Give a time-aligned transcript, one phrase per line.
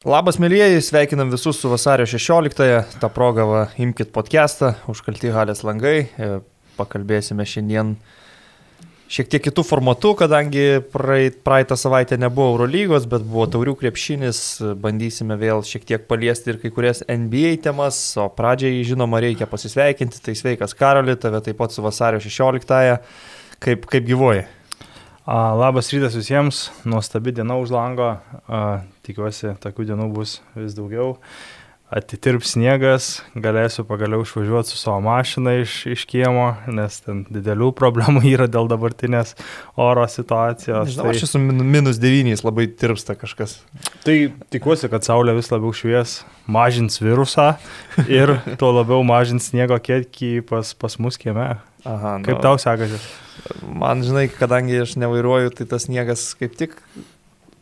[0.00, 2.78] Labas, mėlyjeji, sveikinam visus su vasario 16-ąją.
[3.02, 6.06] Ta proga, va, imkite podcastą, užkalti halės langai.
[6.16, 6.28] E,
[6.78, 7.90] Pakalbėsime šiandien
[9.12, 10.62] šiek tiek kitų formatų, kadangi
[10.94, 14.40] praeit, praeitą savaitę nebuvo Eurolygos, bet buvo taurių krepšinis.
[14.80, 20.22] Bandysime vėl šiek tiek paliesti ir kai kurias NBA temas, o pradžiai, žinoma, reikia pasisveikinti.
[20.24, 22.96] Tai sveikas Karoli, tave taip pat su vasario 16-ąją.
[23.60, 24.48] Kaip, kaip gyvoji?
[25.30, 28.16] Labas rytas visiems, nuostabi diena už lango,
[28.48, 28.80] a,
[29.10, 31.18] tikiuosi, tokių dienų bus vis daugiau.
[31.90, 38.22] Atitirp sniegas, galėsiu pagaliau išvažiuoti su savo mašina iš, iš kiemo, nes ten didelių problemų
[38.30, 39.34] yra dėl dabartinės
[39.74, 40.92] oro situacijos.
[40.94, 41.16] Žinau, tai...
[41.16, 43.56] aš esu minus 9, labai tirpsta kažkas.
[44.06, 44.16] Tai
[44.54, 47.56] tikiuosi, kad saulė vis labiau švies, mažins virusą
[48.06, 51.56] ir tuo labiau mažins sniego kiekį pas, pas mus kieme.
[51.82, 53.02] Aha, Kaip nu, tau sekasi?
[53.66, 56.78] Man, žinai, kadangi aš nevairuoju, tai tas sniegas kaip tik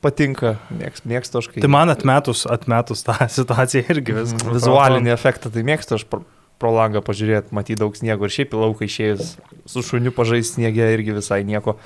[0.04, 1.62] patinka, mėgstu, aš kaip.
[1.64, 4.44] Tai man atmetus, atmetus tą situaciją irgi viskas.
[4.44, 6.22] Mm, vizualinį efektą, tai mėgstu aš pro,
[6.60, 9.36] pro langą pažiūrėti, matyti daug sniego ir šiaip į lauką išėjus
[9.68, 11.76] su šuniu pažaisti sniegė irgi visai nieko.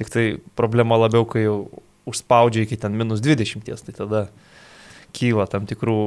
[0.00, 0.26] Tik tai
[0.58, 1.58] problema labiau, kai jau
[2.10, 4.24] užspaudžia iki ten minus 20, tai tada
[5.16, 6.00] kyla tam tikrų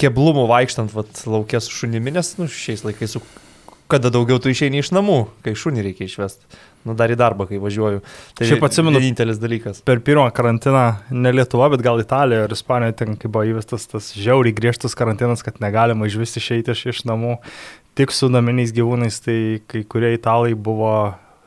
[0.00, 3.22] keblumų vaikštant vat, laukė su šunimi, nes nu, šiais laikais su
[3.90, 6.58] kada daugiau tu išeini iš namų, kai šunį reikia išvesti.
[6.86, 8.02] Nu, dar į darbą, kai važiuoju.
[8.38, 9.80] Tai Šiaip atsimenu, vienintelis dalykas.
[9.86, 14.12] Per pirmą karantiną, ne Lietuva, bet gal Italija ir Ispanija, ten kai buvo įvestas tas
[14.14, 17.40] žiauriai griežtas karantinas, kad negalima iš vis išeiti iš, iš namų
[17.96, 20.92] tik su naminiais gyvūnais, tai kai kurie italai buvo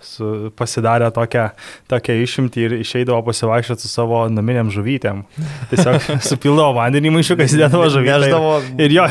[0.05, 1.45] su, pasidarė tokią,
[1.91, 5.23] tokią išimtį ir išeidavo pasivaikščioti su savo naminiam žuvytėm.
[5.71, 8.41] Tiesiog supildavo vandenį maišiuką, įsidėdavo žuvytę.
[8.85, 9.07] Ir jo,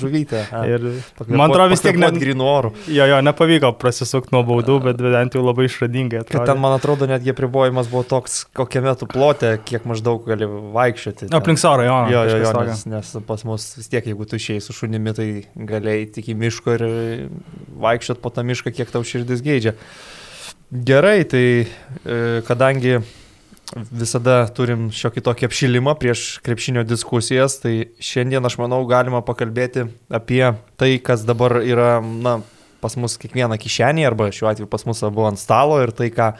[0.00, 0.44] žuvytę.
[0.70, 0.86] Ir
[1.28, 2.72] man atrodo vis tiek net grinų orų.
[2.92, 6.22] Jo, jo, nepavyko prasisukti nuo baudų, bet bent jau labai išradingai.
[6.30, 11.30] Kad ten, man atrodo, netgi pribojimas buvo toks, kokiame tu plote, kiek maždaug gali vaikščioti.
[11.36, 11.98] Aplink sorą, jo.
[12.14, 15.28] Jo, jo, jo nes, nes pas mus vis tiek, jeigu tu išėjai su šunimi, tai
[15.70, 16.86] galėjai tik į mišką ir
[17.80, 19.76] vaikščioti po tą mišką, kiek tau širdis geidžia.
[20.70, 23.00] Gerai, tai e, kadangi
[23.90, 30.44] visada turim šiokį tokį apšilimą prieš krepšinio diskusijas, tai šiandien aš manau galima pakalbėti apie
[30.78, 32.36] tai, kas dabar yra, na,
[32.78, 36.32] pas mus kiekvieną kišenį arba šiuo atveju pas mus abu ant stalo ir tai, ką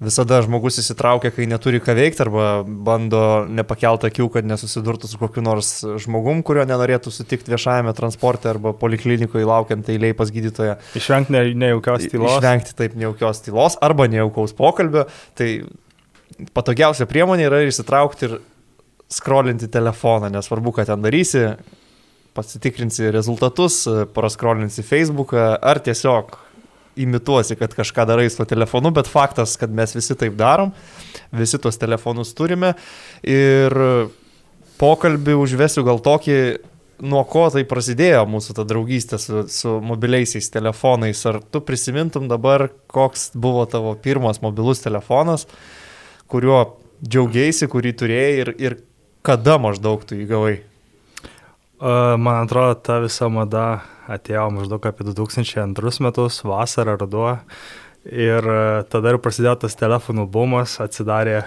[0.00, 5.44] visada žmogus įsitraukia, kai neturi ką veikti arba bando nepakelt akių, kad nesusidurtų su kokiu
[5.44, 10.78] nors žmogum, kurio nenorėtų sutikti viešajame transporte arba poliklinikoje laukiant eiliai pas gydytoją.
[10.96, 12.38] Išvengti ne, nejaukios tylos.
[12.38, 15.04] Išvengti taip nejaukios tylos arba nejaukaus pokalbio.
[15.36, 15.50] Tai
[16.56, 18.38] patogiausia priemonė yra įsitraukti ir
[19.10, 21.48] skrolinti telefoną, nesvarbu, ką ten darysi,
[22.36, 23.82] pasitikrinsi rezultatus,
[24.14, 26.38] praskrolinsi Facebooką ar tiesiog
[26.96, 30.72] imituosi, kad kažką darai su telefonu, bet faktas, kad mes visi taip darom,
[31.32, 32.74] visi tuos telefonus turime
[33.22, 33.76] ir
[34.80, 36.36] pokalbį užvesiu gal tokį,
[37.00, 41.20] nuo ko tai prasidėjo mūsų ta draugystė su, su mobiliaisiais telefonais.
[41.28, 45.46] Ar tu prisimintum dabar, koks buvo tavo pirmas mobilus telefonas,
[46.30, 46.64] kuriuo
[47.00, 48.76] džiaugiaisi, kurį turėjai ir, ir
[49.26, 50.58] kada maždaug tu įgavai?
[51.80, 57.38] Man atrodo, ta visa mada atėjo maždaug apie 2002 metus, vasarą, ruduo.
[58.08, 58.60] Ir e,
[58.90, 61.42] tada ir prasidėjo tas telefonų bumas, atsidarė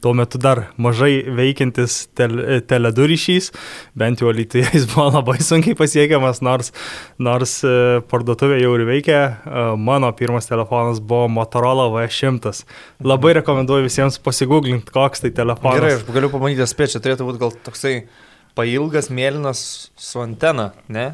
[0.00, 3.50] tuo metu dar mažai veikiantis tel, teledu ryšys,
[3.98, 6.72] bent jau Lietuvoje jis buvo labai sunkiai pasiekiamas, nors,
[7.18, 7.74] nors e,
[8.10, 9.20] parduotuvė jau ir veikia.
[9.20, 12.54] E, mano pirmas telefonas buvo Motorola V100.
[13.06, 15.82] Labai rekomenduoju visiems pasigūglinti, koks tai telefonas.
[15.82, 17.94] Gerai, aš galiu pamatyti spėčią, turėtų būti gal toksai
[18.58, 19.60] pailgas mėlynas
[19.98, 21.12] su antena, ne?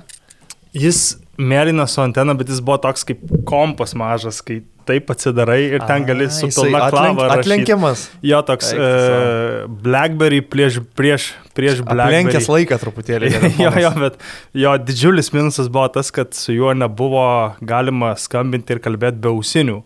[0.75, 1.01] Jis
[1.39, 6.05] mėlynas su antena, bet jis buvo toks kaip kompas mažas, kai taip atsidarai ir ten
[6.07, 7.29] gali su pilna klava.
[7.39, 8.07] Atlenkiamas.
[8.25, 12.25] Jo, toks uh, Blackberry prieš, prieš, prieš Blackberry.
[12.25, 13.33] Aplenkęs laiką truputėlį.
[13.65, 14.19] jo, jo, bet
[14.65, 17.27] jo didžiulis minusas buvo tas, kad su juo nebuvo
[17.65, 19.81] galima skambinti ir kalbėti be ausinių.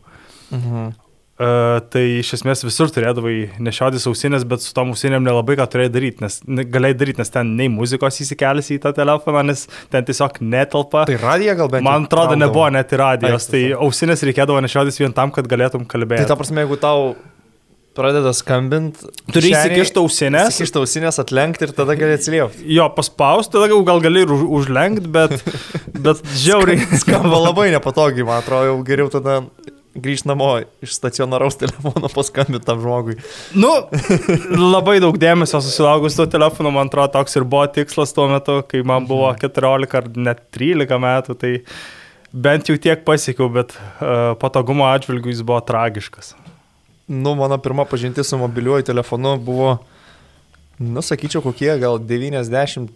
[0.54, 0.96] Mhm.
[1.38, 5.92] Uh, tai iš esmės visur turėdavai nešiotis ausinės, bet su tom ausinėm nelabai ką turėjai
[5.94, 6.40] daryti, nes
[6.74, 9.62] galėjai daryti, nes ten nei muzikos įsikelsi į tą telefoną, nes
[9.92, 11.04] ten tiesiog netelpa.
[11.06, 11.86] Tai radija gal bent?
[11.86, 12.42] Man atrodo, traumdavo.
[12.42, 16.26] nebuvo net ir radijos, tai ausinės reikėdavo nešiotis vien tam, kad galėtum kalbėti.
[16.26, 17.14] Tai ta prasme, jeigu tau
[17.98, 19.06] pradeda skambinti.
[19.30, 20.52] Turi įsikišti ausinės.
[20.56, 22.66] Įsikišti ausinės, atlenkti ir tada gali atsiliepti.
[22.74, 25.38] Jo, paspausti, tada gal gali ir už, užlenkti, bet,
[25.94, 26.98] bet žiauriai.
[26.98, 29.44] Skamba labai nepatogiai, man atrodo, jau geriau tada
[29.94, 30.50] grįžti namo
[30.84, 33.18] iš stacionaraus telefono paskambinti tam žmogui.
[33.58, 33.70] Nu,
[34.74, 38.82] labai daug dėmesio susilaukus to telefono, man atrodo, toks ir buvo tikslas tuo metu, kai
[38.86, 39.96] man buvo 14 mhm.
[40.00, 41.54] ar net 13 metų, tai
[42.32, 46.34] bent jau tiek pasiekiau, bet uh, patogumo atžvilgiu jis buvo tragiškas.
[47.08, 49.78] Nu, mano pirma pažintis su mobiliuoju telefonu buvo
[50.78, 52.88] Nu, sakyčiau, kokie gal 97,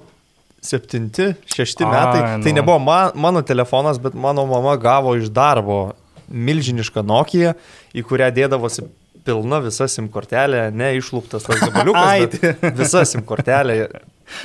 [0.62, 2.38] 6 Ai, metai.
[2.38, 2.44] nu.
[2.44, 5.92] Tai nebuvo man, mano telefonas, bet mano mama gavo iš darbo
[6.32, 7.55] milžinišką Nokia,
[7.94, 8.88] į kurią dėdavosi
[9.26, 13.87] pilna visa SIM kortelė, ne išlūptas tas gabaliukas, Ai, bet visa SIM kortelė.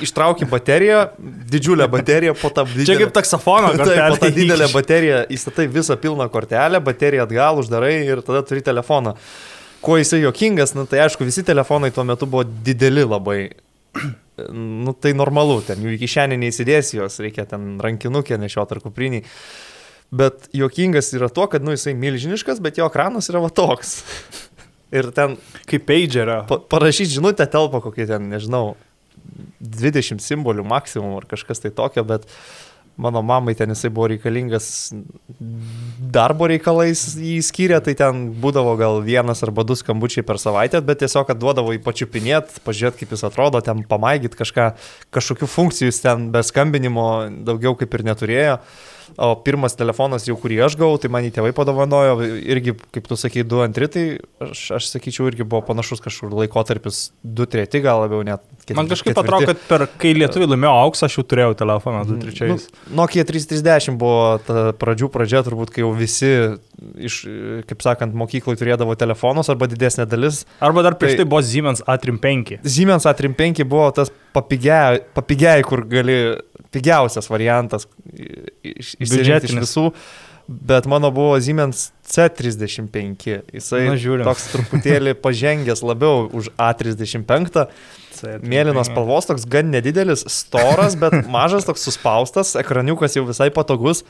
[0.04, 1.04] Ištrauki bateriją,
[1.48, 2.86] didžiulę bateriją, po tą didelę.
[2.90, 4.34] Čia kaip taksofono Taip, po tą kortelė.
[4.36, 9.14] didelę bateriją įstatai visą pilną kortelę, bateriją atgal uždarai ir tada turi telefoną.
[9.80, 13.40] Kuo jisai jokingas, nu, tai aišku, visi telefonai tuo metu buvo dideli labai.
[14.52, 19.24] Nu, tai normalu, ten jų į kišenę neįsidėsi jos, reikia ten rankinukė nešiot ar kupriniai.
[20.10, 23.98] Bet jokingas yra to, kad, nu, jisai milžiniškas, bet jo ekranas yra va toks.
[24.98, 25.36] Ir ten
[25.68, 26.46] Kaip pagerio.
[26.48, 28.78] pa parašyti žinutę telpa kokie ten, nežinau,
[29.60, 32.24] 20 simbolių maksimum ar kažkas tai tokio, bet
[32.98, 34.90] mano mamai ten jisai buvo reikalingas
[36.14, 41.04] darbo reikalais jį skyrė, tai ten būdavo gal vienas arba du skambučiai per savaitę, bet
[41.04, 44.72] tiesiog kad duodavo į pačiupinėt, pažiūrėt, kaip jis atrodo, ten pamaigyt kažką,
[45.14, 47.08] kažkokių funkcijų jis ten be skambinimo
[47.46, 48.58] daugiau kaip ir neturėjo.
[49.16, 53.16] O pirmas telefonas jau, kurį aš gavau, tai man jį tėvai padovanojo, irgi, kaip tu
[53.18, 54.02] sakai, 2-2, tai
[54.44, 58.42] aš, aš sakyčiau, irgi buvo panašus kažkur laikotarpis 2-3 gal labiau net.
[58.66, 59.24] ket- Man kažkaip ketvirti.
[59.24, 62.48] atrodo, kad per, kai lietuviai laimėjo auksą, aš jau turėjau telefoną 2-3.
[62.52, 62.58] Nu,
[63.00, 66.30] Nokia 330 buvo ta pradžių pradžia, turbūt, kai jau visi,
[66.98, 67.16] iš,
[67.66, 70.44] kaip sakant, mokyklai turėdavo telefonus arba didesnė dalis.
[70.60, 72.60] Arba dar prieš Tai- tai buvo Siemens A35.
[72.62, 76.36] Siemens A35 buvo tas papigiai kur gali,
[76.74, 77.86] pigiausias variantas
[78.62, 79.90] iš, iš visų.
[80.48, 83.34] Bet mano buvo Siemens C35.
[83.52, 87.66] Jisai Na, toks truputėlį pažengęs labiau už A35.
[88.40, 94.06] Mėlynos spalvos, toks gan nedidelis, storas, bet mažas, toks suspaustas, ekraniukas jau visai patogus.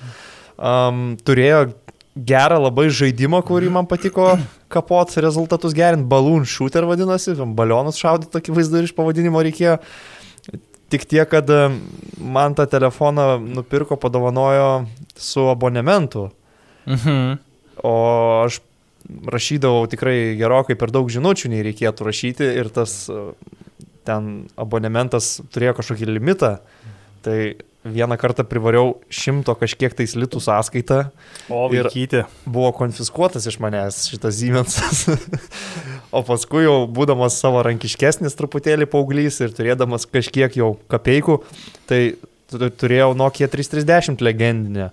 [0.58, 1.72] Um, turėjo
[2.14, 4.30] gerą labai žaidimą, kurį man patiko
[4.72, 6.06] kapot rezultatus gerinti.
[6.10, 9.78] Balloon shooter vadinasi, balionus šaudyti, tokį vaizdą iš pavadinimo reikėjo.
[10.88, 11.76] Tik tiek, kad um,
[12.32, 14.86] man tą telefoną nupirko, padovanojo
[15.20, 16.30] su abonementu.
[16.88, 17.36] Mhm.
[17.84, 17.94] O
[18.46, 18.60] aš
[19.08, 23.30] rašydavau tikrai gerokai per daug žinučių, nei reikėtų rašyti ir tas uh,
[24.08, 26.56] ten abonementas turėjo kažkokį limitą.
[27.24, 27.38] Tai
[27.88, 30.98] vieną kartą privariau šimto kažkiek tais litų sąskaitą,
[31.48, 32.24] O vaikyti.
[32.44, 35.04] buvo konfiskuotas iš manęs šitas Siemensas.
[36.12, 41.38] o paskui jau būdamas savo rankiškesnis truputėlį paauglys ir turėdamas kažkiek jau kapeikų,
[41.90, 42.14] tai
[42.50, 44.90] tu- turėjau Nokia 330 legendinę.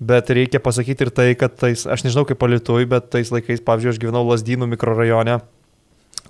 [0.00, 3.92] Bet reikia pasakyti ir tai, kad tais, aš nežinau kaip palitui, bet tais laikais, pavyzdžiui,
[3.92, 5.38] aš gyvenau Lasdynų mikrorajone.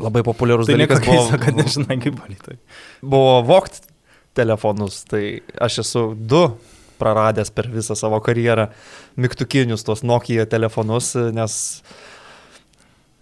[0.03, 2.57] Labai populiarus Tai dalykas nieko keista, buvo, kad nežinai kaip valytai.
[3.03, 3.81] buvo vokt
[4.37, 5.05] telefonus.
[5.09, 5.23] Tai
[5.63, 6.43] aš esu du
[7.01, 8.69] praradęs per visą savo karjerą
[9.17, 11.57] mygtukinius tos Nokia telefonus, nes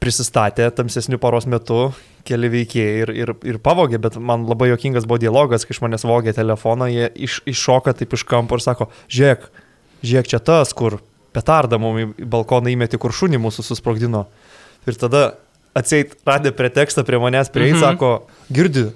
[0.04, 1.88] prisistatė tamsesnių paros metu
[2.28, 6.04] keli veikėjai ir, ir, ir pavogė, bet man labai jokingas buvo dialogas, kai iš manęs
[6.08, 9.48] vogė telefoną, jie iš, iššoka taip iš kampo ir sako, žiūrėk,
[10.04, 11.00] žiūrėk čia tas, kur
[11.34, 14.26] petardą mums į balkoną įmeti, kur šunį mūsų susprogdino.
[14.88, 15.24] Ir tada
[15.76, 17.82] atseit radė pretekstą prie manęs, prie jį Mhm.
[17.82, 18.10] sako,
[18.52, 18.86] girdi,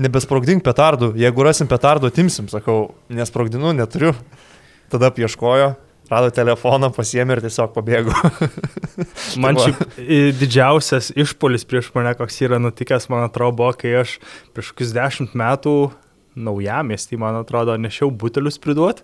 [0.00, 4.14] nebesprogdink petardų, jeigu rasim petardų, atimsim, sakau, nesprogdinu, neturiu.
[4.92, 5.74] Tada apieškojo,
[6.12, 8.14] rado telefoną, pasiemė ir tiesiog pabėgo.
[9.42, 9.98] Man šiaip
[10.38, 14.18] didžiausias išpolis prieš mane, koks yra nutikęs, man atrodo, buvo, kai aš
[14.52, 15.76] prieš kokius dešimt metų
[16.36, 19.02] naujamestį, man atrodo, nešiau butelius priduot.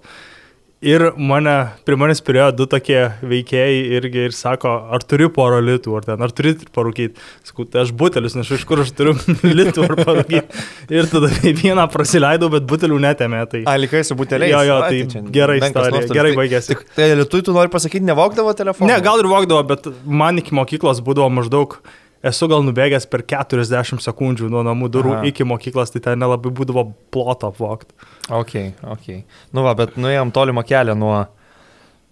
[0.79, 5.97] Ir mane, prie manęs turėjo du tokie veikėjai irgi ir sako, ar turi porą litų,
[5.99, 7.19] ar ten, ar turi parūkyti.
[7.49, 9.17] Sakau, tai aš butelius nešu, iš kur aš turiu
[9.59, 10.63] litų ar parūkyti.
[10.95, 13.43] Ir tada vieną prasileidau, bet butelių netėmė.
[13.51, 13.65] Tai...
[13.67, 14.55] A, likai su buteliais.
[14.55, 16.71] Jo, jo, Ai, tai čia gera menkas istorija, gerai Tai- baigėsi.
[16.77, 18.93] Tik, tai lietui tu nori pasakyti, nevogdavo telefoną?
[18.93, 21.81] Ne, gal ir vogdavo, bet man iki mokyklos būdavo maždaug,
[22.27, 25.25] esu gal nubėgęs per 40 sekundžių nuo namų durų Aha.
[25.31, 27.95] Iki mokyklos, tai ten nelabai būdavo ploto apvogti.
[28.35, 29.11] Ok, ok.
[29.57, 31.17] Nu va, bet nuėjom tolimą kelią nuo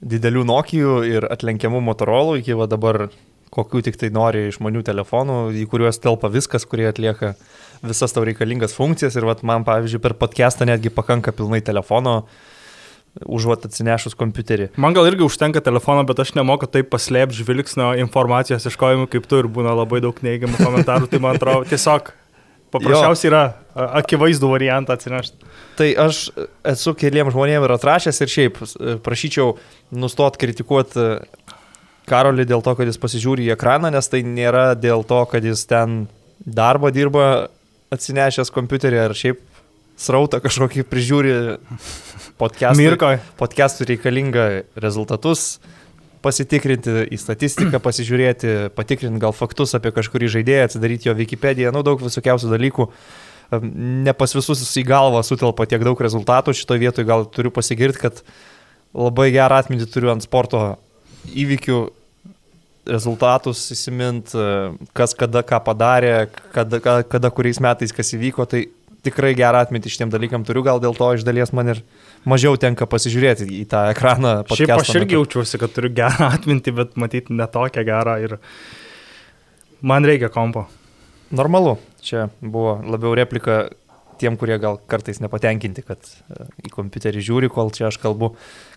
[0.06, 3.06] didelių Nokijų ir atlenkiamų Motorolų iki va dabar
[3.54, 7.34] kokių tik tai nori išmanių telefonų, į kuriuos telpa viskas, kurie atlieka
[7.86, 9.16] visas tau reikalingas funkcijas.
[9.16, 12.25] Ir vat man, pavyzdžiui, per podcastą netgi pakanka pilnai telefono,
[13.25, 14.70] užuot atsinešus kompiuterį.
[14.80, 19.40] Man gal irgi užtenka telefono, bet aš nemoku taip paslėpti žvilgsnio informacijos iškojimų kaip tu
[19.40, 21.11] ir būna labai daug neigiamų komentarų.
[21.12, 22.12] Tai man atrodo, tiesiog
[22.75, 23.42] paprasčiausiai yra
[24.02, 25.50] akivaizdų variantą atsinešti.
[25.78, 26.26] Tai aš
[26.75, 28.61] esu keliam žmonėm ir atrašęs ir šiaip
[29.06, 29.56] prašyčiau
[29.96, 31.18] nustot kritikuoti e,
[32.06, 35.64] Karolį dėl to, kad jis pasižiūri į ekraną, nes tai nėra dėl to, kad jis
[35.66, 36.04] ten
[36.38, 37.49] darbą dirba
[37.90, 39.40] atsinešęs kompiuterį ar šiaip
[39.96, 41.34] srautą kažkokį prižiūri
[42.40, 42.84] podcast'ui.
[42.84, 45.56] Mirko, Podcast'ui reikalinga rezultatus
[46.24, 52.02] pasitikrinti, į statistiką pasižiūrėti, patikrinti gal faktus apie kažkurį žaidėją, atsidaryti jo Wikipediją, nu daug
[52.02, 52.88] visokiausių dalykų.
[53.62, 58.24] Ne pas visus į galvą sutelpa tiek daug rezultatų, šitoje vietoje gal turiu pasigirti, kad
[58.96, 60.64] labai gerą atmintį turiu ant sporto
[61.30, 61.78] įvykių
[62.90, 64.34] rezultatus įsimint,
[64.94, 68.66] kas kada ką padarė, kada, kada, kada kuriais metais kas įvyko, tai
[69.06, 71.82] tikrai gerą atmintį šitiem dalykam turiu, gal dėl to iš dalies man ir
[72.28, 74.38] mažiau tenka pasižiūrėti į tą ekraną.
[74.50, 75.20] Šiaip aš irgi metu.
[75.20, 78.36] jaučiuosi, kad turiu gerą atmintį, bet matyti ne tokią gerą ir
[79.86, 80.66] man reikia kompo.
[81.36, 83.64] Normalu, čia buvo labiau replika
[84.20, 88.32] tiem, kurie gal kartais nepatenkinti, kad e, į kompiuterį žiūri, kol čia aš kalbu.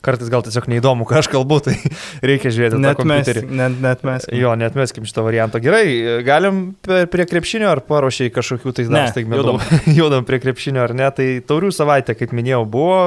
[0.05, 1.75] Kartais gal tiesiog neįdomu, ką aš kalbu, tai
[2.29, 3.45] reikia žiūrėti net kompiuterį.
[3.49, 4.29] Net, net mes.
[4.35, 5.61] Jo, net mes kaip šito varianto.
[5.63, 5.85] Gerai,
[6.27, 9.43] galim prie krepšinio ar paruošiai kažkokių tai dar staigmenų.
[9.43, 9.83] Judam.
[10.01, 11.11] judam prie krepšinio ar ne.
[11.15, 13.03] Tai taurių savaitė, kaip minėjau, buvo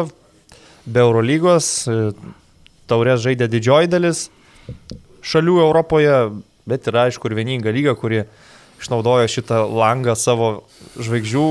[0.84, 1.98] be Eurolygos, e,
[2.90, 4.26] taurės žaidė didžioji dalis
[5.22, 6.16] šalių Europoje,
[6.68, 8.24] bet yra aišku ir vieninga lyga, kuri
[8.82, 10.64] išnaudojo šitą langą savo
[10.98, 11.46] žvaigždžių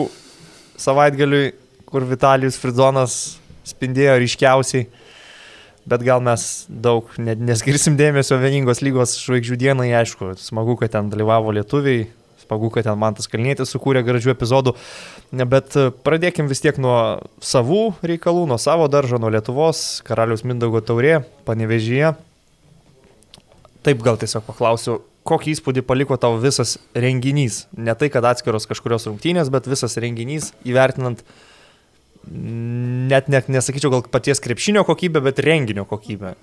[0.82, 1.52] savaitgaliui,
[1.90, 3.20] kur Vitalijus Fridonas
[3.68, 4.88] spindėjo ryškiausiai.
[5.92, 11.54] Bet gal mes daug neskirsim dėmesio vieningos lygos žvaigždžių dienai, aišku, smagu, kad ten dalyvavo
[11.58, 12.06] lietuviai,
[12.44, 14.76] smagu, kad ten Mantas Kalnėtis sukūrė gražių epizodų,
[15.50, 16.98] bet pradėkim vis tiek nuo
[17.42, 22.14] savų reikalų, nuo savo daržo, nuo Lietuvos, karalius Mindaugo taurė, panevežyje.
[23.82, 27.66] Taip gal tiesiog paklausiu, kokį įspūdį paliko tau visas renginys?
[27.78, 31.24] Ne tai, kad atskiros kažkurios rungtynės, bet visas renginys įvertinant
[32.30, 36.36] net, net nesakyčiau gal paties krepšinio kokybę, bet renginio kokybę.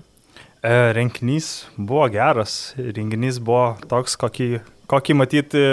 [0.59, 4.49] E, renginys buvo geras, renginys buvo toks, kokį,
[4.91, 5.65] kokį matyti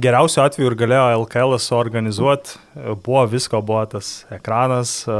[0.00, 2.60] geriausiu atveju ir galėjo LKL suorganizuoti.
[2.74, 5.18] Buvo visko, buvo tas ekranas, e,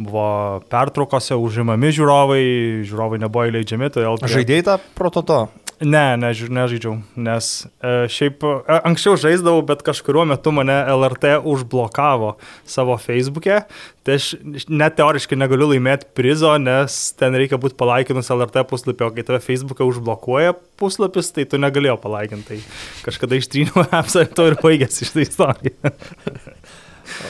[0.00, 2.44] buvo pertraukose užimami žiūrovai,
[2.88, 3.90] žiūrovai nebuvo įleidžiami.
[4.24, 5.42] Žaidėjai tą prototo?
[5.80, 7.46] Ne, ne, nežaidžiau, nes
[7.80, 12.34] e, šiaip e, anksčiau žaisdavau, bet kažkuriuo metu mane LRT užblokavo
[12.68, 13.62] savo Facebook'e,
[14.04, 14.34] tai aš
[14.68, 19.40] net teoriškai negaliu laimėti prizo, nes ten reikia būti palaikinus LRT puslapį, o kai tave
[19.40, 22.60] Facebook'e užblokuoja puslapis, tai tu negalėjai palaikinti.
[22.60, 25.94] Tai kažkada ištryniau appsą ir to ir baigėsi šitą istoriją.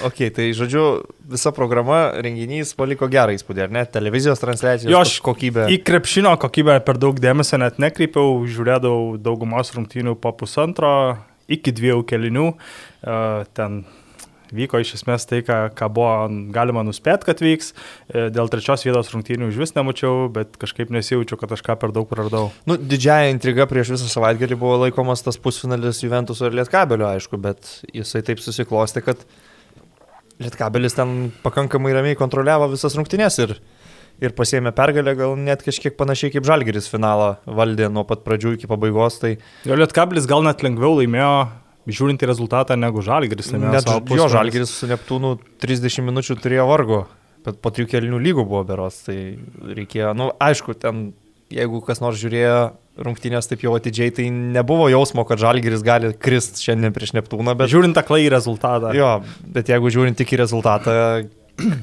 [0.06, 0.84] Ok, tai žodžiu,
[1.30, 3.84] visa programa, renginys paliko gerą įspūdį, ar ne?
[3.90, 5.68] Televizijos transliacijos jo, aš kokybę.
[5.74, 10.92] Į krepšinio kokybę per daug dėmesio net nekreipiau, žiūrėdavau daugumos rungtynių po pusantro,
[11.50, 12.52] iki dviejų kelinių.
[13.00, 13.82] Uh, ten
[14.54, 16.12] vyko iš esmės tai, ką, ką buvo
[16.54, 17.72] galima nuspėti, kad vyks.
[18.10, 21.94] E, dėl trečios vietos rungtynių iš vis nemačiau, bet kažkaip nesijaučiu, kad aš ką per
[21.96, 22.50] daug praradau.
[22.68, 27.76] Nu, didžiaja intriga prieš visą savaitgalį buvo laikomas tas pusfinalis Juventus ir Lietkabelio, aišku, bet
[27.94, 29.22] jisai taip susiklosti, kad
[30.40, 33.54] Lietkabelis ten pakankamai ramiai kontroliavo visas rungtynės ir,
[34.24, 38.70] ir pasėmė pergalę, gal net kažkiek panašiai kaip Žalgeris finalą valdė nuo pat pradžių iki
[38.70, 39.20] pabaigos.
[39.20, 39.34] Tai...
[39.68, 41.34] Jo Lietkabelis gal net lengviau laimėjo,
[41.90, 43.52] žiūrint į rezultatą, negu Žalgeris.
[43.60, 47.02] Net jo Žalgeris su Neptūnu 30 minučių turėjo vargo,
[47.44, 49.18] bet po trijų kelinių lygų buvo beros, tai
[49.60, 51.10] reikėjo, na, nu, aišku, ten
[51.52, 52.58] jeigu kas nors žiūrėjo
[53.04, 57.56] rungtynės taip jau atidžiai, tai nebuvo jausmo, kad Žalgiris gali krist šiandien prieš Neptūną.
[57.58, 57.72] Bet...
[57.72, 58.94] Žiūrint aklai į rezultatą.
[58.96, 59.18] Jo,
[59.56, 60.94] bet jeigu žiūrint tik į rezultatą,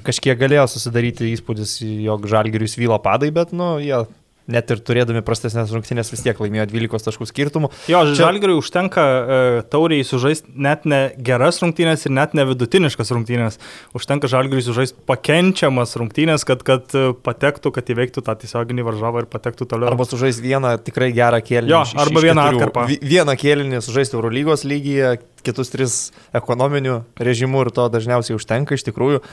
[0.07, 4.03] kažkiek galėjo susidaryti įspūdis, jog Žalgiriui svyla padai, bet, nu, jie
[4.51, 7.69] net ir turėdami prastesnės rungtynės vis tiek laimėjo 12 taškų skirtumų.
[7.91, 8.15] Jo, Čia...
[8.21, 13.59] Žalgiriui užtenka uh, tauriai sužaisti net ne geras rungtynės ir net ne vidutiniškas rungtynės.
[13.97, 19.29] Užtenka Žalgiriui sužaisti pakenčiamas rungtynės, kad, kad e, patektų, kad įveiktų tą tiesioginį varžovą ir
[19.31, 19.91] patektų toliau.
[19.91, 21.73] Arba sužaisti vieną tikrai gerą kėlinį.
[21.73, 22.85] Jo, iš, arba iš vieną atkarpą.
[23.03, 25.99] Vieną kėlinį sužaisti Eurolygos lygyje, kitus tris
[26.37, 29.23] ekonominių režimų ir to dažniausiai užtenka iš tikrųjų.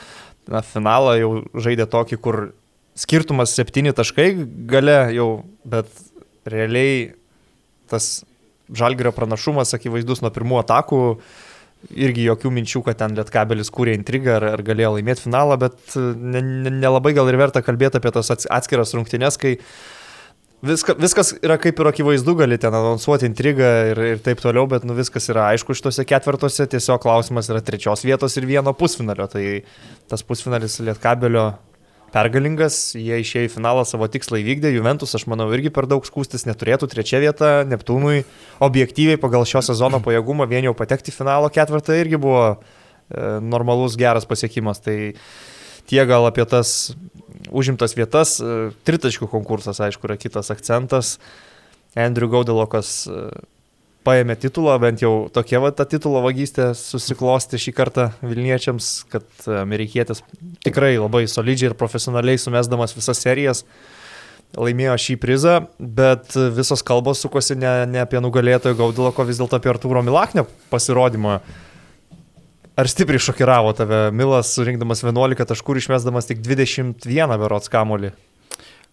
[0.52, 2.40] Na, finalą jau žaidė tokį, kur
[2.98, 4.28] skirtumas 7 taškai
[4.70, 5.28] gale jau,
[5.66, 5.90] bet
[6.46, 7.14] realiai
[7.90, 8.24] tas
[8.72, 11.00] žalgerio pranašumas akivaizdus nuo pirmų atakų.
[12.00, 17.12] Irgi jokių minčių, kad ten Lietkabelis kūrė intrigą ar, ar galėjo laimėti finalą, bet nelabai
[17.12, 19.58] ne, ne gal ir verta kalbėti apie tas atskiras rungtynes, kai
[20.64, 24.86] Viska, viskas yra kaip ir akivaizdu, gali ten anonsuoti intrigą ir, ir taip toliau, bet
[24.88, 29.26] nu, viskas yra aišku šituose ketvirtuose, tiesiog klausimas yra trečios vietos ir vieno pusfinalio.
[29.28, 29.42] Tai
[30.08, 31.50] tas pusfinalis Lietkabelio
[32.14, 36.46] pergalingas, jie išėjo į finalą savo tikslą įvykdė, Juventus, aš manau, irgi per daug skūstis
[36.46, 38.22] neturėtų, trečia vieta, Neptūnui
[38.64, 42.56] objektyviai pagal šio sezono pajėgumą vien jau patekti į finalo ketvirtą irgi buvo e,
[43.42, 44.82] normalus geras pasiekimas.
[44.84, 44.96] Tai
[45.90, 46.94] tie gal apie tas
[47.50, 51.16] užimtas vietas, e, tritaškių konkursas, aišku, yra kitas akcentas.
[51.98, 53.26] Andrew Gaudelokas e,
[54.04, 59.26] paėmė titulą, bent jau tokia va ta titulo vagystė susiklosti šį kartą Vilniečiams, kad
[59.62, 60.22] amerikietis
[60.64, 63.64] tikrai labai solidžiai ir profesionaliai sumesdamas visas serijas
[64.54, 69.72] laimėjo šį prizą, bet visos kalbos sukosi ne, ne apie nugalėtojo Gaudiloko, vis dėlto apie
[69.72, 71.40] Artūro Milaknio pasirodymą.
[72.74, 78.12] Ar stipriai šokiravo tave Milas, surinkdamas 11 taškų ir išmesdamas tik 21 berots kamolį?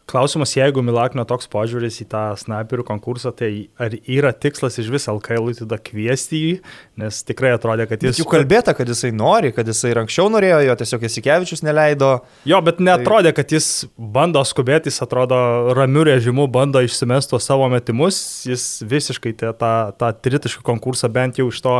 [0.09, 5.07] Klausimas, jeigu Milaknio toks požiūris į tą sniperių konkursą, tai ar yra tikslas iš vis
[5.07, 6.53] LKL tada kviesti jį,
[6.99, 8.19] nes tikrai atrodė, kad jis...
[8.19, 12.09] Jau kalbėta, kad jisai nori, kad jisai ir anksčiau norėjo, jo tiesiog Jasikevičius neleido.
[12.49, 15.39] Jo, bet netrodė, kad jis bando skubėti, jis atrodo
[15.77, 19.53] ramių režimų, bando išsimesti tuos savo metimus, jis visiškai tą,
[19.95, 21.77] tą, tritiškų konkursą bent jau iš to,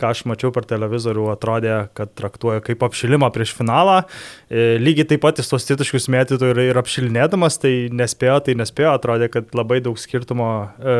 [0.00, 4.00] ką aš mačiau per televizorių, atrodė, kad traktuoja kaip apšilimą prieš finalą.
[4.48, 8.94] E, lygiai taip pat jis tuos tritiškus mėtytų ir, ir apšilinėdamas, tai nespėjo, tai nespėjo,
[8.94, 10.96] atrodė, kad labai daug skirtumo, e,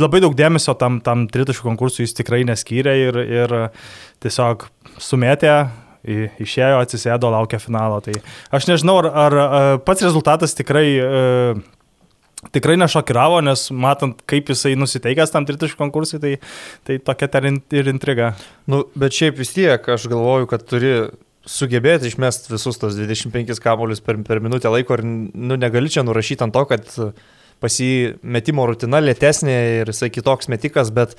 [0.00, 3.56] labai daug dėmesio tam, tam tritaškų konkursui jis tikrai neskyrė ir, ir
[4.22, 4.66] tiesiog
[5.02, 5.54] sumėtė,
[6.02, 8.00] išėjo, atsisėdo, laukia finalo.
[8.02, 8.14] Tai
[8.54, 9.38] aš nežinau, ar, ar
[9.86, 11.54] pats rezultatas tikrai e,
[12.50, 16.32] tikrai nešokiravo, nes matant, kaip jisai nusiteikęs tam tritaškų konkursui, tai,
[16.88, 17.28] tai tokia
[17.78, 18.32] ir intriga.
[18.66, 20.96] Nu, bet šiaip vis tiek, aš galvoju, kad turi
[21.48, 26.46] sugebėti išmesti visus tos 25 kamuolius per, per minutę laiko ir nu, negali čia nurašyti
[26.46, 26.92] ant to, kad
[27.62, 31.14] pas jį metimo rutina lėtesnė ir jisai kitoks metikas, bet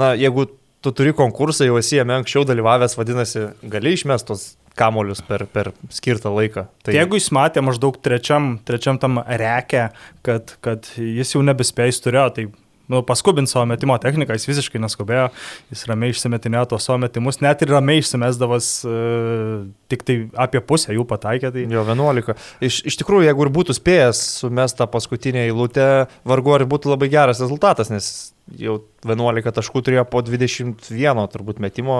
[0.00, 0.48] na, jeigu
[0.84, 5.72] tu turi konkursą, jau esi jame anksčiau dalyvavęs, vadinasi, gali išmesti tos kamolius per, per
[5.92, 6.66] skirtą laiką.
[6.84, 6.94] Tai...
[6.94, 9.88] Jeigu jis matė maždaug trečiam, trečiam tam rekę,
[10.26, 12.46] kad, kad jis jau nebespėjęs turėjo, tai
[12.92, 15.28] nu, paskubinti savo metimo techniką, jis visiškai neskubėjo,
[15.72, 20.94] jis ramiai išsimetinėjo tos savo metimus, net ir ramiai išsimesdavas uh, tik tai apie pusę
[20.96, 21.52] jų pataikė.
[21.54, 21.66] Tai...
[21.72, 22.36] Jo, 11.
[22.68, 25.88] Iš, iš tikrųjų, jeigu ir būtų spėjęs sumestą paskutinę eilutę,
[26.28, 28.12] vargu ar būtų labai geras rezultatas, nes
[28.58, 31.98] jau 11 taškų turėjo po 21 turbūt metimo,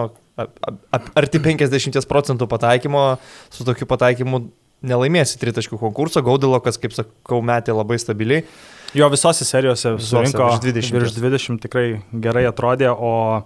[1.17, 3.09] arti 50 procentų pataikymo,
[3.51, 4.45] su tokiu pataikymu
[4.87, 8.45] nelaimėsi tritaškių konkurso, Gaudilokas, kaip sakau, metė labai stabiliai.
[8.95, 10.93] Jo visose serijose surinko virš 20.
[10.93, 13.43] virš 20 tikrai gerai atrodė, o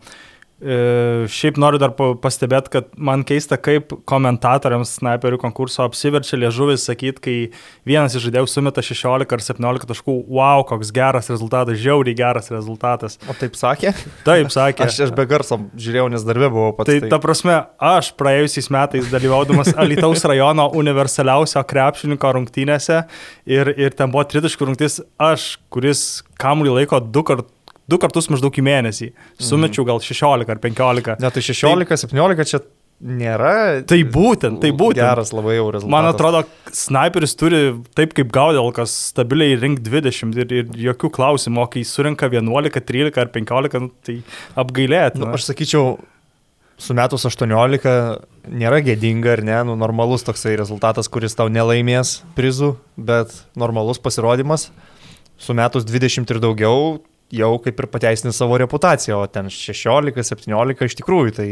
[0.61, 7.37] šiaip noriu dar pastebėti, kad man keista, kaip komentatoriams sniperių konkurso apsiverčia liežuvis sakyti, kai
[7.89, 13.17] vienas iš žaidėjų sumeta 16 ar 17 taškų, wow, koks geras rezultatas, žiauriai geras rezultatas.
[13.25, 13.95] O taip sakė?
[14.27, 14.85] Taip sakė.
[14.85, 16.91] aš, aš be garso žiūrėjau, nes darbė buvau pats.
[16.91, 17.57] Tai, tai ta prasme,
[17.91, 23.01] aš praėjusiais metais dalyvaudamas Alitaus rajono universaliausio krepšininko rungtynėse
[23.49, 26.05] ir, ir ten buvo tritaškų rungtys, aš, kuris
[26.41, 27.57] kamuolį laiko du kartus
[27.91, 29.11] du kartus maždaug į mėnesį.
[29.43, 31.17] Sumečiau gal 16 ar 15.
[31.23, 32.63] Ne, tai 16, tai, 17 čia
[33.01, 33.81] nėra.
[33.89, 35.01] Tai būtent, tai būtent.
[35.01, 35.95] Geras labai jau rezultatas.
[35.95, 36.43] Man atrodo,
[36.77, 37.63] sniperis turi
[37.97, 43.23] taip kaip gaudelkas stabiliai rink 20 ir, ir jokių klausimų, o kai surinka 11, 13
[43.25, 44.21] ar 15, nu, tai
[44.61, 45.17] apgailėt.
[45.21, 45.97] Nu, aš sakyčiau,
[46.81, 47.97] su metus 18
[48.51, 54.69] nėra gėdinga ar ne, nu, normalus toksai rezultatas, kuris tau nelaimės prizų, bet normalus pasirodymas.
[55.41, 56.99] Su metus 20 ir daugiau
[57.35, 61.49] jau kaip ir pateisini savo reputaciją, o ten 16-17 iš tikrųjų tai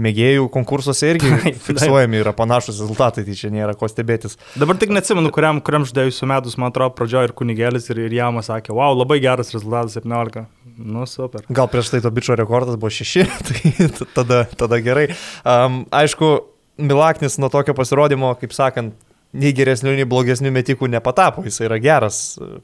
[0.00, 1.30] mėgėjų konkursuose irgi
[1.66, 4.38] fiksuojami yra panašus rezultatai, tai čia nėra ko stebėtis.
[4.56, 8.48] Dabar tik neatsimenu, kuriam, kuriam ždėjusiu metus, man atrodo, pradžioje ir kunigėlis, ir, ir Jamas
[8.48, 10.46] sakė, wow, labai geras rezultatas 17.
[10.80, 11.44] Nu, super.
[11.52, 15.10] Gal prieš tai to bičio rekordas buvo 6, tai tada, tada gerai.
[15.44, 16.34] Um, aišku,
[16.82, 18.94] Milaknis nuo tokio pasirodymo, kaip sakant,
[19.36, 21.44] nei geresnių, nei blogesnių metikų nepatapo.
[21.44, 22.22] Jis yra geras,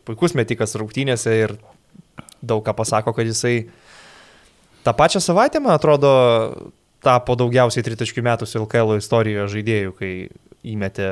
[0.08, 1.54] puikus metikas rungtynėse ir
[2.42, 3.68] daug ką pasako, kad jisai
[4.84, 6.10] tą pačią savaitę, man atrodo,
[7.04, 10.12] tapo daugiausiai tritaškių metų LKL istorijoje žaidėjų, kai
[10.66, 11.10] įmetė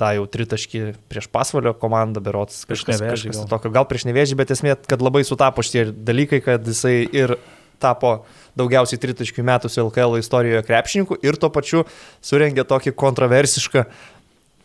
[0.00, 3.48] tą jau tritaškį prieš pasvalio komandą, berots kažkas, nevėžį, kažkas gal.
[3.52, 7.36] tokio, gal prieš nevėžį, bet esmė, kad labai sutapo šitie dalykai, kad jisai ir
[7.80, 8.22] tapo
[8.56, 11.84] daugiausiai tritaškių metų LKL istorijoje krepšininkų ir tuo pačiu
[12.24, 13.84] surengė tokį kontroversišką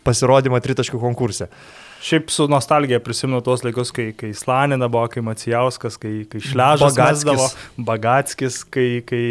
[0.08, 1.50] pasirodymą tritaškių konkurse.
[1.50, 6.42] Uh, Šiaip su nostalgija prisimenu tuos laikus, kai, kai Slanina buvo, kai Macijauskas, kai, kai
[6.44, 7.48] Šležas mesdavo,
[7.88, 9.22] Bagatskis, kai, kai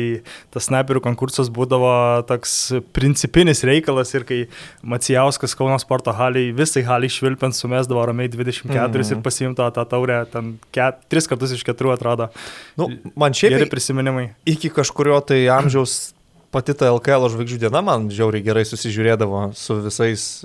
[0.51, 1.93] tas sniperių konkursas būdavo
[2.27, 2.57] toks
[2.97, 4.41] principinis reikalas ir kai
[4.83, 9.13] Macijauskas Kauno sporto haliai, visai haliai švilpiant sumesdavo ramiai 24 mm -hmm.
[9.13, 12.29] ir pasiimto tą taurę, ten ket, tris kartus iš keturių atrodo.
[12.77, 14.29] Nu, man šiaip geri prisiminimai.
[14.45, 16.15] Iki kažkurio tai amžiaus
[16.51, 20.45] pati ta LKL žvaigždžių diena man žiauriai gerai susižiūrėdavo su visais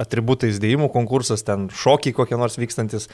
[0.00, 3.10] atributais dėjimų konkursas, ten šokiai kokie nors vykstantis.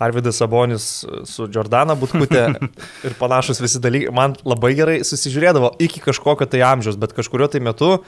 [0.00, 0.84] Arvidas Sabonis
[1.28, 2.46] su Jordana Butkutė
[3.06, 4.14] ir panašus visi dalykai.
[4.16, 7.98] Man labai gerai susižiūrėdavo iki kažkokio tai amžiaus, bet kažkurio tai metu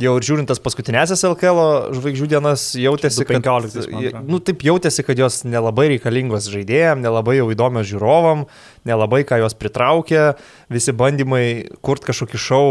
[0.00, 1.60] jau ir žiūrint tas paskutinėsias LKL
[1.94, 4.22] žvaigždžių dienas, jautėsi, kad, 15, man atrodo.
[4.32, 8.44] nu, taip jautėsi, kad jos nelabai reikalingos žaidėjams, nelabai jau įdomios žiūrovam,
[8.88, 10.24] nelabai ką jos pritraukia,
[10.72, 11.44] visi bandymai
[11.84, 12.66] kurti kažkokį šou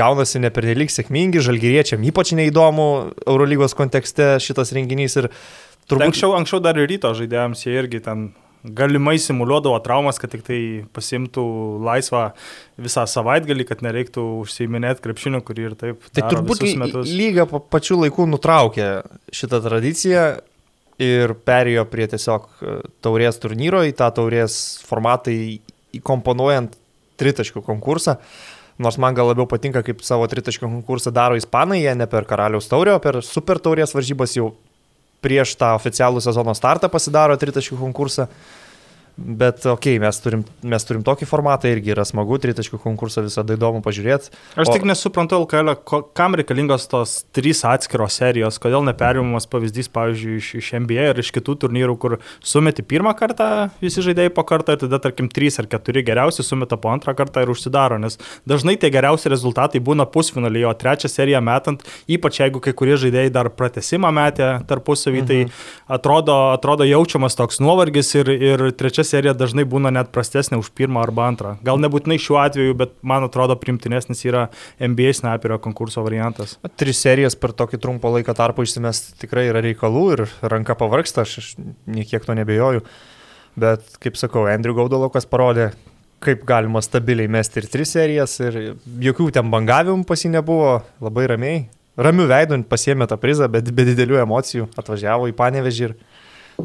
[0.00, 2.90] gaunasi nepernelyg sėkmingi, žalgyriečiam ypač neįdomu
[3.24, 5.30] Eurolygos kontekste šitas renginys ir
[5.88, 6.10] turbūt...
[6.10, 8.30] anksčiau, anksčiau dar ir ryto žaidėjams jie irgi ten
[8.64, 10.60] galimai simuliuodavo traumas, kad tik tai
[10.94, 11.44] pasimtų
[11.86, 12.26] laisvą
[12.80, 16.04] visą savaitgalį, kad nereiktų užsiiminėti krepšiniu, kurį ir taip.
[16.12, 16.60] Tai turbūt
[17.08, 18.90] lyga pa- pačiu laiku nutraukė
[19.32, 20.24] šitą tradiciją
[21.00, 25.32] ir perėjo prie tiesiog e, taurės turnyro į tą taurės formatą
[25.96, 26.76] įkomponuojant
[27.20, 28.18] tritaškių konkursą.
[28.80, 32.68] Nors man gal labiau patinka, kaip savo tritaškių konkursą daro ispanai, jie ne per karaliaus
[32.68, 34.54] taurę, o per super taurės varžybas jau
[35.24, 38.26] prieš tą oficialų sezono startą pasidaro tritaškių konkursą.
[39.20, 43.52] Bet okei, okay, mes, turim, mes turim tokį formatą irgi yra smagu, tritaškių konkursą visada
[43.52, 44.30] įdomu pažiūrėti.
[44.56, 45.74] Aš O- tik nesuprantu, LKL,
[46.16, 51.32] kam reikalingos tos trys atskiros serijos, kodėl neperimamas pavyzdys, pavyzdžiui, iš, iš NBA ir iš
[51.36, 55.68] kitų turnyrų, kur sumeti pirmą kartą visi žaidėjai po kartą ir tada, tarkim, trys ar
[55.68, 58.16] keturi geriausi sumeta po antrą kartą ir užsidaro, nes
[58.48, 63.34] dažnai tie geriausi rezultatai būna pusfinalyje, o trečią seriją metant, ypač jeigu kai kurie žaidėjai
[63.36, 65.40] dar pratesimą metė tarpusavį, tai
[65.92, 71.02] atrodo, atrodo jaučiamas toks nuovargis ir, ir trečia serija dažnai būna net prastesnė už pirmą
[71.04, 71.54] arba antrą.
[71.66, 74.46] Gal nebūtinai šiuo atveju, bet man atrodo primtinesnis yra
[74.80, 76.56] NBA snaperio konkurso variantas.
[76.80, 81.38] Tris serijas per tokį trumpą laiką tarpą išsimes tikrai yra reikalų ir ranka pavarksta, aš,
[81.42, 81.52] aš
[81.90, 82.84] niekiek to nebejoju.
[83.60, 85.72] Bet, kaip sakau, Andrew Gaudalokas parodė,
[86.22, 88.58] kaip galima stabiliai mesti ir tris serijas ir
[89.02, 91.60] jokių ten bangavimų pas jį nebuvo, labai ramiai.
[92.00, 95.96] Ramių veidų pasiemė tą prizą, bet be didelių emocijų atvažiavo į Panevežį ir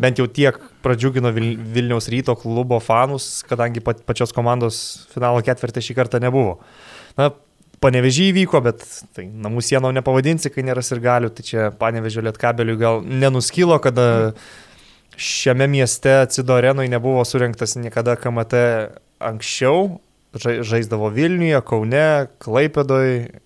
[0.02, 5.84] bent jau tiek pradžiugino Vil Vilniaus ryto klubo fanus, kadangi pat, pačios komandos finalo ketvirtį
[5.88, 6.60] šį kartą nebuvo.
[7.20, 7.32] Na,
[7.84, 8.82] Panevežį įvyko, bet
[9.14, 14.32] tai namų sienų nepavadinsi, kai nėra ir galių, tai čia panevežio lietkabeliui gal nenuskilo, kada
[15.20, 18.64] šiame mieste Cido arenui nebuvo surinktas niekada KMT
[19.20, 20.00] anksčiau,
[20.36, 23.40] Žai- žaisdavo Vilniuje, Kaune, Klaipėdoje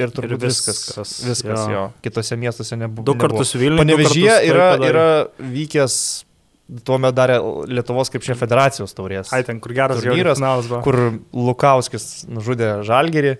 [0.00, 0.82] ir turbūt Ir viskas.
[0.88, 1.72] viskas, Viskas jo.
[1.74, 1.84] jo.
[2.04, 3.04] Kitose miestuose nebuvo.
[3.06, 3.82] Du kartus Vilniuje.
[3.82, 5.06] Panevežyje yra, yra
[5.38, 5.96] vykęs,
[6.86, 7.36] tuo metu darė
[7.68, 9.32] Lietuvos krepšinio federacijos taurės.
[9.36, 10.80] Ai, ten kur geras buvo.
[10.86, 10.98] kur
[11.36, 13.36] Lukauskis nužudė Žalgerį.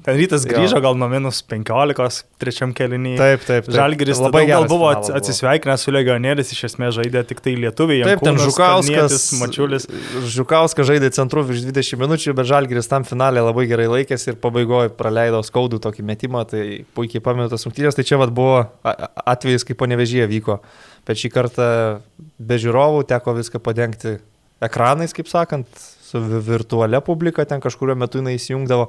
[0.00, 0.54] Ten rytas Jo.
[0.56, 3.18] grįžo gal nuo minus 15, trečiam keliniui.
[3.20, 3.66] Taip, taip.
[3.66, 3.74] taip.
[3.76, 8.06] Žalgiris labai gal buvo atsisveikinęs su legionieriais, iš esmės žaidė tik tai lietuviai.
[8.08, 8.88] Taip, ten Jankūnas, Žukauskas.
[8.96, 9.86] Kalnietis, Mačiulis.
[10.32, 14.94] Žukauskas žaidė centru virš 20 minučių, bet Žalgiris tam finalė labai gerai laikėsi ir pabaigoje
[14.96, 16.64] praleido skaudų tokį metimą, tai
[16.96, 17.98] puikiai pamenu tas rungtynės.
[18.00, 18.64] Tai čia vad buvo
[19.28, 20.60] atvejis, kai ponevežyje vyko.
[21.04, 21.68] Bet šį kartą
[22.40, 24.16] be žiūrovų teko viską padengti
[24.64, 25.68] ekranais, kaip sakant,
[26.10, 28.88] su vi- virtualia publika, ten kažkurio metu jinai įsijungdavo.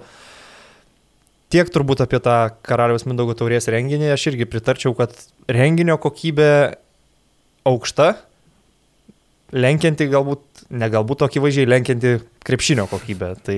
[1.51, 5.11] Tiek turbūt apie tą Karaliaus Mindaugo taurės renginį, aš irgi pritarčiau, kad
[5.51, 6.51] renginio kokybė
[7.67, 8.13] aukšta,
[9.51, 12.13] lenkianti galbūt, ne galbūt tokį vaizdžiai, lenkianti
[12.47, 13.33] krepšinio kokybę.
[13.43, 13.57] Tai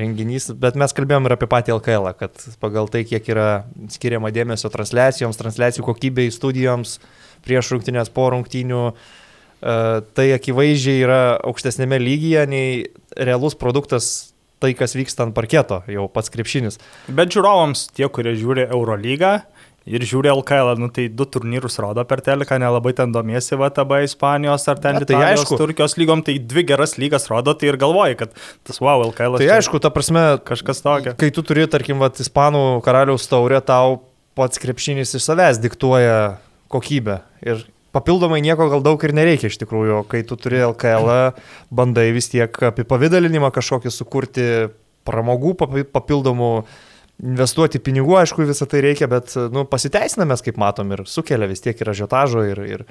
[0.00, 3.48] renginys, bet mes kalbėjom ir apie patį LKL, kad pagal tai, kiek yra
[3.92, 6.96] skiriama dėmesio transliacijoms, transliacijų kokybei, studijoms,
[7.44, 9.80] prieš rungtynės, po rungtynių, e,
[10.16, 12.86] tai akivaizdžiai yra aukštesnėme lygyje nei
[13.20, 14.32] realus produktas
[14.64, 16.80] tai, kas vyksta ant parketo, jau pats krepšinis.
[17.12, 19.36] Bet žiūrovams, tie, kurie žiūri Eurolygą
[19.84, 24.64] ir žiūri LKL, nu, tai du turnyrus rodo per teleką, nelabai ten domiesi VTB Ispanijos
[24.72, 25.58] ar ten Na, tai Italijos, aišku.
[25.60, 28.32] Turkijos lygom, tai dvi geras lygas rodo, tai ir galvoji, kad
[28.64, 29.36] tas wow, LKL.
[29.42, 31.14] Tai aišku, ta prasme, kažkas tokio.
[31.20, 34.00] Kai tu turi, tarkim, vat, Ispanų karaliaus taurę, tau
[34.38, 36.38] pats krepšinis iš savęs diktuoja
[36.72, 37.20] kokybę.
[37.44, 40.02] Ir papildomai nieko gal daug ir nereikia iš tikrųjų.
[40.10, 41.10] Kai tu turi LKL,
[41.74, 44.48] bandai vis tiek apipavydalinimą kažkokį sukurti,
[45.06, 46.52] pramogų papi- papildomų,
[47.24, 51.62] investuoti pinigų, aišku, visą tai reikia, bet nu, pasiteisina mes, kaip matom, ir sukelia vis
[51.62, 52.86] tiek ir ažiotažo, ir, ir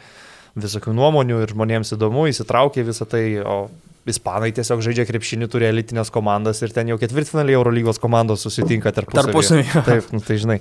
[0.56, 3.66] visokių nuomonių, ir žmonėms įdomu, įsitraukia visą tai, o
[4.04, 9.32] Ispanai tiesiog žaidžia krepšinį, turi elitinės komandas ir ten jau ketvirtfinaliai Eurolygos komandos susitinka tarpusavyje.
[9.32, 9.84] Tarpusavyje.
[9.88, 10.58] Taip, nu, tai žinai.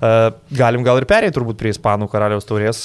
[0.00, 2.80] Uh, galim gal ir perėti turbūt prie Ispanų karaliaus taurės.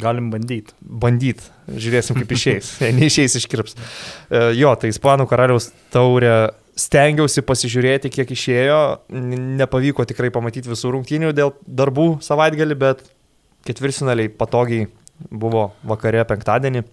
[0.00, 0.74] Galim bandyti.
[0.80, 1.40] Bandyt,
[1.72, 2.74] žiūrėsim kaip išeis.
[2.98, 3.76] Neišeis iškirps.
[3.76, 6.34] Uh, jo, tai Ispanų karaliaus taurė
[6.76, 8.80] stengiausi pasižiūrėti, kiek išėjo.
[9.62, 13.06] Nepavyko tikrai pamatyti visų rungtynių dėl darbų savaitgalį, bet
[13.66, 14.90] ketvirtfinaliai patogiai
[15.32, 16.84] buvo vakare penktadienį.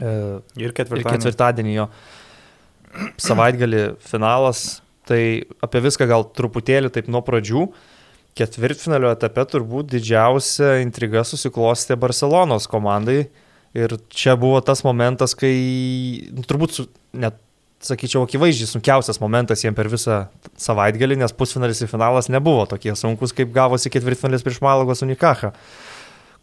[0.00, 1.18] Uh, Ir ir ketvirtadienį.
[1.18, 1.90] ketvirtadienį jo
[3.20, 4.80] savaitgalį finalas.
[5.10, 5.20] Tai
[5.64, 7.66] apie viską gal truputėlį taip nuo pradžių.
[8.38, 13.24] Ketvirtfinalio etape turbūt didžiausia intriga susiklostė Barcelonos komandai.
[13.76, 15.54] Ir čia buvo tas momentas, kai
[16.34, 17.36] nu, turbūt, su, net
[17.84, 20.24] sakyčiau, akivaizdžiai sunkiausias momentas jiems per visą
[20.60, 25.52] savaitgalį, nes pusfinalis ir finalas nebuvo tokie sunkus, kaip gavosi ketvirtfinalis prieš Malagos Unikacha,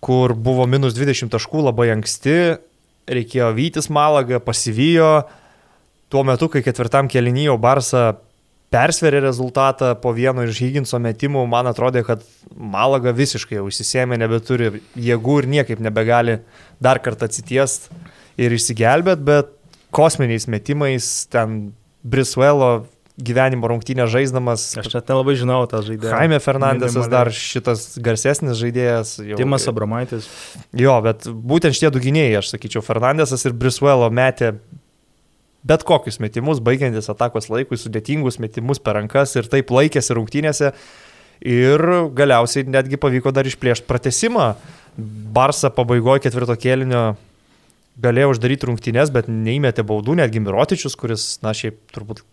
[0.04, 2.38] kur buvo minus 20 taškų labai anksti,
[3.12, 5.28] reikėjo vytis Malagą, pasivijo,
[6.10, 8.06] tuo metu, kai ketvirtam kelinyje Barsa
[8.74, 14.82] persverė rezultatą po vieno iš Higginso metimų, man atrodė, kad Malaga visiškai jau įsisėmė, nebeturi
[14.96, 16.42] jėgų ir niekaip nebegali
[16.84, 17.90] dar kartą atsitiest
[18.38, 19.54] ir išsigelbėt, bet
[19.96, 21.72] kosminiais metimais ten
[22.08, 22.86] Briswello
[23.18, 24.76] gyvenimo rungtynę žaisdamas.
[24.78, 26.12] Aš net nelabai žinau tą žaidėją.
[26.14, 29.16] Jaime Fernandesas dar šitas garsesnis žaidėjas.
[29.26, 30.28] Jau, Timas Abramaitis.
[30.78, 34.54] Jo, bet būtent šitie du gynėjai, aš sakyčiau, Fernandesas ir Briswello metė
[35.68, 40.74] bet kokius metimus, baigiantis atakos laikui, sudėtingus metimus per rankas ir taip laikėsi rungtynėse.
[41.48, 41.84] Ir
[42.18, 44.56] galiausiai netgi pavyko dar išplėšti pratesimą.
[44.98, 47.12] Barsa pabaigoje ketvirto kėlinio
[48.02, 52.24] galėjo uždaryti rungtynės, bet neįmetė baudų, netgi Mirotičius, kuris, na, šiaip turbūt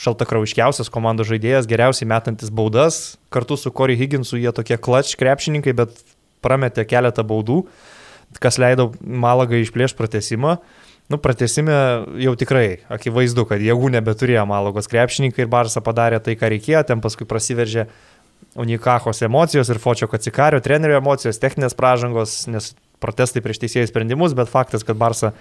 [0.00, 3.16] šaltakrauiškiausias komandos žaidėjas, geriausiai metantis baudas.
[3.32, 6.00] Kartu su Corey Higginsu jie tokie klač krepšininkai, bet
[6.44, 7.62] prametė keletą baudų,
[8.42, 10.58] kas leido Malagą išplėšti pratesimą.
[11.12, 11.74] Nu, pratesime
[12.22, 17.04] jau tikrai akivaizdu, kad jėgų nebeturėjo Malagos krepšininkai ir Barsą padarė tai, ką reikėjo, ten
[17.04, 17.88] paskui prasiveržė
[18.60, 24.48] Unikachos emocijos ir Fočio Kacikario trenerio emocijos, techninės pražangos, nes protestai prieš teisėjų sprendimus, bet
[24.48, 25.32] faktas, kad Barsa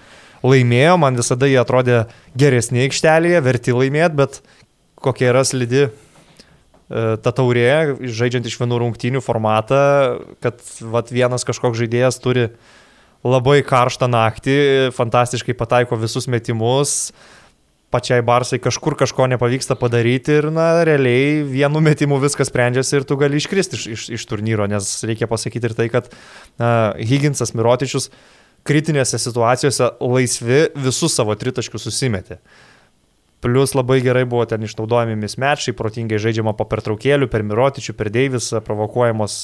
[0.44, 2.04] laimėjo, man visada jie atrodė
[2.40, 4.40] geresnė aikštelėje, verti laimėti, bet
[5.04, 5.90] kokia yra slidi e,
[7.24, 9.84] ta taurė, žaidžiant iš vienų rungtynių formatą,
[10.44, 12.50] kad vat, vienas kažkoks žaidėjas turi
[13.24, 14.58] labai karštą naktį,
[14.96, 17.14] fantastiškai pataiko visus metimus,
[17.94, 23.18] pačiai Barsai kažkur kažko nepavyksta padaryti ir, na, realiai vienu metimu viskas sprendžiasi ir tu
[23.22, 26.10] gali iškristi iš, iš, iš turnyro, nes reikia pasakyti ir tai, kad
[26.62, 28.10] na, Higginsas Mirotičius
[28.68, 32.40] kritinėse situacijose laisvi visus savo tritaškius susimetė.
[33.44, 38.64] Plius labai gerai buvo ten išnaudojami mismečiai, protingai žaidžiama po pertraukėlių, per Mirotičių, per Deivisą,
[38.64, 39.42] provokuojamos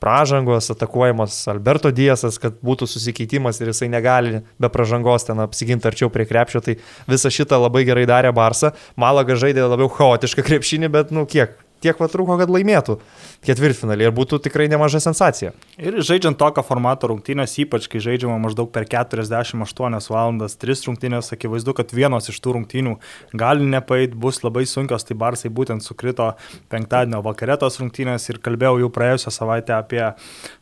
[0.00, 6.10] pražangos, atakuojamas Alberto Diesas, kad būtų susikeitimas ir jisai negali be pražangos ten apsiginti arčiau
[6.12, 6.78] prie krepšio, tai
[7.10, 8.74] visą šitą labai gerai darė Barsa.
[8.96, 12.98] Malaga žaidė labiau chaotišką krepšinį, bet nu kiek, tiek va trūko, kad laimėtų
[13.46, 15.52] ketvirtfinalį ir būtų tikrai nemaža sensacija.
[15.78, 21.74] Ir žaidžiant tokio formato rungtynės, ypač kai žaidžiama maždaug per 48 valandas, 3 rungtynės, akivaizdu,
[21.78, 22.96] kad vienos iš tų rungtynių
[23.38, 26.32] gali nepait, bus labai sunkios, tai Barsai būtent sukrito
[26.72, 30.02] penktadienio vakarėtos rungtynės ir kalbėjau jau praėjusią savaitę apie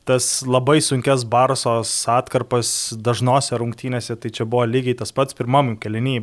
[0.07, 6.23] tas labai sunkias Barsos atkarpas dažnose rungtynėse, tai čia buvo lygiai tas pats pirmam keliniai.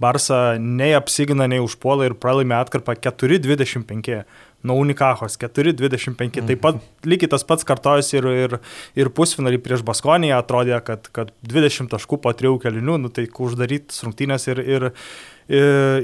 [0.00, 4.22] Barsa nei apsigina, nei užpuola ir pralaimė atkarpą 4-25
[4.62, 6.40] nuo Unikachos 4-25.
[6.40, 6.48] Mm.
[6.50, 8.56] Taip pat lygiai tas pats kartojasi ir, ir,
[8.98, 14.02] ir pusfinalį prieš Baskoniją atrodė, kad, kad 20 taškų po trijų kelinių, nu, tai uždaryti
[14.04, 14.88] rungtynės ir, ir,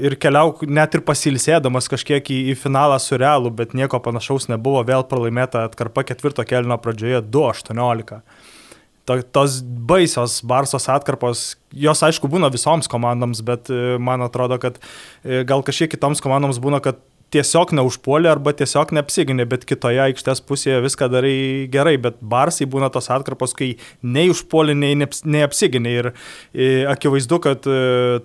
[0.07, 4.85] ir keliauk net ir pasilsėdamas kažkiek į, į finalą su realu, bet nieko panašaus nebuvo,
[4.87, 8.23] vėl pralaimėta atkarpa ketvirto kelino pradžioje 2-18
[9.05, 14.79] to, tos baisios Barsos atkarpos, jos aišku būna visoms komandoms, bet e, man atrodo, kad
[15.21, 16.97] e, gal kažkiek kitoms komandoms būna, kad
[17.35, 21.35] tiesiog neužpuolė arba tiesiog neapsiginė, bet kitoje aikštės pusėje viską darai
[21.71, 25.95] gerai, bet Barsai būna tos atkarpos, kai nei užpuolė, nei neapsiginė.
[25.99, 27.79] Ir e, akivaizdu, kad e,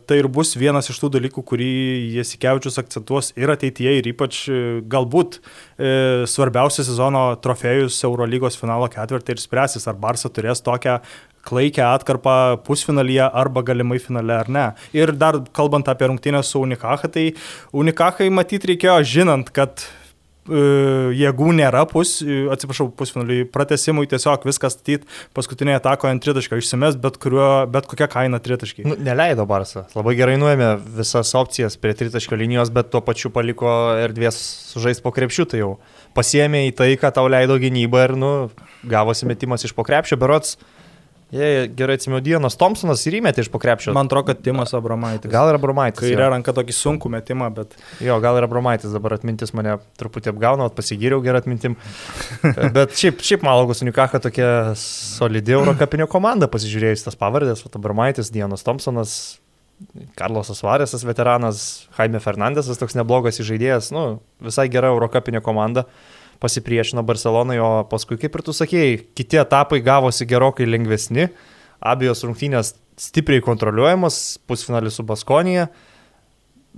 [0.06, 1.72] tai ir bus vienas iš tų dalykų, kurį
[2.18, 5.40] Jasikevičius akcentuos ir ateityje, ir ypač e, galbūt
[5.80, 10.98] svarbiausią sezono trofėjus Eurolygos finalo ketvirtį ir spręsis, ar Barsa turės tokią
[11.46, 12.34] klaikę atkarpą
[12.66, 14.66] pusfinalyje arba galimai finale ar ne.
[14.96, 17.32] Ir dar kalbant apie rungtynę su Unikacha, tai
[17.72, 19.82] Unikachai matyti reikėjo žinant, kad
[20.50, 26.60] uh, jėgų nėra, pus, uh, atsiprašau, pusfinaliui pratesimui tiesiog viskas statyti paskutinėje atakoje ant tritašką,
[26.60, 28.84] išsimes bet, kuriuo, bet kokią kainą tritaškį.
[28.90, 33.70] Nu, neleido Barsą, labai gerai nuėmė visas opcijas prie tritaškio linijos, bet tuo pačiu paliko
[34.00, 34.40] erdvės
[34.74, 35.72] sužaisti po krepšių, tai jau
[36.16, 38.34] pasiemė į tai, ką tau leido gynyba ir, nu,
[38.90, 40.58] gavosi metimas iš po krepšio, berots
[41.30, 43.92] Jei gerai atsimenu, Dienas Thompsonas ir įmetė iš pokrepšio.
[43.94, 45.30] Man atrodo, kad Timas Abramaitis.
[45.30, 46.02] Gal ir Abramaitis.
[46.02, 47.76] Kairė ranka tokį sunkų metimą, bet...
[48.02, 51.78] Jo, gal ir Abramaitis dabar atmintis mane truputį apgauna, pasigyriau gerą atmintim.
[52.76, 59.20] bet šiaip, šiaip Malagos Unikacha tokia solidi Eurokapinio komanda, pasižiūrėjus tas pavardės, Abramaitis, Dienas Thompsonas,
[60.18, 65.86] Karlosas Varesas, veteranas, Jaime Fernandesas, toks neblogas žaidėjas, nu, visai gera Eurokapinė komanda
[66.40, 71.28] pasipriešino Barcelonai, o paskui, kaip ir tu sakėjai, kiti etapai gavosi gerokai lengvesni,
[71.80, 75.68] abejos rungtynės stipriai kontroliuojamos, pusfinalis su Baskonija,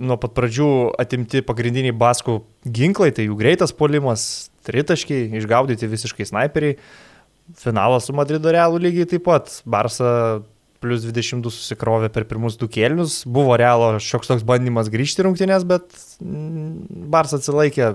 [0.03, 0.69] nuo pat pradžių
[1.03, 6.79] atimti pagrindiniai baskų ginklai, tai jų greitas polimas, tritaškiai, išgaudyti visiškai snaiperiai,
[7.59, 10.43] finalas su Madrido realų lygiai taip pat, Barsa
[10.83, 13.23] plus 22 susikrovė per pirmus du kėlinius.
[13.31, 15.87] Buvo realo šioks toks bandymas grįžti rungtynės, bet
[16.19, 17.95] mm, Bars atsilaikė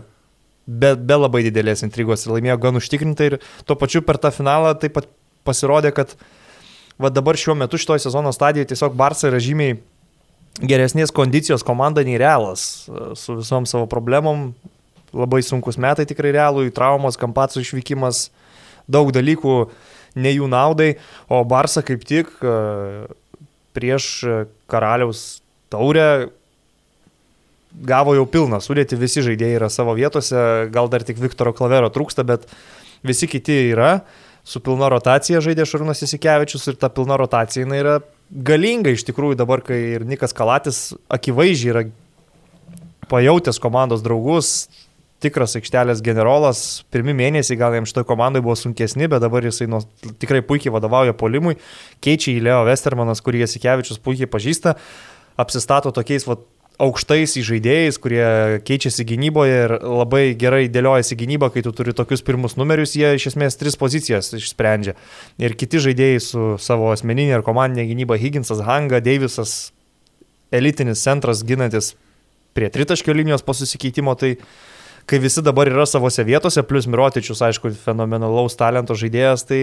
[0.67, 3.29] be, be labai didelės intrigos ir laimėjo gan užtikrintai.
[3.31, 5.09] Ir tuo pačiu per tą finalą taip pat
[5.47, 6.13] pasirodė, kad
[7.01, 9.77] va dabar šiuo metu šitoje sezono stadijoje tiesiog Barsas yra žymiai
[10.67, 12.87] geresnės kondicijos komanda nei realas.
[13.15, 14.51] Su visom savo problemom,
[15.15, 18.27] labai sunkus metai tikrai realui, traumos, kampatsų išvykimas,
[18.89, 19.59] daug dalykų
[20.17, 20.95] ne jų naudai,
[21.29, 22.53] o Barsa kaip tik e,
[23.77, 24.25] prieš
[24.71, 26.31] karaliaus taurę
[27.71, 32.25] gavo jau pilną sudėti, visi žaidėjai yra savo vietose, gal dar tik Viktoro Klavero trūksta,
[32.27, 32.47] bet
[33.05, 34.01] visi kiti yra,
[34.47, 37.95] su pilna rotacija žaidė Šarūnas Isikevičius ir ta pilna rotacija jinai yra
[38.31, 41.83] galinga iš tikrųjų dabar, kai ir Nikas Kalatis akivaizdžiai yra
[43.11, 44.67] pajutęs komandos draugus,
[45.23, 49.81] tikras aikštelės generolas, pirmi mėnesiai gal jam šitoje komandoje buvo sunkesni, bet dabar jisai nu,
[50.21, 51.55] tikrai puikiai vadovauja polimui,
[52.03, 54.75] keičia į Leo Westermanas, kurį Jasikevičius puikiai pažįsta,
[55.41, 56.37] apsistato tokiais va,
[56.77, 58.25] aukštais žaidėjais, kurie
[58.65, 63.31] keičiasi gynyboje ir labai gerai dėliojasi gynybą, kai tu turi tokius pirmus numerius, jie iš
[63.31, 64.93] esmės tris pozicijas išsprendžia.
[65.41, 69.71] Ir kiti žaidėjai su savo asmeninė ir komandinė gynyba, Higginsas, Hanga, Davisas,
[70.53, 71.95] elitinis centras ginantis
[72.57, 74.35] prie tritaškio linijos po susikeitimo, tai
[75.09, 79.61] kai visi dabar yra savose vietose, plus Mirotičius, aišku, fenomenalaus talento žaidėjas, tai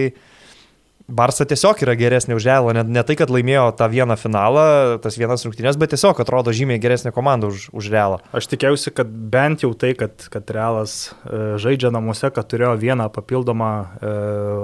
[1.05, 4.65] Barsa tiesiog yra geresnė už Realą, ne, ne tai, kad laimėjo tą vieną finalą,
[5.03, 8.17] tas vienas rungtynės, bet tiesiog atrodo žymiai geresnė komanda už, už Realą.
[8.33, 13.11] Aš tikėjausi, kad bent jau tai, kad, kad Realas e, žaidžia namuose, kad turėjo vieną
[13.13, 14.15] papildomą e,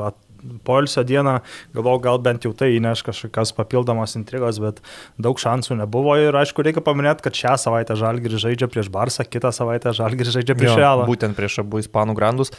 [0.09, 0.17] at,
[0.65, 1.37] poilsio dieną,
[1.77, 4.81] galvau, gal bent jau tai įneš kažkokios papildomos intrigos, bet
[5.21, 9.53] daug šansų nebuvo ir aišku, reikia paminėti, kad šią savaitę Žalgiris žaidžia prieš Barsą, kitą
[9.53, 11.05] savaitę Žalgiris žaidžia prieš Realą.
[11.09, 12.53] Būtent prieš abu ispanų grandus.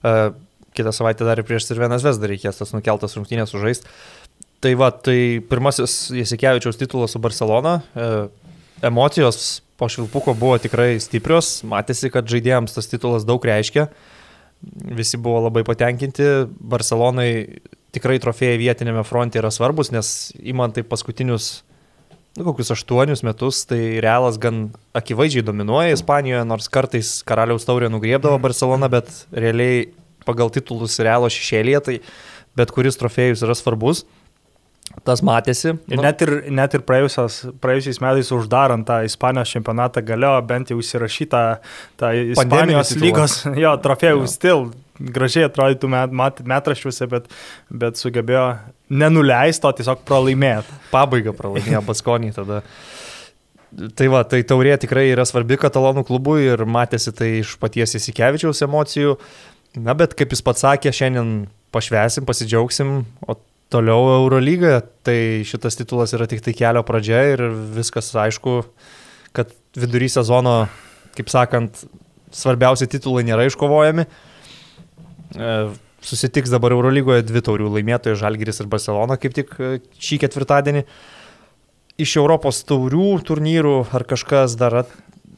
[0.00, 0.32] Uh,
[0.76, 3.90] kitą savaitę dar ir prieš Sirvenas Vesdą reikės tas nukeltas rungtynės sužaisti.
[4.60, 7.78] Tai va, tai pirmasis Jasikevičiaus titulas su Barcelona.
[7.94, 8.28] Uh,
[8.84, 13.86] emocijos po Švilpuko buvo tikrai stiprios, matėsi, kad žaidėjams tas titulas daug reiškia.
[15.00, 16.26] Visi buvo labai patenkinti.
[16.60, 17.30] Barcelonai
[17.96, 21.62] tikrai trofėjai vietinėme fronte yra svarbus, nes įman tai paskutinius
[22.36, 28.38] nu, kokius aštuonius metus, tai Realas gan akivaizdžiai dominuoja Ispanijoje, nors kartais karaliaus taurė nugriebdavo
[28.42, 29.88] Barcelona, bet realiai
[30.30, 31.98] pagal titulus Realo šešėlėje, tai
[32.58, 34.06] bet kuris trofėjus yra svarbus.
[35.06, 35.76] Tas matėsi.
[35.86, 40.80] Ir nu, net ir, net ir praėjusiais metais uždarant tą Ispanijos čempionatą galėjo bent jau
[40.82, 41.42] įsirašytą
[42.00, 44.66] tą Ispanijos lygos, jo, trofėjų stil,
[45.00, 47.30] gražiai atrodytų met, met, metraščiuose, bet,
[47.70, 48.46] bet sugebėjo
[48.90, 50.80] nenuleisti, o tiesiog pralaimėti.
[50.90, 52.64] Pabaigą pralaimėjo Baskonį tada.
[53.70, 58.66] Tai va, tai taurė tikrai yra svarbi katalonų klubui ir matėsi tai iš paties įsikevičiaus
[58.66, 59.14] emocijų.
[59.78, 63.36] Na, bet kaip jis pats sakė, šiandien pašvesim, pasidžiaugsim, o
[63.70, 67.44] Toliau Eurolyga, tai šitas titulas yra tik tai kelio pradžia ir
[67.76, 68.64] viskas aišku,
[69.30, 70.64] kad vidury sezono,
[71.14, 71.84] kaip sakant,
[72.34, 74.06] svarbiausi titulai nėra iškovojami.
[75.38, 75.52] E,
[76.02, 80.82] susitiks dabar Eurolygoje dvi taurių laimėtojai Žalgiris ir Barcelona kaip tik e, šį ketvirtadienį.
[82.02, 84.80] Iš Europos taurių turnyrų ar kažkas dar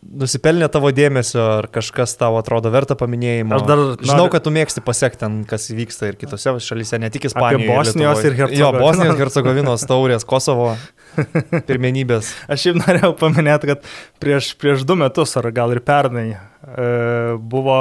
[0.03, 3.55] nusipelnė tavo dėmesio, ar kažkas tau atrodo verta paminėjimo.
[3.57, 7.29] Aš dar žinau, kad tu mėgsti pasiekti ten, kas vyksta ir kitose šalyse, ne tik
[7.31, 7.71] Ispanijoje.
[7.71, 8.61] Bosnijos ir Hercegovinos.
[8.61, 10.73] Jo, Bosnijos ir Hercegovinos taurės, Kosovo
[11.69, 12.33] pirmenybės.
[12.51, 16.89] Aš šiaip norėjau paminėti, kad prieš, prieš du metus, ar gal ir pernai, e,
[17.39, 17.79] buvo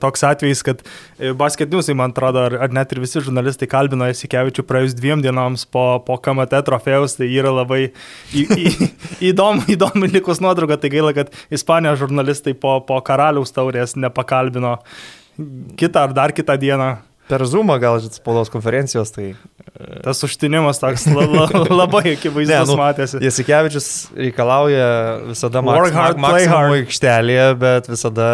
[0.00, 0.82] toks atvejis, kad
[1.18, 5.24] e, Basket Newsai, man atrodo, ar, ar net ir visi žurnalistai kalbino Jasikevičių praėjus dviem
[5.24, 7.82] dienoms po, po KMT trofėjus, tai yra labai
[8.32, 8.90] į, į,
[9.32, 14.78] įdomu, įdomu likus nuotrauka, tai gaila, kad Ispanijos žurnalistai po, po karaliaus taurės nepakalbino
[15.80, 19.30] kitą ar dar kitą dieną Per Zoomą gal spaudos konferencijos, tai...
[20.04, 23.20] Tas užtinimas toks la, la, labai akivaizdus ne, nu, matėsi.
[23.24, 24.88] Jasikevičius reikalauja
[25.30, 28.28] visada maksimumų aikštelėje, bet visada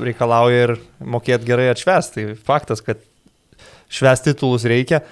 [0.00, 0.74] reikalauja ir
[1.04, 2.24] mokėti gerai atšvesti.
[2.30, 3.04] Tai faktas, kad
[3.92, 5.02] švesti titulus reikia.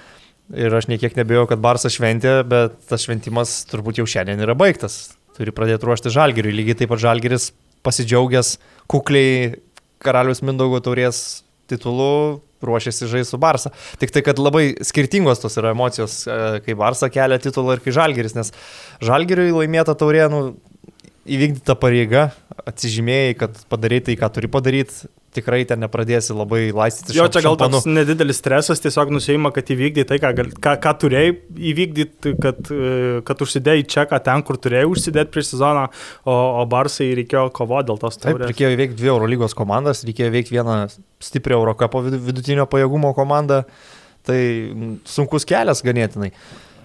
[0.56, 5.12] Ir aš niekiek nebėjau, kad Barsas šventė, bet tas šventimas turbūt jau šiandien yra baigtas.
[5.36, 6.56] Turi pradėti ruošti žalgiriui.
[6.56, 7.52] Lygiai taip pat žalgiris
[7.84, 8.56] pasidžiaugęs
[8.90, 9.58] kukliai
[10.02, 13.72] karalius Mindaugo taurės titulu ruošiasi žaisti su Barsa.
[14.00, 17.94] Tik tai, kad labai skirtingos tos yra emocijos, e, kai Barsa kelia titulą ir kai
[17.94, 18.52] Žalgeris, nes
[19.04, 20.42] Žalgeriui laimėta taurė, nu,
[21.28, 22.28] įvykdyta pareiga,
[22.68, 27.14] atsižymėjai, kad padarai tai, ką turi padaryti, tikrai ten nepradėsi labai laistyti.
[27.16, 30.32] Jo, čia gal toks nedidelis stresas, tiesiog nusėjima, kad įvykdai tai, ką,
[30.64, 31.34] ką, ką turėjai
[31.72, 32.92] įvykdyti, kad, e,
[33.28, 35.88] kad užsidėjai čia, ką ten, kur turėjai užsidėti prieš sezoną,
[36.24, 38.46] o, o Barsai reikėjo kovoti dėl tos taurės.
[38.46, 40.78] Taip, reikėjo įveikti dvi Eurolygos komandas, reikėjo įveikti vieną
[41.24, 43.64] stiprią Eurocapo vidutinio pajėgumo komandą,
[44.28, 44.40] tai
[45.08, 46.32] sunkus kelias ganėtinai.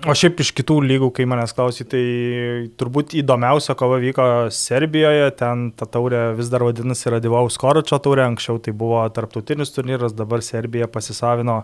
[0.04, 2.02] O šiaip iš kitų lygų, kai manęs klausy, tai
[2.76, 8.60] turbūt įdomiausia kova vyko Serbijoje, ten ta taurė vis dar vadinasi Radivaus Koročio taurė, anksčiau
[8.60, 11.62] tai buvo tarptautinis turnyras, dabar Serbija pasisavino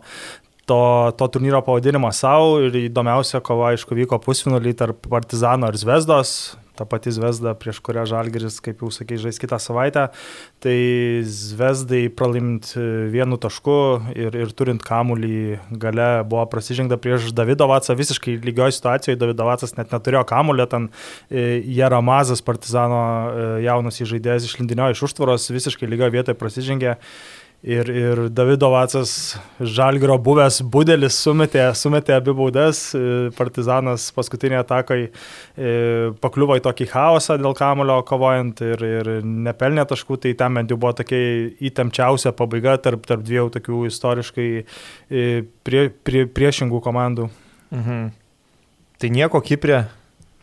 [0.69, 0.79] to,
[1.19, 6.33] to turnyro pavadinimą savo ir įdomiausia kova, aišku, vyko pusfinalį tarp Partizano ir Zvezdos,
[6.79, 10.07] ta pati Zvezda, prieš kurią Žalgeris, kaip jau sakai, žais kitą savaitę,
[10.63, 10.77] tai
[11.27, 12.71] Zvezdai pralimint
[13.11, 13.77] vienu tašku
[14.15, 19.75] ir, ir turint kamulį gale buvo prasižengta prieš Davido Vacą visiškai lygioje situacijoje, Davido Vacas
[19.77, 20.87] net neturėjo kamulio, ten
[21.29, 26.95] e, Jaramazas partizano e, jaunas įžaidėjas išlindinio iš užtvaros, visiškai lygioje vietoje prasižengė.
[27.59, 33.01] Ir, ir Davido Vacas Žalgiro buvęs budelis sumetė, sumetė abi baudas, e,
[33.35, 35.73] partizanas paskutinėje atakai e,
[36.23, 40.79] pakliuvo į tokį chaosą dėl kamulio kovojant ir, ir nepelnė taškų, tai ten bent jau
[40.79, 41.19] buvo tokia
[41.67, 45.29] įtempčiausia pabaiga tarp, tarp dviejų tokių istoriškai e,
[45.67, 47.27] prie, prie, priešingų komandų.
[47.75, 48.11] Mhm.
[48.99, 49.83] Tai nieko Kiprė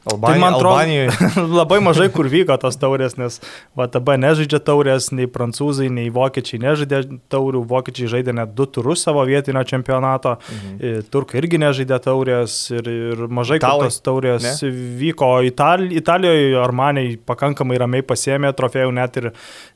[0.07, 3.41] Albanija, tai man atrodo, labai mažai kur vyko tos taurės, nes
[3.79, 7.01] VTB nežaidžia taurės, nei prancūzai, nei vokiečiai nežaidė
[7.33, 11.09] taurių, vokiečiai žaidė net du turus savo vietinio čempionato, mhm.
[11.11, 13.89] turkai irgi nežaidė taurės ir, ir mažai Italai.
[13.91, 14.71] tos taurės ne?
[15.01, 15.31] vyko.
[15.49, 19.31] Itali, Italijoje Armaniai pakankamai ramiai pasėmė trofėjų, net ir,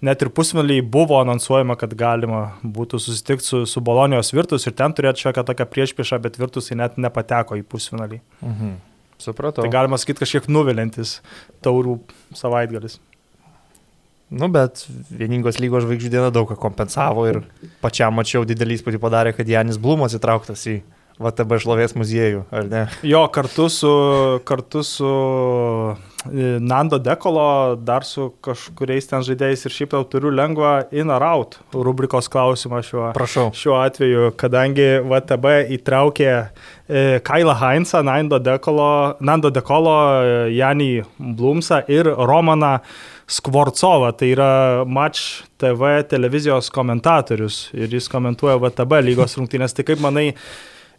[0.06, 4.94] net ir pusmeliai buvo anonsuojama, kad galima būtų susitikti su, su Bolonijos Virtus ir ten
[4.94, 8.22] turėti šiokią tokią priešpiešą, bet Virtusai net nepateko į pusfinalį.
[8.46, 8.78] Mhm.
[9.20, 9.64] Supratau.
[9.64, 11.18] Tai galima sakyti kažkiek nuvilintis
[11.64, 11.98] taurų
[12.36, 12.98] savaitgalis.
[14.30, 17.40] Nu, bet vieningos lygos žvaigždžių diena daug ką kompensavo ir
[17.82, 20.76] pačiam mačiau didelį įspūdį padarė, kad Janis Blumas įtrauktas į
[21.20, 22.84] VTB šlovės muziejų, ar ne?
[23.04, 23.90] Jo, kartu su,
[24.48, 25.10] kartu su
[26.30, 31.26] e, Nando Dekolo, dar su kažkuriais ten žaidėjais ir šiaip jau turiu lengvą in ar
[31.28, 33.50] out rubrikos klausimą šiuo, Prašau.
[33.52, 36.40] šiuo atveju, kadangi VTB įtraukė e,
[37.26, 38.90] Kailą Heinzą, Nando Dekolo,
[39.20, 40.90] Nando Dekolo, e, Janį
[41.20, 42.78] Blumsą ir Romaną
[43.30, 44.50] Skvorcovą, tai yra
[44.88, 49.76] Match TV televizijos komentatorius ir jis komentuoja VTB lygos rungtynės.
[49.76, 50.30] Tai kaip manai,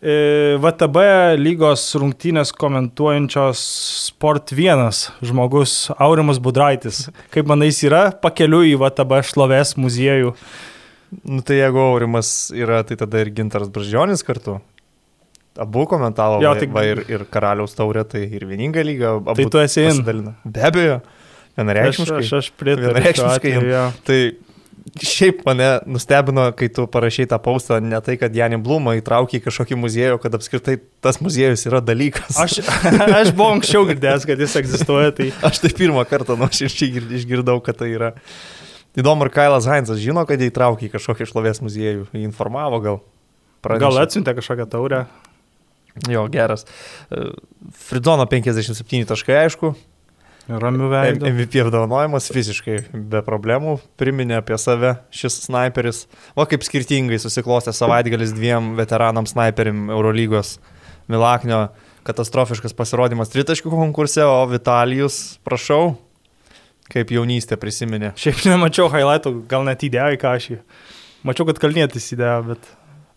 [0.01, 1.01] VTB
[1.37, 3.59] lygos rungtynės komentuojančios
[4.07, 7.03] Sport 1 žmogus Aurimas Budraitis.
[7.29, 10.33] Kaip manai, jis yra pakeliu į VTB šlovės muziejų?
[11.21, 14.57] Nu, tai jeigu Aurimas yra, tai tada ir Gintaras Bražionis kartu.
[15.61, 16.69] Abu komentavo, jo, tai...
[16.71, 19.17] va, ir, ir Karaliaus taurė, tai ir vieninga lyga.
[19.35, 20.31] Tai tu esi in.
[20.47, 21.01] Be abejo,
[21.59, 22.21] vienareikšmiškai.
[22.23, 22.87] Aš, aš pritariu.
[22.89, 23.83] Vienareikšmiškai.
[24.07, 24.21] Tai
[24.99, 29.43] Šiaip mane nustebino, kai tu parašai tą paustą, ne tai, kad Janį Blumą įtraukė į
[29.45, 32.35] kažkokį muziejų, kad apskritai tas muziejus yra dalykas.
[32.41, 32.57] Aš,
[33.21, 35.13] aš buvau anksčiau girdėjęs, kad jis egzistuoja.
[35.15, 35.29] Tai...
[35.47, 38.11] Aš tai pirmą kartą nuoširdžiai išgirdau, kad tai yra.
[38.99, 42.99] Įdomu, ar Kailas Heinzas žino, kad jį įtraukė į kažkokį šlovės muziejų, jį informavo gal.
[43.63, 43.85] Pranešė.
[43.85, 45.05] Gal atsiuntė kažkokią taurę.
[46.11, 46.65] Jo, geras.
[47.87, 49.73] Fridono 57 taškai, aišku,
[50.49, 51.27] Ramių veidų.
[51.29, 52.77] MVP apdovanojimas fiziškai
[53.11, 56.05] be problemų, priminė apie save šis sniperis.
[56.33, 60.57] O kaip skirtingai susiklostė savaitgalis dviem veteranam sniperiam Eurolygos
[61.11, 61.67] Milaknio
[62.07, 65.93] katastrofiškas pasirodymas tritaškių konkurse, o Vitalijus, prašau,
[66.91, 68.15] kaip jaunystė prisiminė.
[68.19, 70.59] Šiaip nemačiau highlightų, gal net įdėjo į kažį.
[71.27, 72.71] Mačiau, kad kalnėtis įdėjo, bet...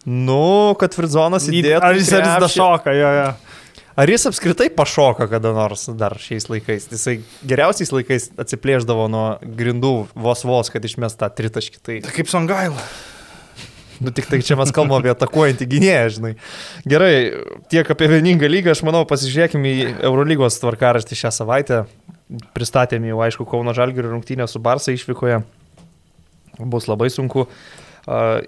[0.04, 1.80] Nu, kad Fridzonas įdėjo.
[1.80, 3.28] Ar jis ar jis dašoka, jo, jo.
[3.94, 6.88] Ar jis apskritai pašoka kada nors dar šiais laikais?
[6.90, 11.78] Jisai geriausiais laikais atsiplėždavo nuo grindų vos vos, kad išmest tą tritaškį.
[11.78, 11.98] Tai...
[12.02, 12.82] tai kaip Songaila.
[14.02, 16.32] Nu tik tai čia mes kalbame apie atakuojantį gynėją, žinai.
[16.90, 17.12] Gerai,
[17.70, 21.84] tiek apie vieningą lygą, aš manau, pasižiūrėkime į Eurolygos tvarkaraštį šią savaitę.
[22.56, 25.38] Pristatėme jau, aišku, Kauno Žalgirio rungtynę su Barsa išvykoje.
[26.58, 27.46] Bus labai sunku.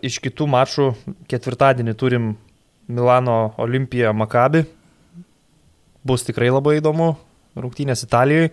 [0.02, 0.88] Iš kitų mačų
[1.30, 2.32] ketvirtadienį turim
[2.90, 4.64] Milano Olimpiją Makabi
[6.06, 7.14] bus tikrai labai įdomu.
[7.56, 8.52] Rungtynės Italijoje.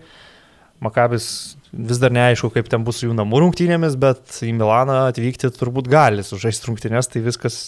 [0.84, 1.26] Makabis
[1.72, 5.88] vis dar neaišku, kaip ten bus su jų namų rungtynėmis, bet į Milaną atvykti turbūt
[5.90, 7.58] gali sužaisti rungtynės, tai viskas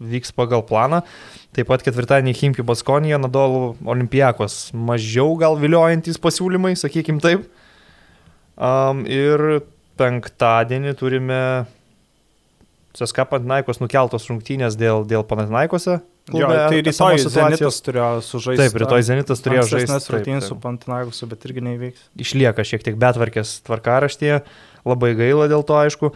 [0.00, 1.02] vyks pagal planą.
[1.56, 4.70] Taip pat ketvirtadienį Himki Baskonija, Nadolų Olimpijakos.
[4.76, 7.44] Mažiau gal viliojantis pasiūlymai, sakykim taip.
[8.60, 9.62] Um, ir
[10.00, 11.42] penktadienį turime
[12.96, 16.00] CSK Pantinaikos nukeltos rungtynės dėl, dėl Pantinaikose
[16.30, 16.46] klube.
[16.46, 18.62] Jo, tai rytoj Zenitas turėjo sužaisti.
[18.62, 19.92] Taip, rytoj Zenitas turėjo žaisti.
[19.92, 22.06] Nes rungtynės su Pantinagusu, bet irgi neįveiks.
[22.26, 24.40] Išlieka šiek tiek betvarkės tvarkaraštyje,
[24.88, 26.14] labai gaila dėl to, aišku.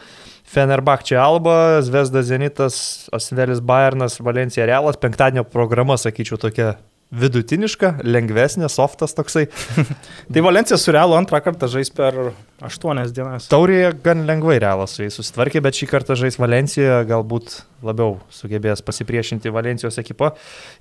[0.55, 2.77] Fenerbahčia Alba, Zvezda Zenitas,
[3.15, 6.77] Osvelis Bayernas, Valencija Realas, penktadienio programa, sakyčiau, tokia
[7.15, 9.47] vidutiniška, lengvesnė, softas toksai.
[10.33, 12.17] tai Valencija su Realu antrą kartą žais per
[12.65, 13.49] 8 dienas.
[13.53, 18.83] Taurėje gan lengvai Realas su jais susitvarkė, bet šį kartą žais Valencijoje, galbūt labiau sugebės
[18.87, 20.33] pasipriešinti Valencijos ekipą.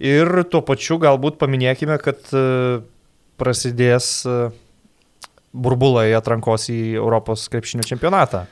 [0.03, 2.43] Ir tuo pačiu galbūt paminėkime, kad e,
[3.41, 4.38] prasidės e,
[5.53, 8.45] burbulai atrankos į Europos krepšinio čempionatą.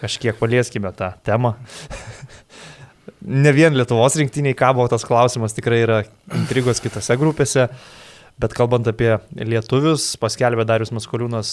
[0.00, 1.56] Kažkiek palieskime tą temą.
[3.20, 5.98] ne vien Lietuvos rinktiniai kabo tas klausimas, tikrai yra
[6.36, 7.68] intrigos kitose grupėse,
[8.40, 11.52] bet kalbant apie lietuvius, paskelbė Darius Maskoliūnas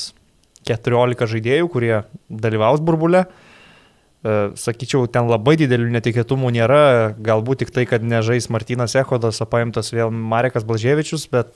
[0.68, 1.94] 14 žaidėjų, kurie
[2.28, 3.26] dalyvaus burbulė.
[3.28, 6.82] E, sakyčiau, ten labai didelių netikėtumų nėra,
[7.24, 11.54] galbūt tik tai, kad nežais Martinas Ehodas, o paimtas vėl Marekas Blažievičius, bet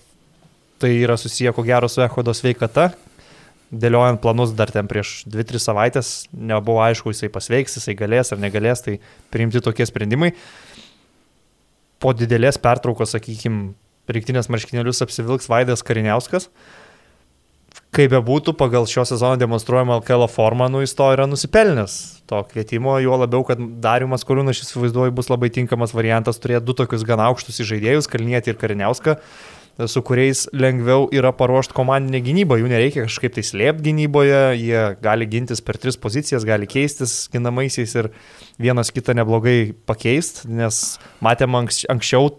[0.82, 2.92] tai yra susiję ko gero su Ehodo sveikata,
[3.72, 8.84] dėliojant planus dar ten prieš 2-3 savaitės, nebuvo aišku, jisai pasveiks, jisai galės ar negalės,
[8.86, 9.00] tai
[9.32, 10.34] priimti tokie sprendimai.
[12.02, 13.72] Po didelės pertraukos, sakykime,
[14.12, 16.50] rinktinės marškinėlius apsivilks Vaidas Kariniauskas.
[17.96, 21.96] Kaip bebūtų, pagal šio sezono demonstruojamą LKL formą, nu jis to yra nusipelnęs
[22.28, 26.76] to kvietimo, juo labiau, kad Dariumas Koliūnas, šis vaizduoju, bus labai tinkamas variantas turėti du
[26.76, 29.18] tokius gan aukštus žaidėjus, Kalnietį ir Kariniauską
[29.88, 35.28] su kuriais lengviau yra paruošti komandinę gynybą, jų nereikia kažkaip tai slėpti gynyboje, jie gali
[35.32, 38.12] gintis per tris pozicijas, gali keistis ginamaisiais ir
[38.62, 42.36] vienas kitą neblogai pakeisti, nes matėm anksčiau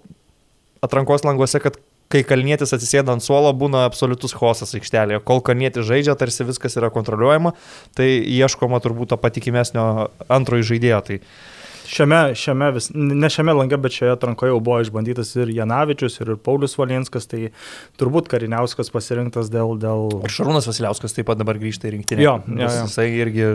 [0.84, 1.78] atrankos languose, kad
[2.12, 5.22] kai kalnietis atsisėda ant suolo, būna absoliutus chaosas aikštelėje.
[5.28, 7.54] Kol kalnietis žaidžia, tarsi viskas yra kontroliuojama,
[7.96, 9.86] tai ieškoma turbūt to patikimesnio
[10.32, 11.00] antrojo žaidėjo.
[11.08, 11.18] Tai
[11.92, 16.34] Šiame, šiame vis, ne šiame lange, bet šioje atrankoje jau buvo išbandytas ir Janavičius, ir
[16.40, 17.50] Paulius Valinskas, tai
[18.00, 19.74] turbūt Kariniauskas pasirinktas dėl...
[19.82, 20.06] dėl...
[20.24, 22.24] Ir Šarūnas Vasiliauskas taip pat dabar grįžta į rinktinę.
[22.24, 22.86] Jo, jo, jo.
[22.86, 23.50] Jisai irgi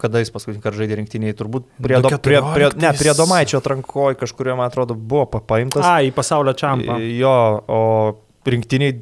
[0.00, 4.16] kada jis paskutinį kartą žaidė rinktiniai, turbūt prie, do, prie, prie, ne, prie Domaičio atrankoje
[4.22, 5.84] kažkurio, man atrodo, buvo paimtas.
[5.84, 6.96] A, į pasaulio čempą.
[7.04, 7.34] Jo,
[7.68, 7.80] o
[8.48, 8.96] rinktiniai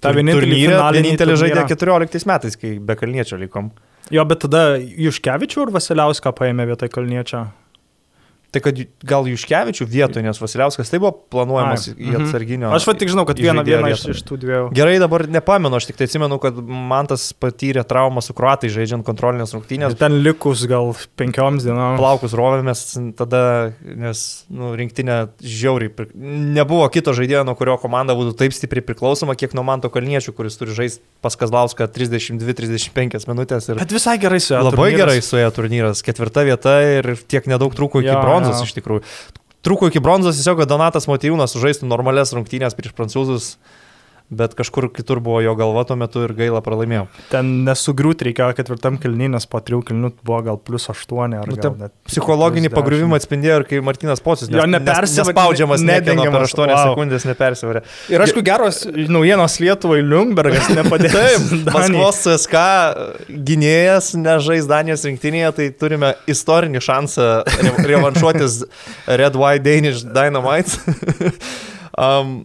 [0.00, 3.70] Ta vienintelė, vienintelė žaidė 14 metais, kai be Kalniečio likom.
[4.12, 7.46] Jo, bet tada Juškevičių ir Vasiliauską paėmė vietoj Kalniečio.
[8.56, 12.22] Tai kad gal Juškevičių vietoje, nes Vasiliauskas tai buvo planuojamas Ai, į mhm.
[12.24, 12.70] atsarginio.
[12.72, 14.68] Aš va tik žinau, kad vieną vieną iš, iš tų dviejų.
[14.76, 19.04] Gerai, dabar nepamenu, aš tik tai atsimenu, kad man tas patyrė traumą su kruatai žaidžiant
[19.04, 19.98] kontrolinės rungtynės.
[20.00, 22.00] Ten likus gal penkioms dienoms.
[22.00, 22.86] Plaukus rovėmės
[23.18, 23.42] tada,
[23.84, 26.08] nes nu, rinktinė žiauriai.
[26.56, 30.56] Nebuvo kito žaidėjo, nuo kurio komanda būtų taip stipriai priklausoma, kiek nuo Manto Kalniečių, kuris
[30.56, 33.68] turi žaisti pas Kazlauską 32-35 minutės.
[33.68, 34.64] Ir Bet visai gerai su juo.
[34.70, 35.00] Labai turnyras.
[35.02, 36.02] gerai su juo turnyras.
[36.06, 39.04] Ketvirta vieta ir tiek nedaug trūko iki bronzos bronzos iš tikrųjų.
[39.66, 43.56] Trūko iki bronzos tiesiog, kad Donatas Motyvūnas sužaistų normales rungtynės prieš prancūzus
[44.30, 47.06] bet kažkur kitur buvo jo galva tuo metu ir gaila pralaimėjo.
[47.30, 51.58] Ten nesugriūti reikėjo ketvirtam kilniui, nes po trijų kilnių buvo gal plus aštuoni ar nu,
[51.78, 51.94] net.
[52.08, 56.90] Psichologinį pagriuvimą atspindėjo ir kai Martinas Pocius jo neperspaudžiamas, nedengiamas per 8 wow.
[56.90, 57.84] sekundės nepersivarė.
[58.10, 61.14] Ir aišku, geros naujienos Lietuvai Liungbergas nepadėjo.
[61.16, 62.64] Taip, Maskvos CSK
[63.46, 67.30] gynėjas nežais Danijos rinktinėje, tai turime istorinį šansą
[67.86, 68.60] revanšuotis
[69.22, 70.82] Red White Danish Dynamite.
[71.96, 72.42] Um,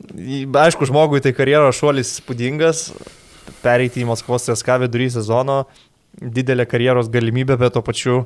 [0.56, 2.86] aišku, žmogui tai karjeros šuolis spūdingas,
[3.60, 5.66] pereiti į Maskvos CSK vidury sezono,
[6.16, 8.22] didelė karjeros galimybė, bet to pačiu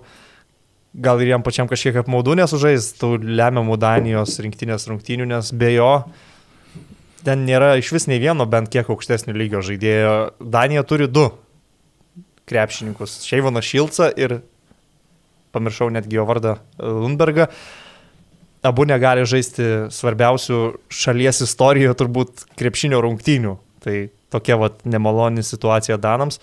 [0.93, 5.89] gal ir jam pačiam kažkiek apmaudu nesužais tų lemiamų Danijos rinktinės rungtynių, nes be jo
[7.25, 10.13] ten nėra iš vis nei vieno bent kiek aukštesnio lygio žaidėjo.
[10.39, 11.31] Danija turi du
[12.45, 14.43] krepšininkus- Šeivoną Šilcą ir
[15.57, 17.49] pamiršau netgi jo vardą Lundbergą.
[17.49, 17.84] Uh,
[18.67, 20.59] abu negali žaisti svarbiausių
[20.89, 23.57] šalies istorijoje turbūt krepšinio rungtynių.
[23.85, 23.97] Tai
[24.33, 26.39] tokia vat nemaloni situacija Danams.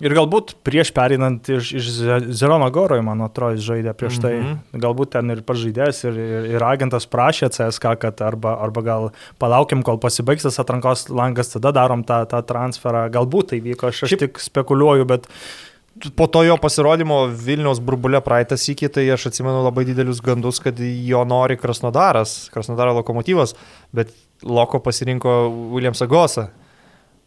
[0.00, 1.88] Ir galbūt prieš perinant iš, iš
[2.32, 4.32] Zerono Goro, man atrodo, jis žaidė prieš tai.
[4.38, 4.80] Mm -hmm.
[4.80, 9.82] Galbūt ten ir pažaidėjas, ir, ir, ir agentas prašė CSK, kad arba, arba gal palaukim,
[9.82, 13.10] kol pasibaigs tas atrankos langas, tada darom tą, tą transferą.
[13.12, 14.20] Galbūt tai vyko, aš, aš Šiaip...
[14.20, 15.69] tik spekuliuoju, bet uh,
[16.16, 20.78] po to jo pasirodymo Vilniaus burbulė praeitą sykį, tai aš atsimenu labai didelius gandus, kad
[20.80, 23.56] jo nori Krasnodaras, Krasnodaro lokomotyvas,
[23.96, 24.14] bet
[24.46, 25.42] Loko pasirinko
[25.74, 26.48] Williamsą Gosą.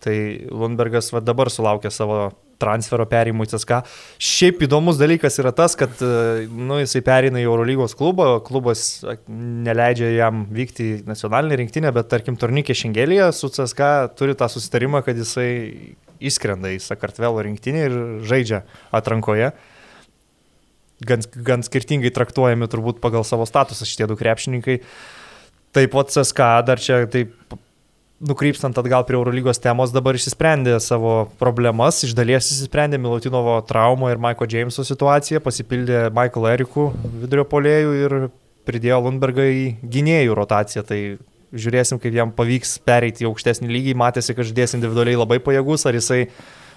[0.04, 0.16] Tai
[0.52, 2.26] Lundbergas va dabar sulaukė savo
[2.60, 3.80] transfero perimų į CSK.
[4.24, 10.46] Šiaip įdomus dalykas yra tas, kad nu, jisai perina į Eurolygos klubą, klubas neleidžia jam
[10.54, 15.50] vykti į nacionalinę rinktinę, bet tarkim Tornikė Šengelėje su CSK turi tą susitarimą, kad jisai
[16.22, 17.98] įskrenda į Sakartvelo rinktinį ir
[18.28, 19.52] žaidžia atrankoje.
[21.04, 24.80] Gan, gan skirtingai traktuojami turbūt pagal savo statusą šitie du krepšininkai.
[25.74, 27.34] Taip pat CSK dar čia taip
[28.24, 34.22] nukrypstant atgal prie Eurolygos temos, dabar išsisprendė savo problemas, iš dalies išsisprendė Milutinovo traumą ir
[34.22, 36.88] Maiko Jameso situaciją, pasipildė Michael Erikų
[37.26, 38.18] vidurio polėjų ir
[38.68, 40.86] pridėjo Lundbergą į gynėjų rotaciją.
[40.88, 41.00] Tai
[41.54, 43.96] žiūrėsim, kaip jam pavyks pereiti į aukštesnį lygį.
[44.00, 46.26] Matėsi, kad žaidės individualiai labai pajėgus, ar jisai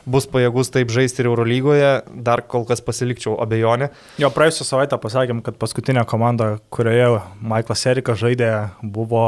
[0.06, 1.92] bus pajėgus taip žaisti ir Eurolygoje,
[2.26, 3.90] dar kol kas pasilikčiau abejonę.
[4.22, 8.52] Jo, praėjusią savaitę pasakėm, kad paskutinė komanda, kurioje Michaelas Erikas žaidė,
[8.82, 9.24] buvo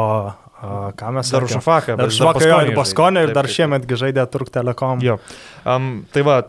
[0.98, 5.02] ką mes dar Šafaką, dar Šafaką jo ir Baskonė ir dar šiemetgi žaidė Turk Telekom.
[5.04, 5.18] Jo.
[5.66, 6.40] Um, tai va,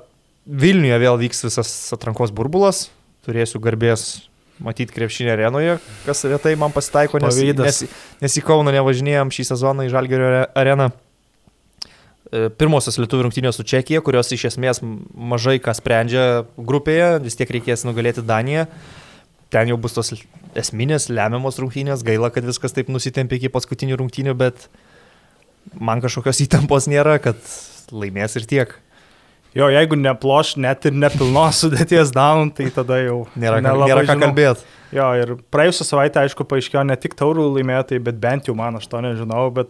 [0.49, 2.87] Vilniuje vėl vyks visas atrankos burbulas,
[3.27, 4.23] turėsiu garbės
[4.63, 7.83] matyti krepšinį arenoje, kas retai man pasitaiko, nes, nes,
[8.19, 10.89] nes į Kauną nevažinėjom šį sezoną į Žalgerio areną.
[12.29, 16.25] E, pirmosios lietuvių rungtynės su Čekija, kurios iš esmės mažai ką sprendžia
[16.57, 18.67] grupėje, vis tiek reikės nugalėti Daniją.
[19.49, 20.13] Ten jau bus tos
[20.59, 24.67] esminės, lemiamos rungtynės, gaila, kad viskas taip nusitempė iki paskutinių rungtynių, bet
[25.73, 27.41] man kažkokios įtampos nėra, kad
[27.89, 28.77] laimės ir tiek.
[29.57, 34.67] Jo, jeigu neploš net ir nepilnos sudėties down, tai tada jau nėra, nėra ką kalbėti.
[34.89, 38.87] Jo, ir praėjusią savaitę, aišku, paaiškėjo ne tik taurų laimėtojai, bet bent jau man, aš
[38.89, 39.69] to nežinau, bet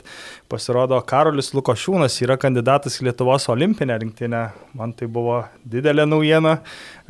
[0.51, 4.45] pasirodo, Karolis Lukošiūnas yra kandidatas į Lietuvos olimpinę rinktinę.
[4.79, 6.61] Man tai buvo didelė naujiena.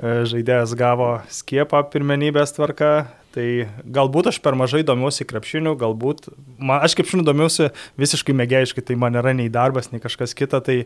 [0.02, 2.94] E, žaidėjas gavo skiepą pirmenybės tvarka,
[3.30, 3.46] Tai
[3.86, 7.68] galbūt aš per mažai domiuosi krepšiniu, galbūt, man, aš krepšiniu domiuosi
[8.02, 10.78] visiškai mėgėjiškai, tai man nėra nei darbas, nei kažkas kita, tai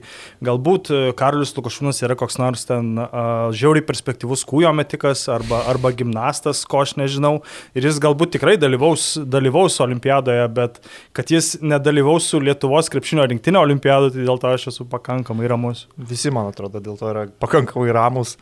[0.43, 5.93] galbūt e, Karolis Lukošūnas yra koks nors ten uh, žiauriai perspektyvus kūjo metikas arba, arba
[5.95, 7.37] gimnastas, ko aš nežinau,
[7.79, 10.81] ir jis galbūt tikrai dalyvaus, dalyvaus olimpiadoje, bet
[11.15, 15.87] kad jis nedalyvaus su Lietuvos krepšinio rinktinio olimpiadoje, tai dėl to aš esu pakankamai ramus.
[15.95, 18.35] Visi, man atrodo, dėl to yra pakankamai ramus,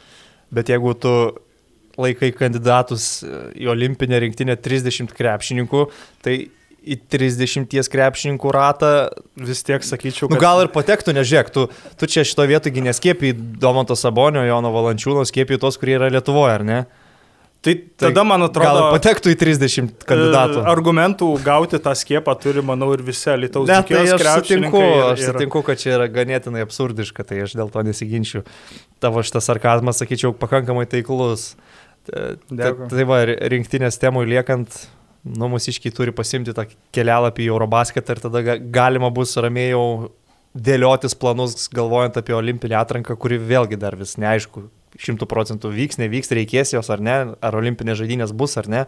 [0.50, 1.16] bet jeigu tu
[2.00, 3.22] laikai kandidatus
[3.58, 5.86] į olimpinę rinktinę 30 krepšininkų,
[6.24, 6.38] tai
[6.82, 8.92] į 30 krepšininkų ratą
[9.38, 10.28] vis tiek sakyčiau.
[10.28, 10.40] Nu, kad...
[10.40, 15.26] Nu, gal ir patektų, nežiūrėk, tu, tu čia šito vietoje neskėpi Domanto Sabonio, Jono Valančiūno,
[15.30, 16.82] skėpi tos, kurie yra Lietuvoje, ar ne?
[17.62, 20.64] Tai, tai tada, man atrodo, gal patektų į 30 kandidatų.
[20.64, 24.16] E, argumentų gauti tą skiepą turi, manau, ir visi Lietuvos žmonės.
[24.16, 27.84] Tai aš sutinku, ir, aš sutinku, kad čia yra ganėtinai absurdiška, tai aš dėl to
[27.86, 28.42] nesiginčiu.
[28.98, 31.52] Tavo šitas sarkazmas, sakyčiau, pakankamai taiklus.
[32.10, 32.88] Dėkui.
[32.90, 33.22] Tai va,
[33.54, 34.74] rinktinės temų liekant,
[35.28, 39.86] nu, mūsiškiai turi pasimti tą kelialapį į Eurobasketą ir tada galima bus ramiai jau
[40.58, 44.66] dėliotis planus, galvojant apie olimpinę atranką, kuri vėlgi dar vis neaišku,
[45.00, 48.86] šimtų procentų vyks, nevyks, reikės jos ar ne, ar olimpinės žaidynės bus ar ne.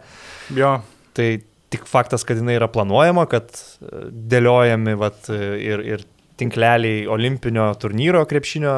[0.56, 0.76] Jo.
[1.16, 1.28] Tai
[1.72, 4.04] tik faktas, kad jinai yra planuojama, kad e,
[4.34, 6.04] dėliojami vat, ir, ir
[6.40, 8.74] tinkleliai olimpinio turnyro krepšinio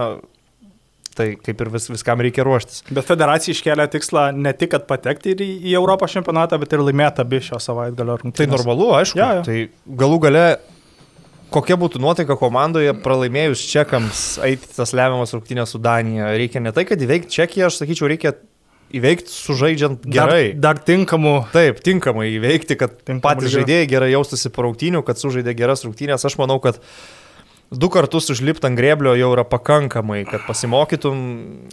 [1.17, 2.83] Tai kaip ir vis, viskam reikia ruoštis.
[2.93, 7.23] Bet federacija iškelia tikslą ne tik, kad patekti į, į Europos čempionatą, bet ir laimėti
[7.25, 8.43] abi šio savaitgalio rungtynės.
[8.43, 9.21] Tai normalu, aišku.
[9.21, 9.47] Ja, ja.
[9.47, 10.45] Tai galų gale,
[11.57, 16.35] kokia būtų nuotaika komandoje pralaimėjus čekams eiti tas lemiamas rungtynės su Danija.
[16.37, 18.37] Reikia ne tai, kad įveikti Čekiją, aš sakyčiau, reikia
[18.97, 20.51] įveikti sužaidžiant gerai.
[20.53, 21.37] Dar, dar tinkamų.
[21.57, 26.29] Taip, tinkamai įveikti, kad patys žaidėjai gerai jaustųsi po rungtynių, kad sužaidė geras rungtynės.
[26.29, 27.25] Aš manau, kad uh,
[27.71, 31.19] du kartus užlipti ant greblio jau yra pakankamai, kad pasimokytum.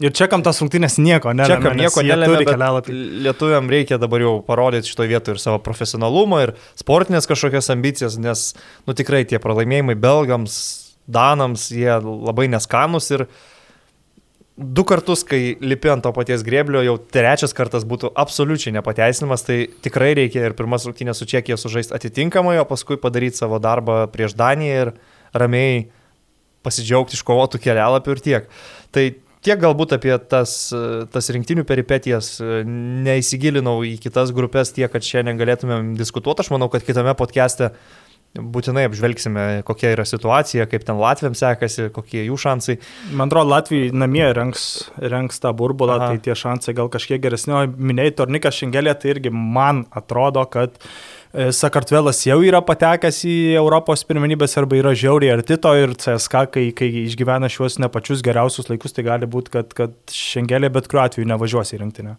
[0.02, 1.54] Ir čia kam tas rungtynės nieko nelemia.
[1.54, 2.82] Čia kam nieko nelemia.
[3.28, 8.52] Lietuviam reikia dabar jau parodyti šitoje vietoje ir savo profesionalumą, ir sportinės kažkokias ambicijas, nes,
[8.90, 10.60] nu tikrai tie pralaimėjimai belgams,
[11.06, 13.28] danams, jie labai neskanus ir
[14.58, 19.64] du kartus, kai lipi ant to paties greblio, jau trečias kartas būtų absoliučiai nepateisinimas, tai
[19.86, 24.38] tikrai reikia ir pirmas rungtynės su Čekija sužaisti atitinkamai, o paskui padaryti savo darbą prieš
[24.38, 24.94] Daniją ir
[25.34, 25.88] ramiai
[26.64, 28.48] pasidžiaugti iškovotų kelialapių ir tiek.
[28.96, 29.06] Tai
[29.44, 30.56] tiek galbūt apie tas,
[31.14, 32.38] tas rinktinių peripetijas,
[33.04, 36.46] neįsigilinau į kitas grupės tiek, kad šiandien galėtumėm diskutuoti.
[36.46, 37.74] Aš manau, kad kitame podcast'e
[38.34, 42.80] būtinai apžvelgsime, kokia yra situacija, kaip ten Latvijams sekasi, kokie jų šansai.
[43.14, 46.08] Man atrodo, Latvijai namie renks, renks tą burbulą, Aha.
[46.14, 47.54] tai tie šansai gal kažkiek geresni.
[47.54, 50.96] O minėjai Tornikas Šengelė, tai irgi man atrodo, kad uh,
[51.34, 56.68] Sakartvelas jau yra patekęs į Europos pirmenybės arba yra žiauriai arti to ir CSK, kai,
[56.78, 61.08] kai išgyvena šiuos ne pačius geriausius laikus, tai gali būti, kad, kad Šengelė bet kuriuo
[61.08, 62.14] atveju nevažiuos į rinktinę.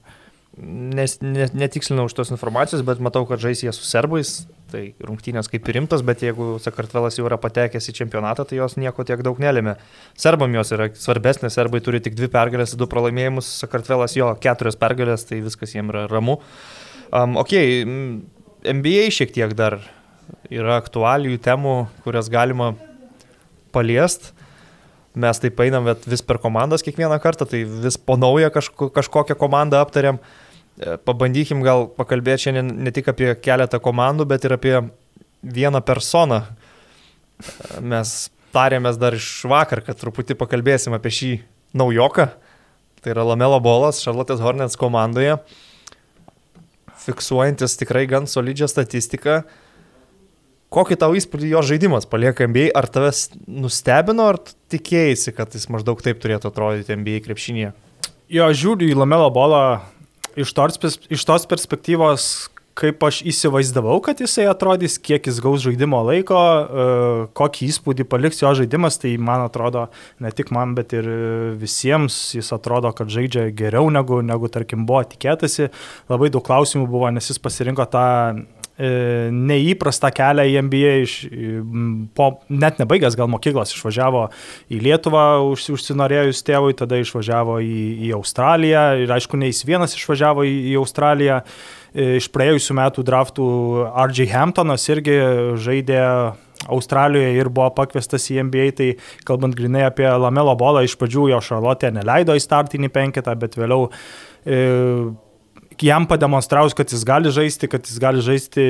[0.58, 4.34] Nes, ne, netikslinau už tos informacijos, bet matau, kad žais jie su serbais,
[4.74, 8.74] tai rungtynės kaip ir rimtas, bet jeigu Sakartvelas jau yra patekęs į čempionatą, tai jos
[8.82, 9.76] nieko tiek daug nelėmė.
[10.18, 15.26] Serbam jos yra svarbesnės, serbai turi tik dvi pergalės, du pralaimėjimus, Sakartvelas jo keturias pergalės,
[15.30, 16.40] tai viskas jiems yra ramu.
[17.14, 17.52] Um, ok,
[18.64, 19.78] NBA šiek tiek dar
[20.52, 22.72] yra aktualijų temų, kurias galima
[23.74, 24.32] paliest.
[25.14, 29.82] Mes taip einam vis per komandas kiekvieną kartą, tai vis po naują kažko, kažkokią komandą
[29.84, 30.18] aptariam.
[30.74, 34.74] E, pabandykim gal pakalbėti šiandien ne tik apie keletą komandų, bet ir apie
[35.44, 36.40] vieną personą.
[36.42, 38.16] E, mes
[38.54, 41.30] tarėmės dar iš vakar, kad truputį pakalbėsim apie šį
[41.78, 42.26] naujoką.
[43.04, 45.36] Tai yra Lamelo Bolas, Charlotte's Hornets komandoje
[47.04, 49.42] fiksuojantis tikrai gan solidžią statistiką,
[50.74, 52.72] Kokį tau įspūdį jo žaidimas palieka NBA?
[52.74, 54.40] Ar tavęs nustebino, ar
[54.72, 57.70] tikėjai, kad jis maždaug taip turėtų atrodyti NBA krepšinėje?
[58.32, 59.60] Jo, žiūriu į Lamelo bolą
[60.40, 62.26] iš tos, iš tos perspektyvos,
[62.78, 66.86] kaip aš įsivaizdavau, kad jisai atrodys, kiek jis gaus žaidimo laiko, e,
[67.38, 69.86] kokį įspūdį paliks jo žaidimas, tai man atrodo,
[70.22, 71.08] ne tik man, bet ir
[71.60, 75.70] visiems jis atrodo, kad žaidžia geriau negu, negu tarkim, buvo tikėtasi.
[76.10, 78.06] Labai daug klausimų buvo, nes jis pasirinko tą
[78.74, 81.12] neįprastą kelią į NBA, iš,
[82.18, 84.24] po, net nebaigęs gal mokyklos, išvažiavo
[84.74, 89.94] į Lietuvą, už, užsinorėjus tėvui, tada išvažiavo į, į Australiją ir aišku, ne jis vienas
[89.94, 91.42] išvažiavo į, į Australiją.
[91.94, 93.44] Iš praėjusių metų draftų
[93.86, 94.26] R.J.
[94.32, 95.14] Hamptonas irgi
[95.62, 96.00] žaidė
[96.66, 98.88] Australijoje ir buvo pakviestas į NBA, tai
[99.28, 103.90] kalbant grinai apie Lamelo bolą, iš pradžių jo Šarlotė neleido į startinį penketą, bet vėliau
[103.90, 104.58] e,
[105.82, 108.64] jam pademonstravus, kad jis gali žaisti, kad jis gali žaisti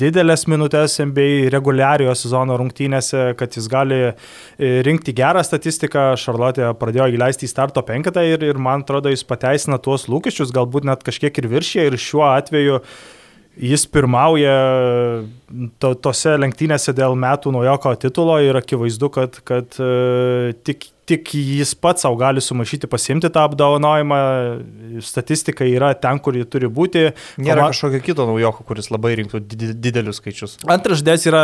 [0.00, 4.12] didelės minutės NBA reguliariojo sezono rungtynėse, kad jis gali e,
[4.86, 6.10] rinkti gerą statistiką.
[6.20, 10.88] Šarlotė pradėjo įleisti į starto penketą ir, ir man atrodo, jis pateisina tuos lūkesčius, galbūt
[10.88, 12.80] net kažkiek ir viršė ir šiuo atveju
[13.60, 14.54] jis pirmauja
[15.82, 21.74] to, tose lenktynėse dėl metų naujoko titulo ir akivaizdu, kad, kad uh, tik tik jis
[21.74, 24.18] pats savo gali sumaišyti pasimti tą apdovanojimą,
[25.04, 27.06] statistika yra ten, kur ji turi būti.
[27.40, 27.70] Nėra Koma...
[27.72, 30.56] kažkokio kito naujoko, kuris labai rinktų didelius skaičius.
[30.70, 31.42] Antras žodės yra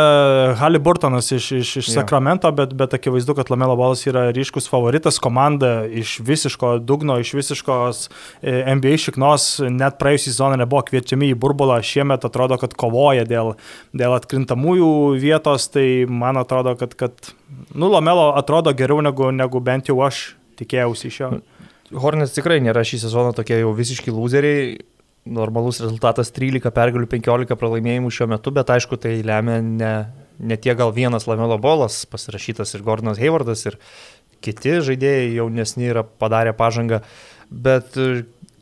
[0.61, 1.91] Haliburtonas iš, iš, iš.
[1.97, 7.33] Sakramento, bet, bet akivaizdu, kad Lamelo Balas yra ryškus favoritas, komanda iš visiško dugno, iš
[7.37, 8.03] visiškos
[8.41, 13.55] e, NBA šiknos, net praėjusį sezoną nebuvo kviečiami į burbulą, šiemet atrodo, kad kovoja dėl,
[13.97, 14.91] dėl atkrintamųjų
[15.21, 17.33] vietos, tai man atrodo, kad, kad
[17.73, 21.31] nu, Lamelo atrodo geriau negu, negu bent jau aš tikėjausi iš jo.
[21.95, 24.77] Hornets tikrai nėra šį sezoną tokie jau visiški loseriai.
[25.27, 29.91] Normalus rezultatas 13 pergalių, 15 pralaimėjimų šiuo metu, bet aišku, tai lemia ne,
[30.39, 33.75] ne tiek gal vienas Lamelo bolas, pasirašytas ir Gordonas Haywardas, ir
[34.43, 37.01] kiti žaidėjai jaunesni yra padarę pažangą.
[37.51, 37.99] Bet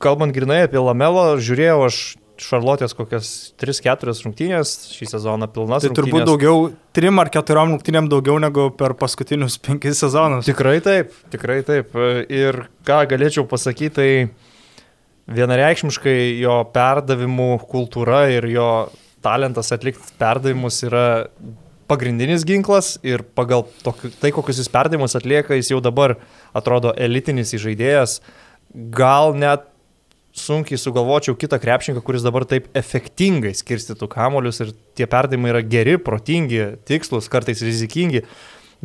[0.02, 2.00] kalbant grinai apie Lamelo, žiūrėjau aš
[2.42, 3.30] Šarlotės kokias
[3.62, 5.84] 3-4 rungtynės šį sezoną pilnas.
[5.84, 6.00] Tai rungtynės.
[6.02, 6.66] turbūt daugiau,
[6.98, 10.50] 3 ar 4 rungtynėm daugiau negu per paskutinius 5 sezonus.
[10.50, 11.96] Tikrai taip, tikrai taip.
[12.28, 14.10] Ir ką galėčiau pasakyti, tai
[15.36, 18.70] vienareikšmiškai jo perdavimų kultūra ir jo
[19.26, 21.06] talentas atlikti perdavimus yra
[21.90, 26.16] pagrindinis ginklas ir pagal tokį, tai, kokius jis perdavimus atlieka, jis jau dabar
[26.58, 28.20] atrodo elitinis žaidėjas.
[28.74, 29.70] Gal net
[30.36, 35.96] sunkiai sugalvočiau kitą krepšininką, kuris dabar taip efektingai skirstytų kamolius ir tie perdavimai yra geri,
[36.02, 38.26] protingi, tikslus, kartais rizikingi,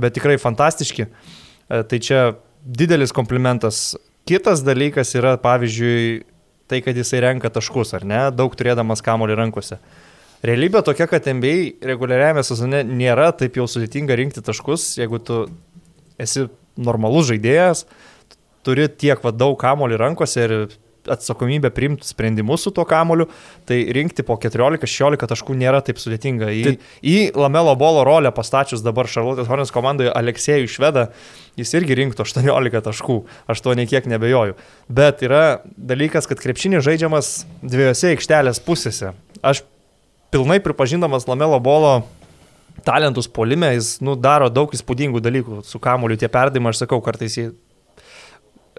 [0.00, 1.08] bet tikrai fantastiški.
[1.08, 2.20] E, tai čia
[2.62, 3.96] didelis komplimentas.
[4.28, 6.22] Kitas dalykas yra, pavyzdžiui,
[6.70, 9.80] tai, kad jisai renka taškus, ar ne, daug turėdamas kamolį rankose.
[10.46, 15.40] Realybė tokia, kad NBA reguliariame sezone nėra taip jau sudėtinga rinkti taškus, jeigu tu
[16.20, 16.46] esi
[16.80, 17.84] normalus žaidėjas,
[18.64, 20.54] turi tiek va, daug kamolį rankose ir
[21.08, 23.26] atsakomybę priimti sprendimus su tuo kamoliu,
[23.68, 26.50] tai rinkti po 14-16 taškų nėra taip sudėtinga.
[26.52, 26.74] Į, tai...
[27.00, 31.08] į Lamelo bolo rolę pastačius dabar Šarlotės Hornės komandoje Aleksėjų Švedą,
[31.60, 33.18] jis irgi rinktų 18 taškų,
[33.50, 34.56] aš to niekiek nebejoju.
[34.88, 39.14] Bet yra dalykas, kad krepšinis žaidžiamas dviejose aikštelės pusėse.
[39.40, 39.64] Aš
[40.34, 42.00] pilnai pripažindamas Lamelo bolo
[42.84, 47.36] talentus polime, jis nu, daro daug įspūdingų dalykų su kamoliu, tie perdimai, aš sakau, kartais
[47.36, 47.50] jį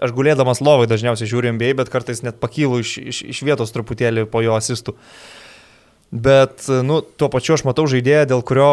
[0.02, 4.26] aš gulėdamas lovai dažniausiai žiūriu MBA, bet kartais net pakylu iš, iš, iš vietos truputėlį
[4.32, 4.96] po jo asistų.
[6.12, 8.72] Bet, nu, tuo pačiu aš matau žaidėją, dėl kurio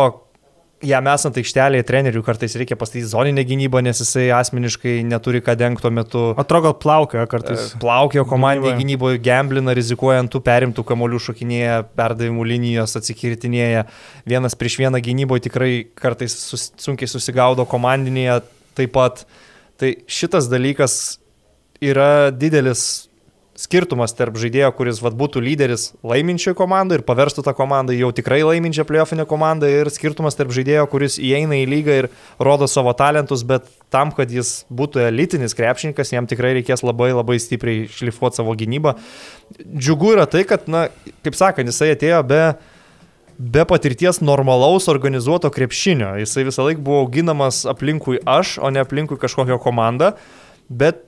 [0.86, 5.84] jam esant aikštelėje trenerių kartais reikia pastatyti zoninę gynybą, nes jisai asmeniškai neturi ką dengti
[5.84, 6.22] tuo metu.
[6.40, 7.74] Atrodo, plaukio kartais.
[7.74, 13.86] E, plaukio komandai gynyboje, gemblina, rizikuojant tų perimtų kamolių šokinėje, perdavimų linijos atsikirtinėje.
[14.30, 18.42] Vienas prieš vieną gynyboje tikrai kartais sus, sunkiai susigaudo komandinėje
[18.80, 19.26] taip pat.
[19.80, 21.20] Tai šitas dalykas
[21.80, 23.10] yra didelis
[23.60, 28.40] skirtumas tarp žaidėjo, kuris vat, būtų lyderis laiminčioje komandoje ir paverstų tą komandą jau tikrai
[28.46, 32.08] laiminčią playoffinę komandą ir skirtumas tarp žaidėjo, kuris įeina į lygą ir
[32.40, 37.40] rodo savo talentus, bet tam, kad jis būtų elitinis krepšininkas, jam tikrai reikės labai labai
[37.42, 38.96] stipriai šlifuoti savo gynybą.
[39.76, 40.88] Džiugu yra tai, kad, na,
[41.26, 42.44] kaip sakant, jisai atėjo be
[43.40, 46.18] be patirties normalaus organizuoto krepšinio.
[46.20, 50.12] Jisai visą laiką buvo auginamas aplinkui aš, o ne aplinkui kažkokią komandą,
[50.70, 51.06] bet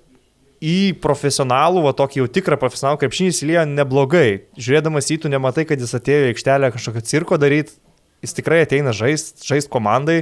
[0.62, 4.28] į profesionalų, va tokį jau tikrą profesionalų krepšinį įsiliejo neblogai.
[4.56, 7.76] Žiūrėdamas į tu nematai, kad jis atėjo į aikštelę kažkokio cirko daryti,
[8.24, 10.22] jis tikrai ateina žaisti žaist komandai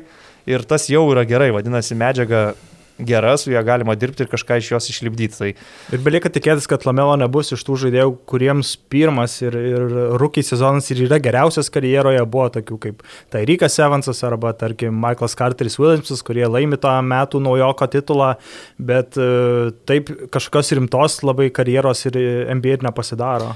[0.50, 2.54] ir tas jau yra gerai, vadinasi, medžiaga
[3.00, 5.38] gera, su ją galima dirbti ir kažką iš jos išlipdyti.
[5.40, 5.52] Tai...
[5.96, 9.86] Ir belieka tikėtis, kad Lamelo nebus iš tų žaidėjų, kuriems pirmas ir, ir
[10.20, 15.80] rūkiai sezonas ir yra geriausias karjeroje, buvo tokių kaip Tairikas Evansas arba, tarkim, Michaelas Carteris
[15.80, 18.34] Williamsas, kurie laimi tą metų naujoko titulą,
[18.78, 22.20] bet e, taip kažkokios rimtos labai karjeros ir
[22.60, 23.56] NBA ir nepasidaro.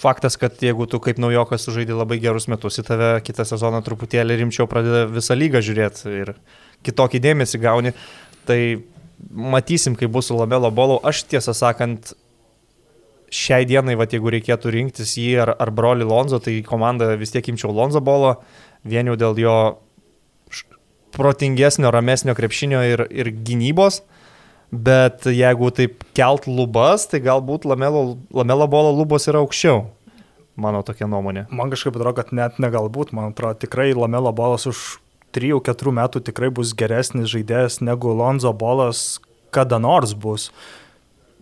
[0.00, 4.38] Faktas, kad jeigu tu kaip naujokas sužaidži labai gerus metus, į tave kitą sezoną truputėlį
[4.40, 6.30] rimčiau pradeda visą lygą žiūrėti ir
[6.88, 7.92] kitokį dėmesį gauni,
[8.48, 8.60] tai
[9.30, 10.98] matysim, kaip bus su Lamelo bolu.
[11.06, 12.12] Aš tiesą sakant,
[13.30, 17.52] šiai dienai, va, jeigu reikėtų rinktis jį ar, ar broli Lonzo, tai komanda vis tiek
[17.52, 18.36] imčiau Lonzo bolo,
[18.82, 19.56] vien jau dėl jo
[21.14, 24.02] protingesnio, ramesnio krepšinio ir, ir gynybos.
[24.70, 29.88] Bet jeigu taip kelt lubas, tai galbūt lamelo, lamelo bolo lubos yra aukščiau.
[30.60, 31.48] Mano tokia nuomonė.
[31.50, 35.00] Man kažkaip atrodo, kad net negalbūt, man atrodo, tikrai lamelo bolas už
[35.36, 39.20] 3-4 metų tikrai bus geresnis žaidėjas negu Lonzo bolas
[39.50, 40.50] kada nors bus.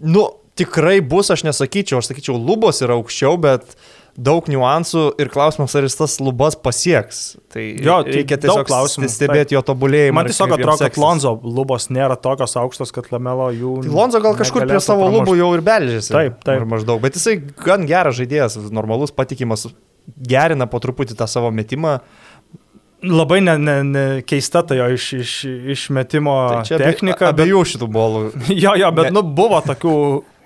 [0.00, 0.28] Nu,
[0.58, 3.76] tikrai bus, aš nesakyčiau, aš sakyčiau, lubos yra aukščiau, bet
[4.18, 7.20] daug niuansų ir klausimas, ar jis tas lubas pasieks.
[7.52, 8.72] Tai jo, tai reikia tiesiog
[9.12, 10.16] stebėti jo tobulėjimą.
[10.18, 13.76] Man tiesiog atrodo, kad Lonzo lubos nėra tokios aukštos, kad Lamelo jų...
[13.86, 15.20] Tai Lonzo gal kažkur prie savo pramušti.
[15.20, 16.14] lubų jau ir beldžiasi.
[16.14, 16.64] Taip, taip.
[16.68, 19.68] Maždaug, bet jisai gan geras žaidėjas, normalus, patikimas,
[20.18, 22.00] gerina po truputį tą savo metimą.
[23.06, 25.32] Labai ne, ne, ne, keista ta jo iš, iš,
[25.76, 26.34] išmetimo
[26.66, 27.30] tai technika.
[27.30, 27.72] Abiejų bet...
[27.72, 28.22] šitų bolų.
[28.64, 29.16] jo, jo, bet ne...
[29.18, 29.96] nu, buvo tokių...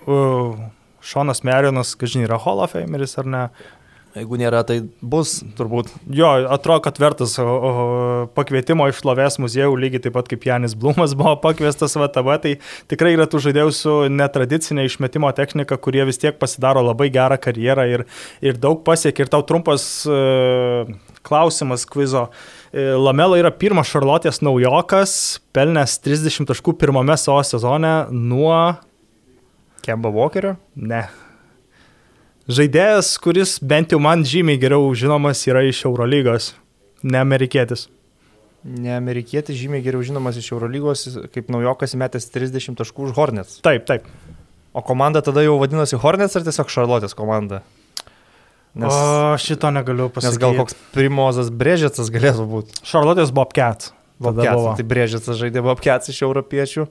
[0.02, 0.70] Uh,
[1.02, 3.46] Šonas Merinas, kažin, yra Hall of Fameris ar ne?
[4.12, 5.88] Jeigu nėra, tai bus turbūt.
[6.12, 7.70] Jo, atrodo, kad vertas o, o,
[8.36, 12.52] pakvietimo iš Lovės muziejų, lygiai taip pat kaip Janis Blumas buvo pakviestas VTV, tai
[12.92, 17.88] tikrai yra tų žaidėjų su netradicinė išmetimo technika, kurie vis tiek pasidaro labai gerą karjerą
[17.88, 18.04] ir,
[18.44, 19.24] ir daug pasiekia.
[19.24, 20.92] Ir tau trumpas uh,
[21.26, 22.28] klausimas kvizo.
[22.72, 25.14] E, Lamela yra pirmas Šarlotės naujokas,
[25.54, 28.56] pelnęs 30 taškų pirmame savo sezone nuo
[29.82, 30.56] Kemba Walkerio?
[30.78, 31.06] Ne.
[32.50, 36.52] Žaidėjas, kuris bent jau man žymiai geriau žinomas yra iš Eurolygos,
[37.02, 37.88] ne amerikietis.
[38.62, 41.04] Ne amerikietis žymiai geriau žinomas iš Eurolygos,
[41.34, 43.58] kaip naujokas metęs 30 taškų už Hornets.
[43.66, 44.06] Taip, taip.
[44.72, 47.62] O komanda tada jau vadinosi Hornets ar tiesiog Šarlotės komanda?
[48.72, 50.32] Nes, o šito negaliu pasakyti.
[50.32, 52.78] Nes gal koks primozas Brežėcas galėtų būti.
[52.88, 53.90] Šarlotės Bobcat.
[54.22, 56.86] Bobcat, tai Brežėcas žaidė Bobcat iš europiečių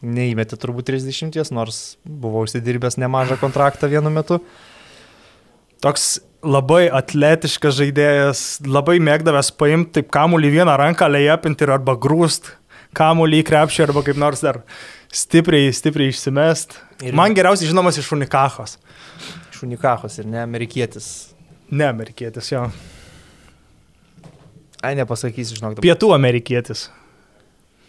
[0.00, 4.40] neįmetė turbūt 30, nors buvo užsidirbęs nemažą kontraktą vienu metu.
[5.84, 12.54] Toks labai atletiškas žaidėjas, labai mėgdavęs paimti taip kamuolį vieną ranką, lejapinti ir arba grūst
[12.96, 14.62] kamuolį į krepšį arba kaip nors dar
[15.12, 16.78] stipriai, stipriai išsimest.
[17.04, 18.78] Ir Man geriausiai žinomas iš Unikachos.
[19.60, 21.06] Iš Unikachos ir ne amerikietis.
[21.68, 22.62] Ne amerikietis, jo.
[24.80, 25.74] Ai, nepasakysiu, žinok.
[25.74, 25.84] Dabar.
[25.84, 26.86] Pietų amerikietis.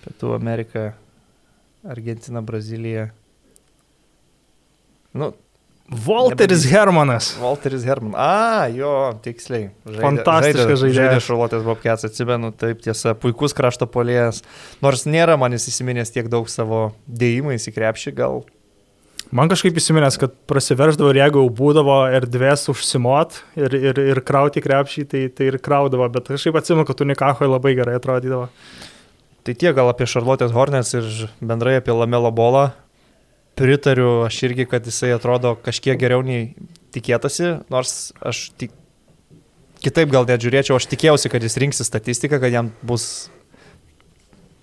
[0.03, 0.89] Pietų Amerika.
[1.87, 3.07] Argentina, Brazilija.
[5.15, 5.31] Nu,
[5.87, 6.69] Walteris nebedys.
[6.75, 7.31] Hermanas.
[7.39, 8.19] Walteris Hermanas.
[8.19, 8.93] A, jo,
[9.23, 9.71] tiksliai.
[9.87, 10.99] Žaidė, Fantastiškas žaidėjas.
[10.99, 14.43] Žaidė Šarlotės Bobkės, atsimenu, taip tiesa, puikus krašto polėjas.
[14.83, 18.43] Nors nėra man įsiminęs tiek daug savo dėjimais į krepšį, gal.
[19.31, 24.59] Man kažkaip įsiminęs, kad prasiverždavo ir jeigu jau būdavo erdvės užsimot ir, ir, ir krauti
[24.63, 28.49] krepšį, tai, tai ir kraudavo, bet kažkaip atsimenu, kad Unikahoje labai gerai atrodydavo.
[29.47, 31.07] Tai tiek gal apie Charlotte's Hornets ir
[31.39, 32.67] bendrai apie Lamelo bolą.
[33.55, 36.51] Pritariu aš irgi, kad jisai atrodo kažkiek geriau nei
[36.91, 38.75] tikėtasi, nors aš tik
[39.81, 43.31] kitaip gal net žiūrėčiau, aš tikėjausi, kad jis rinksis statistiką, kad jam bus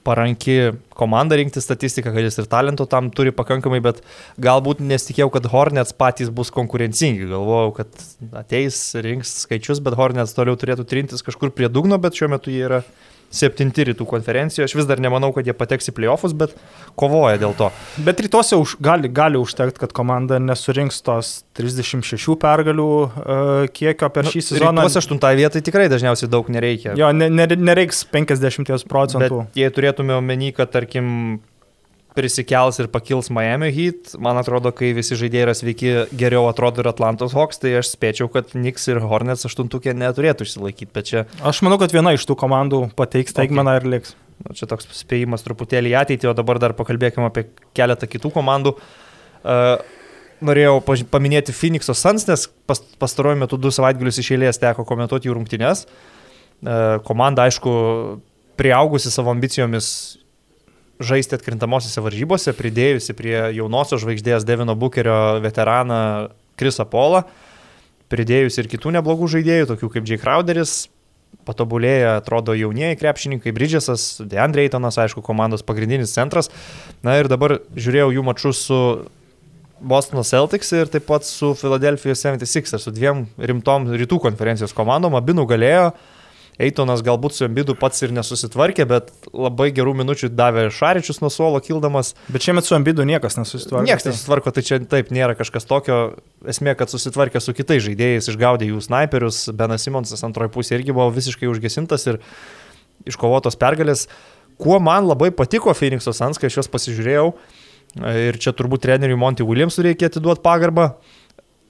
[0.08, 0.56] paranki
[0.98, 4.00] komanda rinkti statistiką, kad jis ir talento tam turi pakankamai, bet
[4.40, 7.28] galbūt nesitikėjau, kad Hornets patys bus konkurencingi.
[7.28, 8.08] Galvojau, kad
[8.40, 12.64] ateis, rinks skaičius, bet Hornets toliau turėtų trintis kažkur prie dugno, bet šiuo metu jie
[12.70, 12.82] yra
[13.30, 14.68] septinti rytų konferencijoje.
[14.68, 16.54] Aš vis dar nemanau, kad jie pateks į playoffus, bet
[16.98, 17.68] kovoja dėl to.
[18.04, 23.10] Bet rytuose už, gali, gali užtekti, kad komanda nesurinks tos 36 pergalių uh,
[23.74, 24.84] kiekio per nu, šį sezoną.
[24.84, 26.96] Rytuose aštuntai vietai tikrai dažniausiai daug nereikia.
[26.98, 29.44] Jo, ne, ne, nereiks 50 procentų.
[29.44, 31.40] Bet jei turėtume omeny, kad tarkim
[32.18, 34.14] prisikels ir pakils Miami Heat.
[34.22, 38.30] Man atrodo, kai visi žaidėjai yra sveiki, geriau atrodo ir Atlantos Hawks, tai aš spėčiau,
[38.32, 41.04] kad Knicks ir Hornets aštuntukė neturėtų išsilaikyti.
[41.06, 41.26] Čia...
[41.46, 43.84] Aš manau, kad viena iš tų komandų pateiks taigmeną okay.
[43.84, 44.16] ir liks.
[44.44, 47.48] Nu, čia toks spėjimas truputėlį į ateitį, o dabar dar pakalbėkime apie
[47.78, 48.74] keletą kitų komandų.
[49.42, 49.78] Uh,
[50.44, 50.78] norėjau
[51.10, 55.86] paminėti Phoenix'o Suns, nes pas, pastaruoju metu du savaitgalius iš eilės teko komentuoti jų rungtynes.
[55.86, 57.72] Uh, komanda, aišku,
[58.58, 60.18] priaugusi savo ambicijomis
[60.98, 66.00] žaisti atkrintamosiose varžybose, pridėjusi prie jaunosios žvaigždės Devino Bukerio veteraną
[66.58, 67.24] Krisą Polą,
[68.10, 70.88] pridėjusi ir kitų neblogų žaidėjų, tokių kaip Jay Crowderis,
[71.48, 76.50] patobulėję, atrodo, jaunieji krepšininkai, Bridgesas, Deandre Eitonas, aišku, komandos pagrindinis centras.
[77.04, 78.80] Na ir dabar žiūrėjau jų mačius su
[79.78, 85.36] Bostono Celtics ir taip pat su Philadelphia 76, su dviem rimtom rytų konferencijos komandom, abi
[85.36, 85.92] nugalėjo.
[86.58, 91.60] Eitonas galbūt su Embidu pats ir nesusitvarkė, bet labai gerų minučių davė Šaričius nuo suolo
[91.62, 92.16] kildamas.
[92.34, 93.86] Bet šiemet su Embidu niekas nesusitvarkė.
[93.86, 95.98] Niekas nesusitvarko, tai čia taip nėra kažkas tokio.
[96.50, 99.44] Esmė, kad susitvarkė su kitais žaidėjais, išgaudė jų sniperius.
[99.54, 102.18] Benas Simonsas antroji pusė irgi buvo visiškai užgesintas ir
[103.06, 104.08] iškovotos pergalės.
[104.58, 107.28] Kuo man labai patiko Phoenix'o Sans, kai aš juos pasižiūrėjau,
[107.96, 110.88] ir čia turbūt treneriui Monty Williamsui reikia atiduoti pagarbą,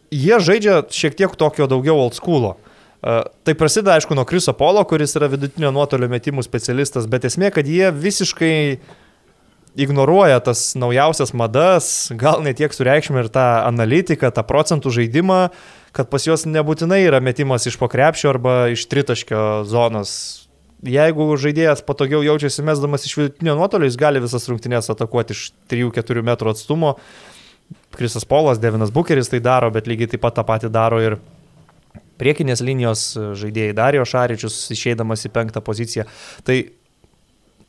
[0.09, 2.57] jie žaidžia šiek tiek tokio daugiau old school'o.
[2.99, 7.69] Tai prasideda, aišku, nuo Kriso Polo, kuris yra vidutinio nuotolio metimų specialistas, bet esmė, kad
[7.71, 8.55] jie visiškai
[9.79, 15.39] ignoruoja tas naujausias madas, gal netiek sureikšmė ir tą analitiką, tą procentų žaidimą,
[15.95, 20.13] kad pas juos nebūtinai yra metimas iš pokrepšio arba iš tritaškio zonos.
[20.83, 26.27] Jeigu žaidėjas patogiau jaučiasi mesdamas iš vidutinio nuotolio, jis gali visas rungtynės atakuoti iš 3-4
[26.27, 26.97] metrų atstumo.
[27.95, 31.19] Krisas Polas, Devinas Bucheris tai daro, bet lygiai taip pat tą patį daro ir
[32.19, 36.07] priekinės linijos žaidėjai Dario Šaričius išeidamas į penktą poziciją.
[36.47, 36.59] Tai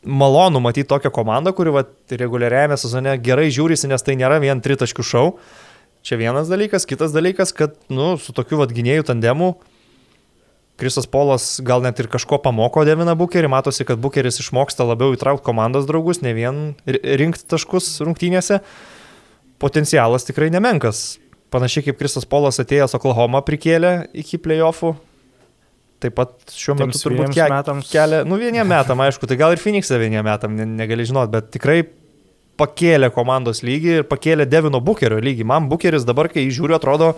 [0.03, 5.05] malonu matyti tokią komandą, kuri va, reguliariajame sezone gerai žiūrisi, nes tai nėra vien tritaškių
[5.05, 5.25] šau.
[6.05, 9.57] Čia vienas dalykas, kitas dalykas, kad nu, su tokiu vad gynėjų tandemu
[10.79, 15.43] Krisas Polas gal net ir kažko pamoko Devina Bukerį, matosi, kad Bukeris išmoksta labiau įtraukti
[15.43, 18.61] komandos draugus, ne vien rinkti taškus rungtynėse.
[19.59, 21.17] Potencialas tikrai nemenkas
[21.53, 24.95] panašiai kaip Kristas Polas atėjęs Oklahoma prikėlė iki playoffų.
[25.99, 27.89] Taip pat šiuo metu Tiems turbūt ke metams.
[27.91, 31.49] kelia, nu vieniem metam, aišku, tai gal ir Phoenix'e vieniem metam, ne, negali žinot, bet
[31.51, 31.81] tikrai
[32.59, 35.47] pakėlė komandos lygį ir pakėlė Devino Bukerio lygį.
[35.47, 37.13] Man Bukeris dabar, kai žiūriu, atrodo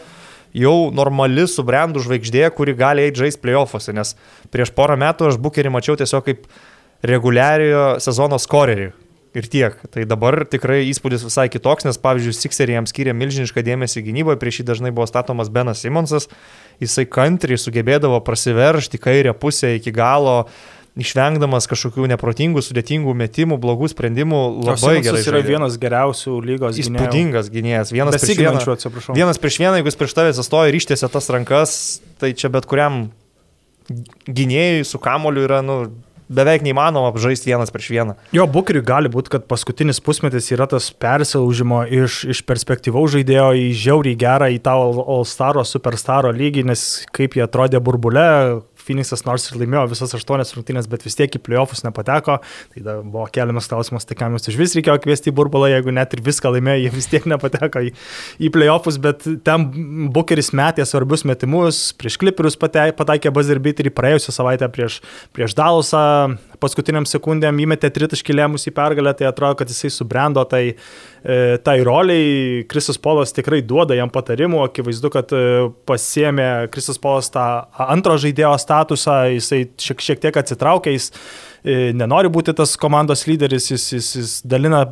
[0.58, 4.16] jau normali subrendų žvaigždė, kuri gali eiti žaisti playoffuose, nes
[4.54, 6.50] prieš porą metų aš Bukerį mačiau tiesiog kaip
[7.08, 8.92] reguliariojo sezono skorerį,
[9.38, 9.78] ir tiek.
[9.94, 14.62] Tai dabar tikrai įspūdis visai kitoks, nes pavyzdžiui, Sixeriai jam skiria milžinišką dėmesį gynyboje, prieš
[14.62, 16.28] jį dažnai buvo statomas Benas Simonsas,
[16.84, 20.44] jisai kantriai sugebėdavo prasiveršti kairę pusę iki galo,
[21.00, 25.22] išvengdamas kažkokių neprotingų, sudėtingų metimų, blogų sprendimų, labai gerai.
[25.22, 27.00] Jis yra vienas geriausių lygos gynėjų.
[27.00, 28.66] Įspūdingas gynėjas, vienas prieš vieną.
[28.76, 29.16] Atsiprašau.
[29.16, 31.78] Vienas prieš vieną, jeigu jis prieš tavęs atsistoja ir ištiesia tas rankas,
[32.20, 33.06] tai čia bet kuriam
[34.28, 35.78] gynėjui su kamoliu yra nu,
[36.32, 38.16] beveik neįmanoma žaisti vienas prieš vieną.
[38.36, 43.68] Jo, Bukeriui gali būti, kad paskutinis pusmetis yra tas persilaužimo iš, iš perspektyvaus žaidėjo į
[43.84, 48.26] žiauriai gerą, į tą All- All-Staro, Superstaro lygį, nes kaip jie atrodė burbule,
[48.92, 52.38] Phoenixas nors ir laimėjo visas aštuonias rungtynės, bet vis tiek į playoffus nepateko.
[52.74, 56.16] Tai buvo keliamas klausimas, tai kam jūs iš vis reikėjo kviesti į burbulą, jeigu net
[56.18, 57.94] ir viską laimėjo, jie vis tiek nepateko į,
[58.44, 59.68] į playoffus, bet ten
[60.12, 65.00] Bukeris metė svarbius metimus, prieš Clipperius pate- pataikė buzzer beaterį praėjusią savaitę prieš,
[65.36, 66.04] prieš Dalusą,
[66.62, 70.64] paskutiniam sekundėm įmetė tritaškį lėmus į pergalę, tai atrodo, kad jisai subrendo tai,
[71.26, 72.64] e, tai roliai.
[72.72, 75.42] Kristus Polas tikrai duoda jam patarimų, akivaizdu, kad e,
[75.90, 77.46] pasėmė Kristus Polas tą
[77.90, 81.10] antro žaidėjo statusą, jisai šiek, šiek tiek atsitraukė, jis
[81.66, 84.86] e, nenori būti tas komandos lyderis, jis, jis, jis dalina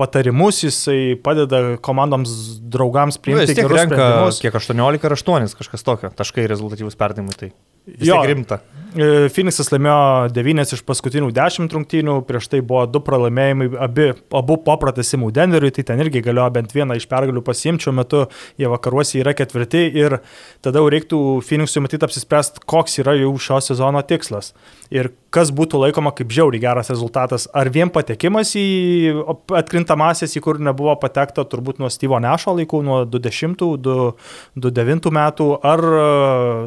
[0.00, 2.30] patarimus, jisai padeda komandoms
[2.72, 4.38] draugams Nu, priimti tiek gerus sprendimus.
[4.40, 7.36] kiek 18 ar 8, kažkas tokio, taškai rezultatyvus perdavimai.
[7.36, 7.50] Tai
[7.90, 8.20] vis Jo.
[8.24, 8.60] rimta.
[8.90, 14.56] E, Phoenixas laimėjo 9 iš paskutinių 10 rungtynių, prieš tai buvo 2 pralaimėjimai, abi, abu
[14.64, 18.24] po pratesimų Denveriui, tai ten irgi galėjo bent vieną iš pergalių pasiimti, šiuo metu
[18.58, 20.18] jie vakaruose yra ketvirti ir
[20.64, 24.54] tada reiktų Phoenixui matyti apsispręsti, koks yra jau šio sezono tikslas
[24.90, 27.48] ir kas būtų laikoma kaip žiauriai geras rezultatas.
[27.54, 29.22] Ar vien patekimas į
[29.54, 35.80] atkrintamasis, į kur nebuvo patekta turbūt nuo Stevo Nešo laikų, nuo 20-2009 metų, ar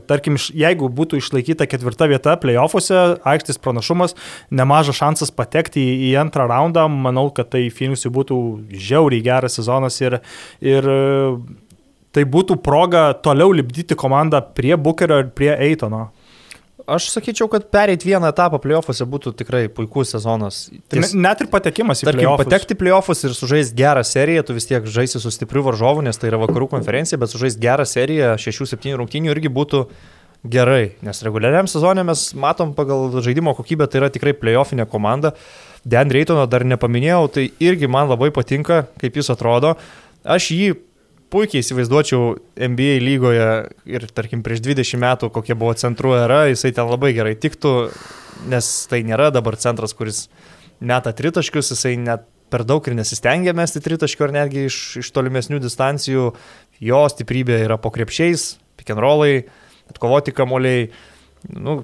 [0.07, 4.15] tarkim, jeigu būtų išlaikyta ketvirta vieta playoffuose, aikštės pranašumas,
[4.51, 8.37] nemažas šansas patekti į, į antrą raundą, manau, kad tai Phoenixui būtų
[8.73, 10.19] žiauriai geras sezonas ir,
[10.61, 11.37] ir e,
[12.13, 16.11] tai būtų proga toliau lipdyti komandą prie Bukerio ir prie Eitono.
[16.83, 20.65] Aš sakyčiau, kad pereit vieną etapą playoffuose būtų tikrai puikus sezonas.
[20.91, 22.43] Tai Ties- ne- net ir patekimas į Tarkim, playoffus.
[22.49, 26.27] patekti playoffus ir sužaisti gerą seriją, tu vis tiek žaisi su stipriu varžovu, nes tai
[26.27, 29.85] yra vakarų konferencija, bet sužaisti gerą seriją 6-7 rungtynių irgi būtų
[30.43, 35.33] gerai, nes reguliariam sezonė mes matom pagal žaidimo kokybę, tai yra tikrai playoffinė komanda.
[35.83, 39.75] Dan Reitono dar nepaminėjau, tai irgi man labai patinka, kaip jis atrodo.
[40.23, 40.73] Aš jį
[41.33, 42.35] puikiai įsivaizduočiau
[42.69, 43.47] NBA lygoje
[43.89, 47.73] ir tarkim prieš 20 metų, kokia buvo centrų era, jisai ten labai gerai tiktų,
[48.51, 50.27] nes tai nėra dabar centras, kuris
[50.83, 55.57] meta tritaškius, jisai net per daug ir nesistengia mesti tritaškių ar netgi iš, iš tolimesnių
[55.63, 56.29] distancijų.
[56.83, 59.45] Jo stiprybė yra po krepšiais, pick and rollai,
[59.91, 60.87] atkovoti kamuoliai.
[61.49, 61.83] nu,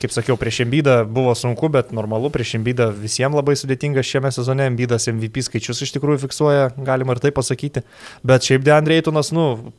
[0.00, 4.66] kaip sakiau, prieš Embydą buvo sunku, bet normalu, prieš Embydą visiems labai sudėtinga šiame sezone,
[4.68, 7.84] Embydas MVP skaičius iš tikrųjų fiksuoja, galima ir tai pasakyti,
[8.26, 9.72] bet šiaip Deandre Eitonas, nu,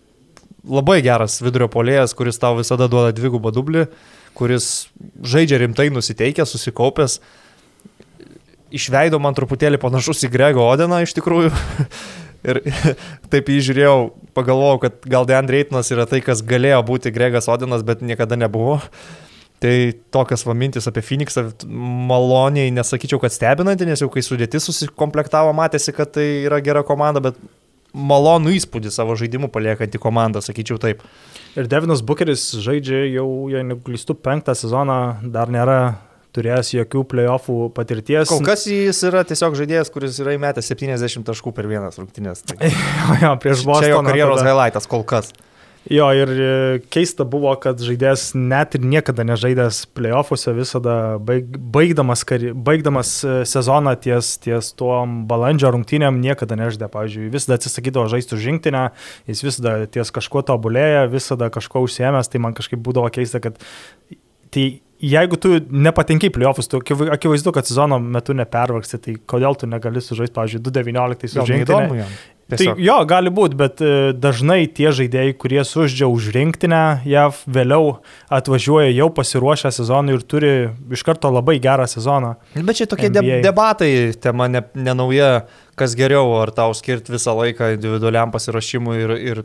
[0.66, 3.86] labai geras vidurio polėjas, kuris tau visada duoda dvigubą dublį,
[4.38, 4.88] kuris
[5.22, 7.20] žaidžia rimtai nusiteikęs, susikaupęs.
[8.76, 11.54] Išveido man truputėlį panašus į Grego Odeną iš tikrųjų.
[12.46, 12.62] ir
[13.34, 14.00] taip jį žiūrėjau,
[14.38, 18.80] pagalvojau, kad gal Deandre Eitonas yra tai, kas galėjo būti Gregas Odenas, bet niekada nebuvo.
[19.64, 19.76] Tai
[20.12, 21.48] tokias va mintis apie Phoenixą
[22.10, 27.24] maloniai nesakyčiau, kad stebinanti, nes jau kai sudėtis susikomplektavo, matėsi, kad tai yra gera komanda,
[27.24, 27.40] bet
[27.96, 31.04] malonų įspūdį savo žaidimu paliekantį komandą, sakyčiau taip.
[31.56, 35.00] Ir Devinas Bucheris žaidžia jau, jei neklystu, penktą sezoną,
[35.32, 35.80] dar nėra
[36.36, 38.30] turėjęs jokių playoffų patirties.
[38.32, 42.46] Kol kas jis yra tiesiog žaidėjas, kuris yra įmetęs 70 taškų per vienas rungtynės.
[42.52, 42.60] Tai...
[42.70, 43.84] jo, jo, prieš Bostoną.
[43.84, 44.50] Čia jo karjeros tada...
[44.52, 45.34] highlightas kol kas.
[45.86, 46.46] Jo, ir e,
[46.90, 53.36] keista buvo, kad žaidėjas net ir niekada nežaidęs playoffuose, visada baig, baigdamas, kari, baigdamas e,
[53.46, 56.90] sezoną ties, ties tuo balandžio rungtynėm niekada nežaidė.
[56.90, 58.82] Pavyzdžiui, visada atsisakydavo žaisti už žingsnę,
[59.30, 63.62] jis visada ties kažkuo tobulėja, visada kažko užsiemęs, tai man kažkaip būdavo keista, kad
[64.50, 64.66] tai
[65.06, 70.04] jeigu tu nepatenki į playoffus, tu akivaizdu, kad sezono metu nepervargsi, tai kodėl tu negali
[70.04, 72.08] sužaisti, pavyzdžiui, 2.19 su žingsnė.
[72.46, 72.76] Tiesiog.
[72.76, 77.88] Tai jo, gali būti, bet e, dažnai tie žaidėjai, kurie suždžia už rinktinę, JAV vėliau
[78.38, 80.52] atvažiuoja jau pasiruošę sezonui ir turi
[80.94, 82.36] iš karto labai gerą sezoną.
[82.54, 83.40] Bet čia tokie NBA.
[83.42, 83.90] de debatai,
[84.22, 84.94] tema ne, ne
[85.76, 89.42] kas geriau, ar tau skirti visą laiką individualiam pasirašymui ir, ir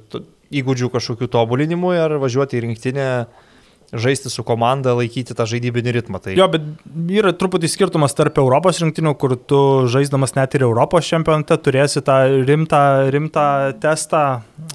[0.61, 3.09] įgūdžių kažkokių tobulinimui, ar važiuoti į rinktinę
[3.93, 6.21] žaisti su komanda, laikyti tą žaidybinį ritmą.
[6.23, 6.35] Tai...
[6.39, 6.65] Jo, bet
[7.11, 9.61] yra truputį skirtumas tarp Europos rinktinių, kur tu
[9.91, 13.47] žaisdamas net ir Europos čempionate turėsi tą rimtą, rimtą
[13.83, 14.23] testą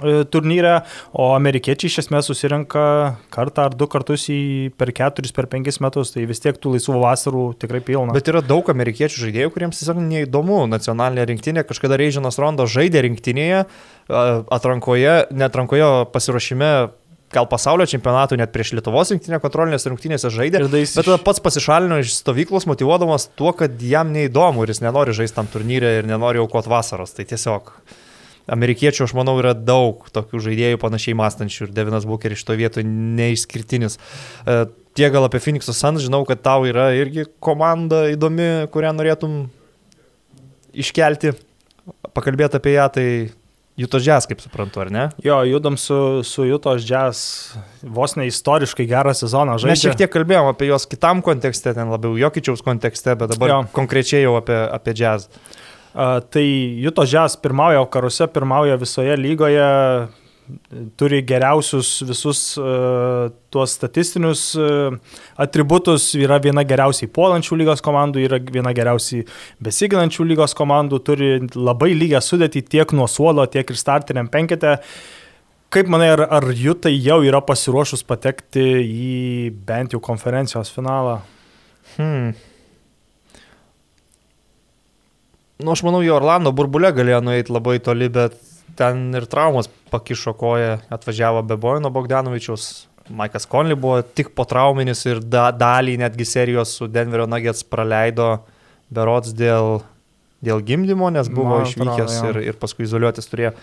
[0.03, 0.81] e, turnyrę,
[1.15, 2.85] o amerikiečiai iš esmės susirenka
[3.33, 4.41] kartą ar du kartus į
[4.75, 8.15] per keturis, per penkis metus, tai vis tiek tų laisvų vasarų tikrai pilna.
[8.15, 13.63] Bet yra daug amerikiečių žaidėjų, kuriems tiesiog neįdomu nacionalinė rinktinė, kažkada Reižinas Rondo žaidė rinktinėje,
[14.09, 16.71] atrankoje, netrankoje pasiruošime
[17.35, 20.63] gal pasaulio čempionatų, net prieš Lietuvos rinktinę kontrolinės rungtynėse žaidė.
[20.71, 25.39] Bet tada pats pasišalino iš stovyklos, motivuodamas tuo, kad jam neįdomu ir jis nenori žaisti
[25.39, 27.13] tam turnyrė ir nenori aukoti vasaros.
[27.17, 27.73] Tai tiesiog
[28.55, 33.99] amerikiečių, aš manau, yra daug tokių žaidėjų panašiai mąstančių ir Devinas Bukeris šito vietoje neišskirtinis.
[34.45, 34.65] E,
[34.95, 39.33] Tie gal apie Phoenix Suns, žinau, kad tau yra irgi komanda įdomi, kurią norėtum
[40.71, 41.33] iškelti,
[42.15, 43.07] pakalbėti apie ją, tai
[43.75, 45.09] Jutos Jazz, kaip suprantu, ar ne?
[45.23, 49.75] Jo, judam su, su Jutos Jazz vos ne istoriškai gerą sezoną žaidžiame.
[49.75, 53.57] Mes šiek tiek kalbėjom apie jos kitam kontekste, ten labiau Jokičiaus kontekste, bet dabar jo.
[53.75, 55.27] konkrečiai jau apie, apie Jazz.
[55.91, 56.45] Uh, tai
[56.85, 59.67] Jutos Jazz pirmauja karuose, pirmauja visoje lygoje,
[60.99, 64.95] turi geriausius visus uh, tuos statistinius uh,
[65.41, 69.25] atributus, yra viena geriausiai puolančių lygos komandų, yra viena geriausiai
[69.65, 74.77] besiginančių lygos komandų, turi labai lygią sudėtį tiek nuo suolo, tiek ir startiniam penkete.
[75.73, 79.15] Kaip manai, ar, ar Jutai jau yra pasiruošus patekti į
[79.67, 81.19] bent jau konferencijos finalą?
[81.95, 82.35] Hmm.
[85.55, 88.35] Nu, aš manau, jo Orlando burbulė galėjo nueiti labai toli, bet
[88.75, 92.87] ten ir traumas pakišo koją, atvažiavo be Bojano Bogdanovičiaus.
[93.09, 98.39] Maikas Konli buvo tik po trauminis ir da, dalį netgi serijos su Denverio Nuggets praleido
[98.89, 99.83] berots dėl,
[100.41, 103.53] dėl gimdymo, nes buvo Man išvykęs atrodo, ir, ir paskui izoliuotis turėjo.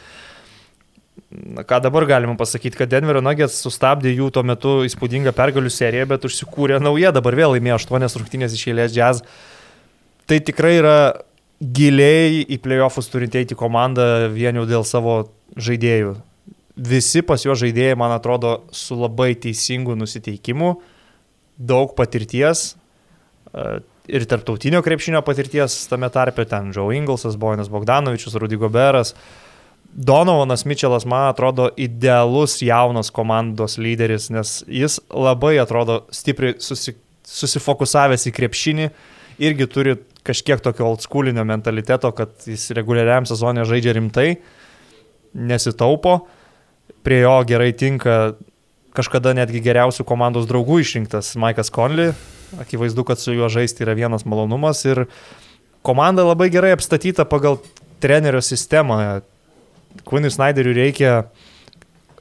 [1.32, 6.06] Na, ką dabar galima pasakyti, kad Denverio Nuggets sustabdė jų tuo metu įspūdingą pergalių seriją,
[6.14, 9.26] bet užsikūrė nauja, dabar vėl laimėjo 8 rungtynės iš eilės jazz.
[10.30, 10.96] Tai tikrai yra
[11.62, 15.16] giliai į playoffus turinti eiti komandą vien jau dėl savo
[15.54, 16.16] žaidėjų.
[16.82, 20.72] Visi pas jo žaidėjai, man atrodo, su labai teisingu nusiteikimu,
[21.60, 23.66] daug patirties e,
[24.08, 29.14] ir tarptautinio krepšinio patirties tame tarpe, ten Joe Inglesas, Bojanas Bogdanovičius, Rudy Goberas.
[29.92, 36.94] Donovanas Mitčelas, man atrodo, idealus jaunas komandos lyderis, nes jis labai atrodo stipriai susi,
[37.28, 38.86] susifokusavęs į krepšinį,
[39.44, 44.28] irgi turi kažkiek tokio old schoolinio mentaliteto, kad jis reguliariam sezonė žaidžia rimtai,
[45.32, 46.20] nesitaupo,
[47.02, 48.34] prie jo gerai tinka
[48.96, 52.12] kažkada netgi geriausių komandos draugų išrinktas Maikas Conley,
[52.60, 55.06] akivaizdu, kad su juo žaisti yra vienas malonumas ir
[55.82, 57.58] komanda labai gerai apstatyta pagal
[58.02, 59.22] trenerio sistemą.
[60.08, 61.14] Quinui Snyderiui reikia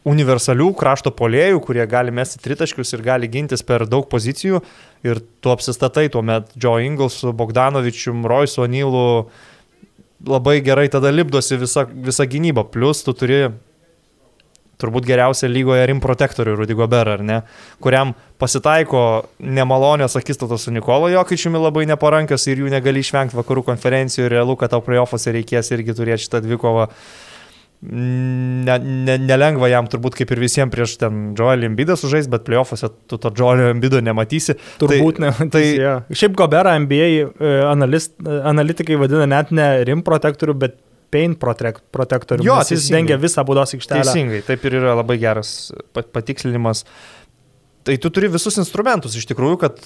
[0.07, 4.63] universalių krašto polėjų, kurie gali mesti tritaškius ir gali gintis per daug pozicijų.
[5.07, 9.25] Ir tu apsistatai tuomet Joe Inglesu, Bogdanovičium, Roysu, Onylu.
[10.27, 12.67] Labai gerai tada lipdosi visa, visa gynyba.
[12.69, 13.47] Plus tu turi
[14.81, 17.39] turbūt geriausia lygoje rim protektorių Rudy Gobert, ar ne,
[17.83, 24.27] kuriam pasitaiko nemalonės akistatos su Nikolo Jokičiumi labai neparankios ir jų negali išvengti vakarų konferencijų
[24.27, 26.87] ir realu, kad tau playoffuose reikės irgi turėti šitą dvikovą.
[27.81, 32.91] Ne, ne, nelengva jam turbūt kaip ir visiems prieš ten Joelį Embidą sužais, bet playoffuose
[33.09, 34.53] tu to Joelio Embido nematysi.
[34.83, 35.47] Turbūt tai, ne.
[35.55, 35.93] Tai, ja.
[36.13, 37.23] Šiaip Goberą NBA e,
[37.65, 40.77] analist, e, analitikai vadina net ne rim protektorių, bet
[41.11, 42.45] paint protektorių.
[42.45, 44.05] Jo, jis dengia visą būdos aikštelę.
[44.05, 46.83] Teisingai, taip ir yra labai geras patikslinimas.
[47.81, 49.81] Tai tu turi visus instrumentus iš tikrųjų, kad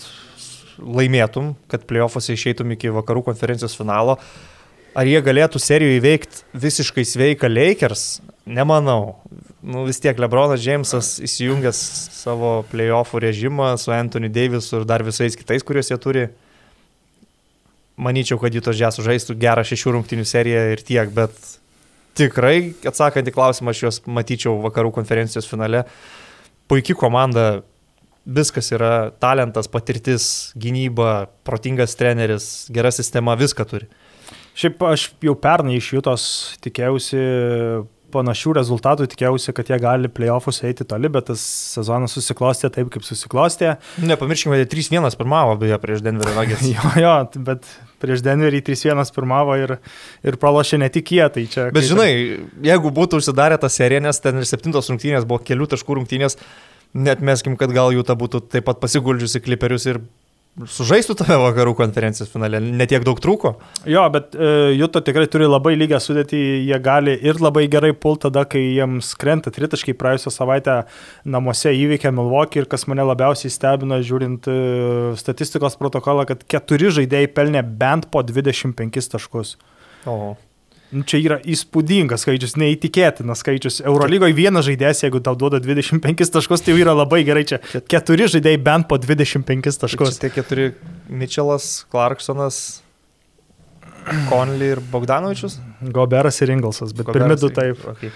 [0.83, 4.19] laimėtum, kad playoffuose išeitum iki vakarų konferencijos finalo.
[4.19, 4.54] Uh,
[4.95, 8.21] Ar jie galėtų serijoje įveikti visiškai sveiką Lakers?
[8.47, 9.17] Nemanau.
[9.65, 11.79] Nu, vis tiek Lebronas Džeimsas įsijungęs
[12.15, 16.23] savo playoffų režimą su Anthony Davisu ir dar visais kitais, kuriuos jie turi.
[17.99, 21.35] Manyčiau, kad Jutos Džes žaistų gerą šešių rungtinių seriją ir tiek, bet
[22.15, 25.83] tikrai, atsakant į klausimą, aš juos matyčiau vakarų konferencijos finale.
[26.71, 27.65] Puikia komanda,
[28.25, 33.91] viskas yra talentas, patirtis, gynyba, protingas treneris, gera sistema, viską turi.
[34.55, 36.25] Šiaip aš jau pernai iš Jūtos
[36.63, 37.21] tikėjausi
[38.15, 41.41] panašių rezultatų, tikėjausi, kad jie gali playoffus eiti toli, bet tas
[41.75, 43.75] sezonas susiklostė taip, kaip susiklostė.
[44.05, 46.65] Nepamirškime, kad 3-1 pirmavo beje prieš Denverio Nuggets.
[46.75, 47.13] jo, jo,
[47.47, 47.67] bet
[48.03, 49.77] prieš Denverį 3-1 pirmavo ir,
[50.25, 51.25] ir pralošė ne tik jie.
[51.35, 52.09] Tai čia, bet žinai,
[52.65, 56.39] jeigu būtų užsidarę tą seriją, nes ten ir septintos rungtynės buvo kelių taškų rungtynės,
[56.95, 60.05] net meskim, kad gal jų ta būtų taip pat pasiguldžiusi kliperius ir
[60.55, 63.55] sužaistų tave vakarų konferencijos finale, netiek daug trūko.
[63.91, 68.23] Jo, bet e, Juto tikrai turi labai lygią sudėtį, jie gali ir labai gerai pult
[68.23, 70.77] tada, kai jiems krenta tritaškai praėjusią savaitę
[71.27, 74.57] namuose įveikė Milwaukee ir kas mane labiausiai stebina, žiūrint e,
[75.19, 79.57] statistikos protokolą, kad keturi žaidėjai pelnė bent po 25 taškus.
[80.07, 80.35] O.
[80.93, 83.81] Nu, čia yra įspūdingas skaičius, neįtikėtinas skaičius.
[83.89, 87.43] Eurolygoje vienas žaidėjas, jeigu tau duoda 25 taškus, tai jau yra labai gerai.
[87.49, 87.59] Čia
[87.89, 90.19] keturi žaidėjai bent po 25 taškus.
[90.21, 90.69] Tai keturi
[91.09, 92.61] Mitčelas, Clarksonas,
[94.29, 95.57] Conley ir Bogdanovičius?
[95.95, 97.81] Goberas ir Inglesas, bet pirmi du taip.
[97.95, 98.13] Okay.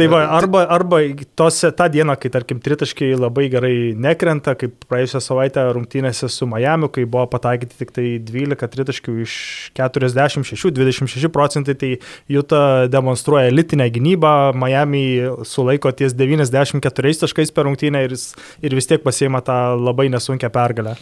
[0.00, 0.98] Tai va, arba, arba
[1.36, 6.88] tose, tą dieną, kai, tarkim, tritaškiai labai gerai nekrenta, kaip praėjusią savaitę rungtynėse su Miami,
[6.94, 9.34] kai buvo pataikyti tik tai 12 tritaškių iš
[9.76, 11.92] 46, 26 procentai, tai
[12.32, 15.04] Juta demonstruoja elitinę gynybą, Miami
[15.44, 18.16] sulaiko ties 94 taškais per rungtynę ir,
[18.64, 20.96] ir vis tiek pasiema tą labai nesunkę pergalę.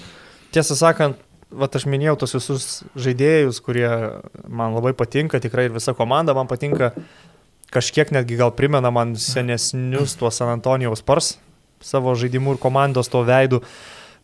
[0.50, 2.64] Tiesą sakant, Vat aš minėjau tos visus
[3.00, 3.88] žaidėjus, kurie
[4.52, 6.90] man labai patinka, tikrai ir visa komanda man patinka
[7.74, 11.36] kažkiek netgi gal primena man senesnius tuos San Antonijaus Pars
[11.84, 13.62] savo žaidimų ir komandos to veidų.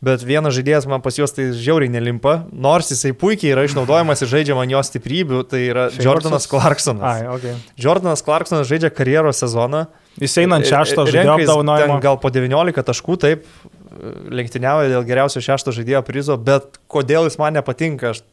[0.04, 4.28] Bet vienas žaidėjas man pas juos tai žiauriai nelimpa, nors jisai puikiai yra išnaudojamas ir
[4.28, 6.04] žaidžia man jo stiprybių, tai yra Šeimursus?
[6.04, 7.06] Jordanas Clarksonas.
[7.08, 7.54] Ai, okay.
[7.80, 9.86] Jordanas Clarksonas žaidžia karjeros sezoną.
[10.20, 11.96] Jis eina ant šešto žaidėjo apdovanojimo.
[12.04, 13.48] Gal po 19 taškų, taip,
[14.34, 18.26] lenktyniauja dėl geriausio šešto žaidėjo prizo, bet kodėl jis man nepatinka, aš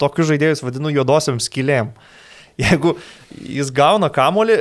[0.00, 1.92] tokius žaidėjus vadinu juodosiam skylėm.
[1.92, 2.21] Uh,
[2.60, 2.96] Jeigu
[3.40, 4.60] jis gauna kamolį,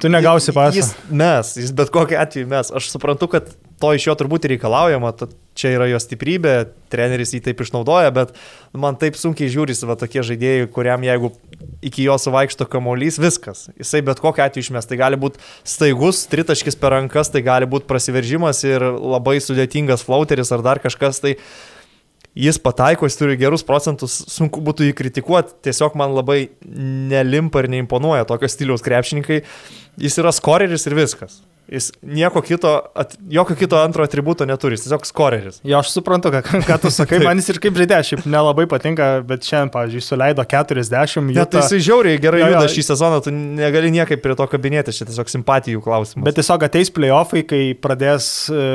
[0.00, 0.76] tu negausi pasą.
[0.76, 2.72] Jis mes, jis bet kokiu atveju mes.
[2.74, 5.10] Aš suprantu, kad to iš jo turbūt reikalaujama,
[5.58, 6.54] čia yra jo stiprybė,
[6.92, 8.30] treneris jį taip išnaudoja, bet
[8.78, 11.32] man taip sunkiai žiūrisi va tokie žaidėjai, kuriam jeigu
[11.82, 13.66] iki jo suvaikšto kamuolys, viskas.
[13.80, 17.88] Jisai bet kokiu atveju išmes, tai gali būti staigus, tritaškis per rankas, tai gali būti
[17.90, 21.20] prasiveržimas ir labai sudėtingas flauteris ar dar kažkas.
[21.24, 21.34] Tai
[22.38, 27.70] jis pataiko, jis turi gerus procentus, sunku būtų jį kritikuoti, tiesiog man labai nelimpa ir
[27.74, 29.42] neimponuoja tokio stiliaus krepšininkai.
[30.00, 31.42] Jis yra skoreris ir viskas.
[31.70, 35.60] Jis nieko kito, at, jokio kito antro atributo neturi, jis tiesiog skoreris.
[35.64, 39.06] Jo, aš suprantu, ką, ką tu sakai, man jis ir kaip žaidėjas, šiaip nelabai patinka,
[39.28, 41.30] bet šiandien, pavyzdžiui, suleido 40.
[41.30, 44.96] Net tai jisai žiauriai gerai jo, juda šį sezoną, tu negali niekaip prie to kabinėti,
[44.96, 46.26] čia tiesiog simpatijų klausimas.
[46.26, 48.66] Bet tiesiog ateis playoffai, kai pradės e,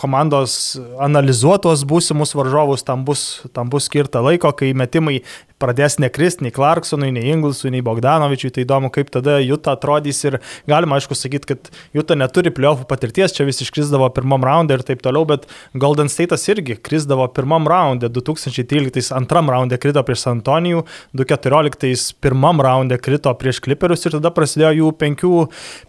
[0.00, 0.58] komandos
[1.04, 5.20] analizuotos būsimus varžovus, tam bus, tam bus skirta laiko, kai metimai
[5.64, 10.38] pradės nekristi nei Clarksonui, nei Inglesui, nei Bogdanovičiui, tai įdomu, kaip tada Juta atrodys ir
[10.70, 15.02] galima aišku sakyti, kad Juta neturi pliovų patirties, čia vis iškrisdavo pirmam raundė ir taip
[15.04, 20.84] toliau, bet Golden State'as irgi krisdavo pirmam raundė, 2013 antram raundė krito prieš San Antonijų,
[21.16, 25.32] 2014 pirmam raundė krito prieš Clipperius ir tada prasidėjo jų penkių,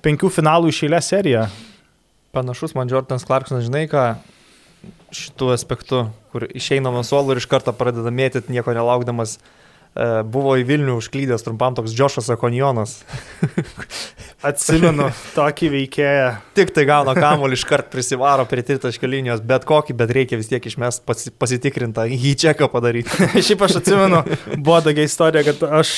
[0.06, 1.50] penkių finalų išėlę serija.
[2.36, 4.06] Panašus man Jordanas Clarksonas, žinai ką,
[5.16, 6.02] šitų aspektų,
[6.34, 9.38] kur išeina nuo suolo ir iš karto pradeda mėtyti nieko nelaukdamas
[10.28, 12.98] buvo į Vilnių užklydęs trumpam toks Džošas Akonionas.
[14.50, 16.28] Atsimenu tokį veikėją.
[16.58, 20.68] Tik tai gauna kamuolį, iškart prisivaro prie tritaškio linijos, bet kokį, bet reikia vis tiek
[20.68, 21.06] išmest
[21.40, 23.30] pasitikrintą, jį čeką padaryti.
[23.48, 24.22] Šiaip aš atsimenu,
[24.58, 25.96] buvo tokia istorija, kad aš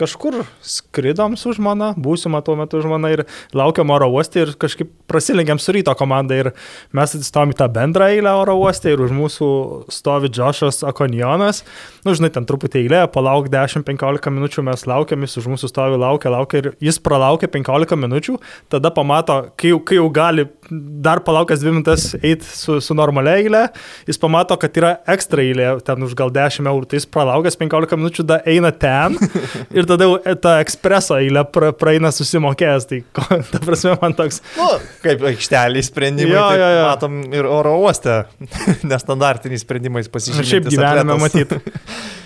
[0.00, 3.24] kažkur skridom su žmona, būsima tuo metu žmona ir
[3.56, 6.50] laukiam oro uostį ir kažkaip prasilenkiam su ryto komanda ir
[6.96, 9.48] mes atsistom į tą bendrą eilę oro uostį ir už mūsų
[9.92, 11.62] stovi Džošas Akonionas.
[12.06, 16.32] Nu, žinai, ten truputį eilė, palauk 10-15 minučių mes laukiam, jis už mūsų stovi, laukia,
[16.32, 18.38] laukia ir jis pralaukia 15 minučių,
[18.72, 23.34] tada pamato, kai jau, kai jau gali dar palaukęs 2 minutės eiti su, su normalia
[23.40, 23.62] eilė,
[24.08, 27.98] jis pamato, kad yra ekstra eilė, ten už gal 10 eurų, tai jis pralaukęs 15
[27.98, 29.18] minučių, tada eina ten
[29.76, 32.88] ir tada jau tą ekspreso eilę pra, praeina susimokėjęs.
[32.92, 34.42] Tai, ko, ta prasme, man toks.
[34.58, 34.68] Nu,
[35.04, 36.36] kaip aikštelį sprendimai.
[36.36, 36.86] Jo, jo, jo.
[36.88, 38.22] Matom ir oro uoste,
[38.92, 40.52] nestandartiniais sprendimais pasižymėti.
[40.54, 41.60] Šiaip gyvenime matyti.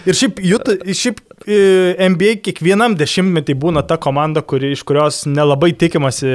[0.06, 5.68] Ir šiaip, jut, šiaip e, NBA kiekvienam dešimtmetį būna ta komanda, kuri, iš kurios nelabai
[5.76, 6.30] tikimasi,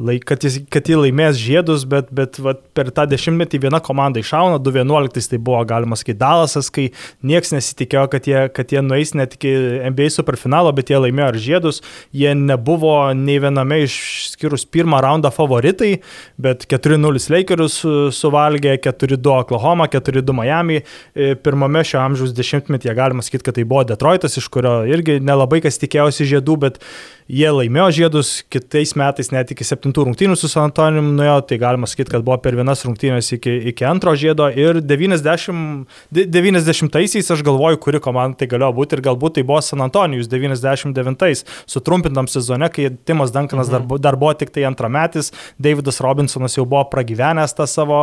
[0.00, 4.22] lai, kad, jis, kad jį laimės žiedus, bet, bet vat, per tą dešimtmetį viena komanda
[4.22, 6.86] iššauna, 2-11 tai buvo, galima sakyti, Dalasas, kai
[7.20, 9.52] niekas nesitikėjo, kad jie, kad jie nueis net iki
[9.92, 11.82] NBA superfinalo, bet jie laimėjo ir žiedus.
[12.16, 15.98] Jie nebuvo nei viename išskyrus pirmą raundą favoritai,
[16.40, 17.82] bet 4-0 Lakerius
[18.16, 20.80] suvalgė, 4-2 Oklahoma, 4-2 Miami.
[21.12, 25.62] E, pirmame šio amžiaus dešimtmetyje galima sakyti, kad tai buvo Detroitas, iš kurio irgi nelabai
[25.64, 26.80] kas tikėjosi žiedų, bet
[27.26, 31.88] jie laimėjo žiedus, kitais metais net iki septintų rungtynių su San Antonijum nuėjo, tai galima
[31.90, 37.80] sakyti, kad buvo per vienas rungtynės iki, iki antro žiedo ir 90, 90-aisiais aš galvoju,
[37.82, 42.92] kuri komanda tai galėjo būti ir galbūt tai buvo San Antonijus 99-ais, sutrumpintam sezone, kai
[43.08, 43.90] Timas Dankanas mhm.
[43.90, 48.00] dar, dar buvo tik tai antrametis, Davidas Robinsonas jau buvo pragyvenęs tą savo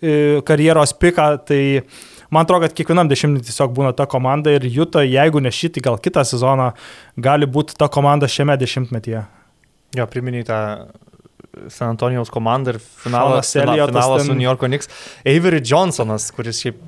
[0.00, 1.62] e, karjeros piką, tai
[2.30, 5.98] man atrodo, kad kiekvienam dešimtmetį tiesiog būna ta komanda ir Juta, jeigu ne šitį, gal
[6.02, 6.72] kitą sezoną,
[7.16, 9.24] gali būti ta komanda šiame dešimtmetyje.
[9.94, 10.60] Jo, priminėjai tą
[11.70, 14.26] San Antonijaus komandą ir finalas, finalas, finalas ten...
[14.26, 14.90] su New Yorko Knicks.
[15.26, 16.80] Avery Johnsonas, kuris šiaip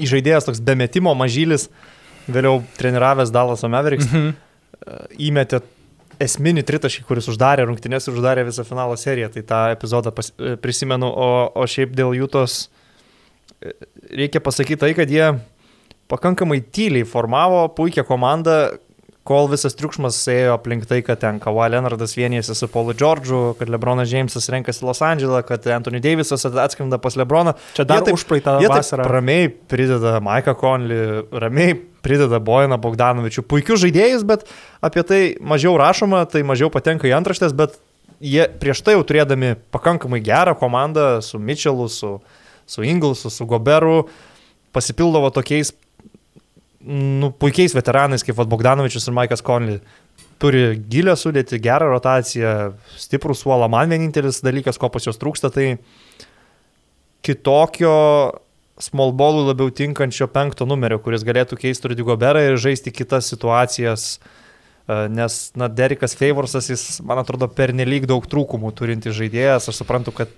[0.00, 1.68] įžaidėjas toks bemetimo mažylis,
[2.32, 5.12] vėliau treniravęs Dallaso Mavericks, mm -hmm.
[5.28, 5.60] įmetė
[6.22, 9.28] esminį tritaškį, kuris uždarė rungtynės ir uždarė visą finalo seriją.
[9.34, 10.32] Tai tą epizodą pas,
[10.62, 12.68] prisimenu, o, o šiaip dėl Jūtos
[14.10, 15.32] reikia pasakyti tai, kad jie
[16.12, 18.56] pakankamai tyliai formavo puikią komandą,
[19.26, 23.70] kol visas triukšmas ėjo aplink tai, kad ten Kawhi Leonardas vienijasi su Paulu Džordžu, kad
[23.70, 27.54] Lebronas Jamesas renkasi Los Andželą, kad Anthony Davisas atskrenda pas Lebroną.
[27.76, 29.06] Čia dar taip, už praeitą vasarą.
[29.06, 33.46] Ramiai prideda Maiką Conley, ramiai prideda Bojaną Bogdanovičių.
[33.46, 34.44] Puikius žaidėjus, bet
[34.82, 37.78] apie tai mažiau rašoma, tai mažiau patenka į antraštės, bet
[38.18, 42.16] jie prieš tai jau turėdami pakankamai gerą komandą su Mitchellu, su
[42.72, 44.06] su Inglesu, su Goberu,
[44.72, 45.74] pasipildavo tokiais
[46.82, 49.80] nu, puikiais veteranais kaip Bogdanovičius ir Maikas Conley.
[50.42, 53.68] Turi gilę sudėti, gerą rotaciją, stiprų suolą.
[53.70, 55.76] Man vienintelis dalykas, ko pas juos trūksta, tai
[57.22, 57.92] kitokio
[58.82, 64.16] small ballų labiau tinkančio penkto numerio, kuris galėtų keisti Rudy Goberą ir žaisti kitas situacijas.
[64.88, 69.70] E, nes, na, Derikas Favorsas, jis, man atrodo, per nelik daug trūkumų turinti žaidėjas.
[69.70, 70.32] Aš suprantu, kad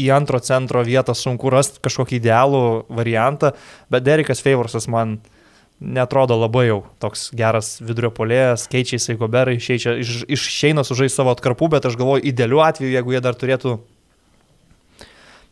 [0.00, 3.52] į antro centro vietą sunku rasti kažkokį idealų variantą,
[3.92, 5.18] bet Derikas Favorsas man
[5.80, 11.72] netrodo labai jau toks geras vidurio polėjas, keičiasi Goberai, išeina, iš, išeina sužai savo atkarpų,
[11.74, 13.76] bet aš galvoju, idealiu atveju, jeigu jie dar turėtų,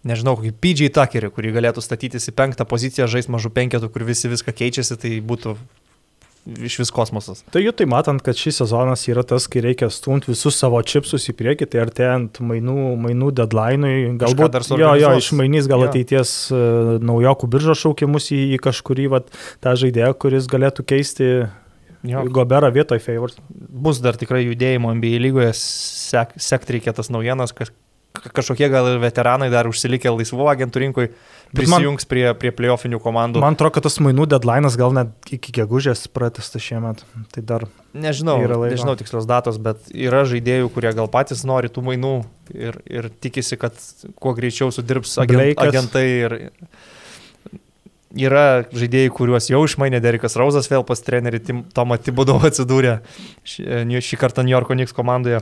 [0.09, 4.31] nežinau, kokį PJ Tuckerį, kurį galėtų statytis į penktą poziciją, žais mažų penketų, kur visi
[4.31, 5.56] viską keičiasi, tai būtų
[6.43, 7.43] iš vis kosmosas.
[7.55, 11.28] Tai jau tai matant, kad šis sezonas yra tas, kai reikia stumti visus savo čipsus
[11.31, 15.90] į priekį, tai artėjant mainų, mainų deadline'ui, galbūt dar jo, jo, išmainys gal jo.
[15.93, 19.31] ateities uh, naujokų biržos šaukimus į, į kažkurį vat,
[19.62, 21.31] tą žaidėją, kuris galėtų keisti
[22.10, 22.24] jo.
[22.35, 23.39] Goberą vietoj Favors.
[23.48, 27.70] Bus dar tikrai judėjimo NBA lygoje, sek, sekti reikia tas naujienas, kad
[28.13, 31.07] kažkokie gal ir veteranai dar užsilikę laisvų agentų rinkui
[31.57, 33.43] prisijungs man, prie, prie playoffinių komandų.
[33.45, 37.05] Man atrodo, kad tas mainų deadline'as gal net iki gegužės pratestas šiemet.
[37.35, 37.67] Tai dar.
[37.93, 42.15] Nežinau, nežinau tikslios datos, bet yra žaidėjų, kurie gal patys nori tų mainų
[42.57, 43.77] ir, ir tikisi, kad
[44.21, 46.07] kuo greičiau sudirbs agent, agentai.
[46.23, 46.39] Ir,
[48.13, 52.99] yra žaidėjai, kuriuos jau išmainė Derikas Rauzas, vėl pas trenerį Tomą Tibudovą atsidūrė
[53.49, 55.41] šį, šį kartą New Yorko Knicks komandoje.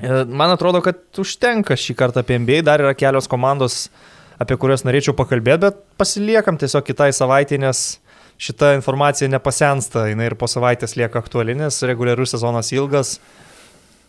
[0.00, 3.86] E, man atrodo, kad užtenka šį kartą apie NBA, dar yra kelios komandos,
[4.42, 7.86] apie kurias norėčiau pakalbėti, bet pasiliekam tiesiog kitai savaitė, nes
[8.36, 13.16] šita informacija nepasensta, jinai ir po savaitės lieka aktuali, nes reguliarus sezonas ilgas.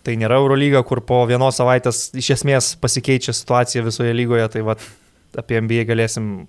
[0.04, 4.84] Tai nėra Eurolyga, kur po vienos savaitės iš esmės pasikeičia situacija visoje lygoje, tai vat,
[5.40, 6.48] apie NBA galėsim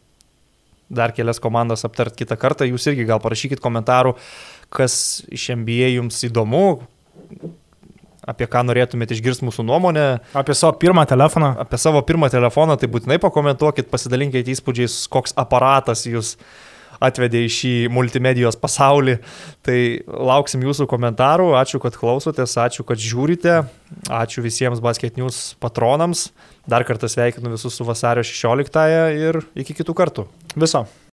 [0.89, 2.67] dar kelias komandas aptart kitą kartą.
[2.67, 4.15] Jūs irgi gal parašykit komentarų,
[4.75, 6.81] kas iš NBA jums įdomu,
[8.29, 10.07] apie ką norėtumėte išgirsti mūsų nuomonę.
[10.37, 11.55] Apie savo pirmą telefoną.
[11.65, 16.37] Apie savo pirmą telefoną, tai būtinai pakomentuokit, pasidalinkite įspūdžiais, koks aparatas jūs
[17.05, 19.19] atvedė į šį multimedijos pasaulį.
[19.67, 19.79] Tai
[20.09, 23.61] lauksim jūsų komentarų, ačiū, kad klausotės, ačiū, kad žiūrite,
[24.11, 26.29] ačiū visiems Basket News patronams.
[26.69, 30.27] Dar kartą sveikinu visus su vasario 16 ir iki kitų kartų.
[30.59, 30.89] Viso.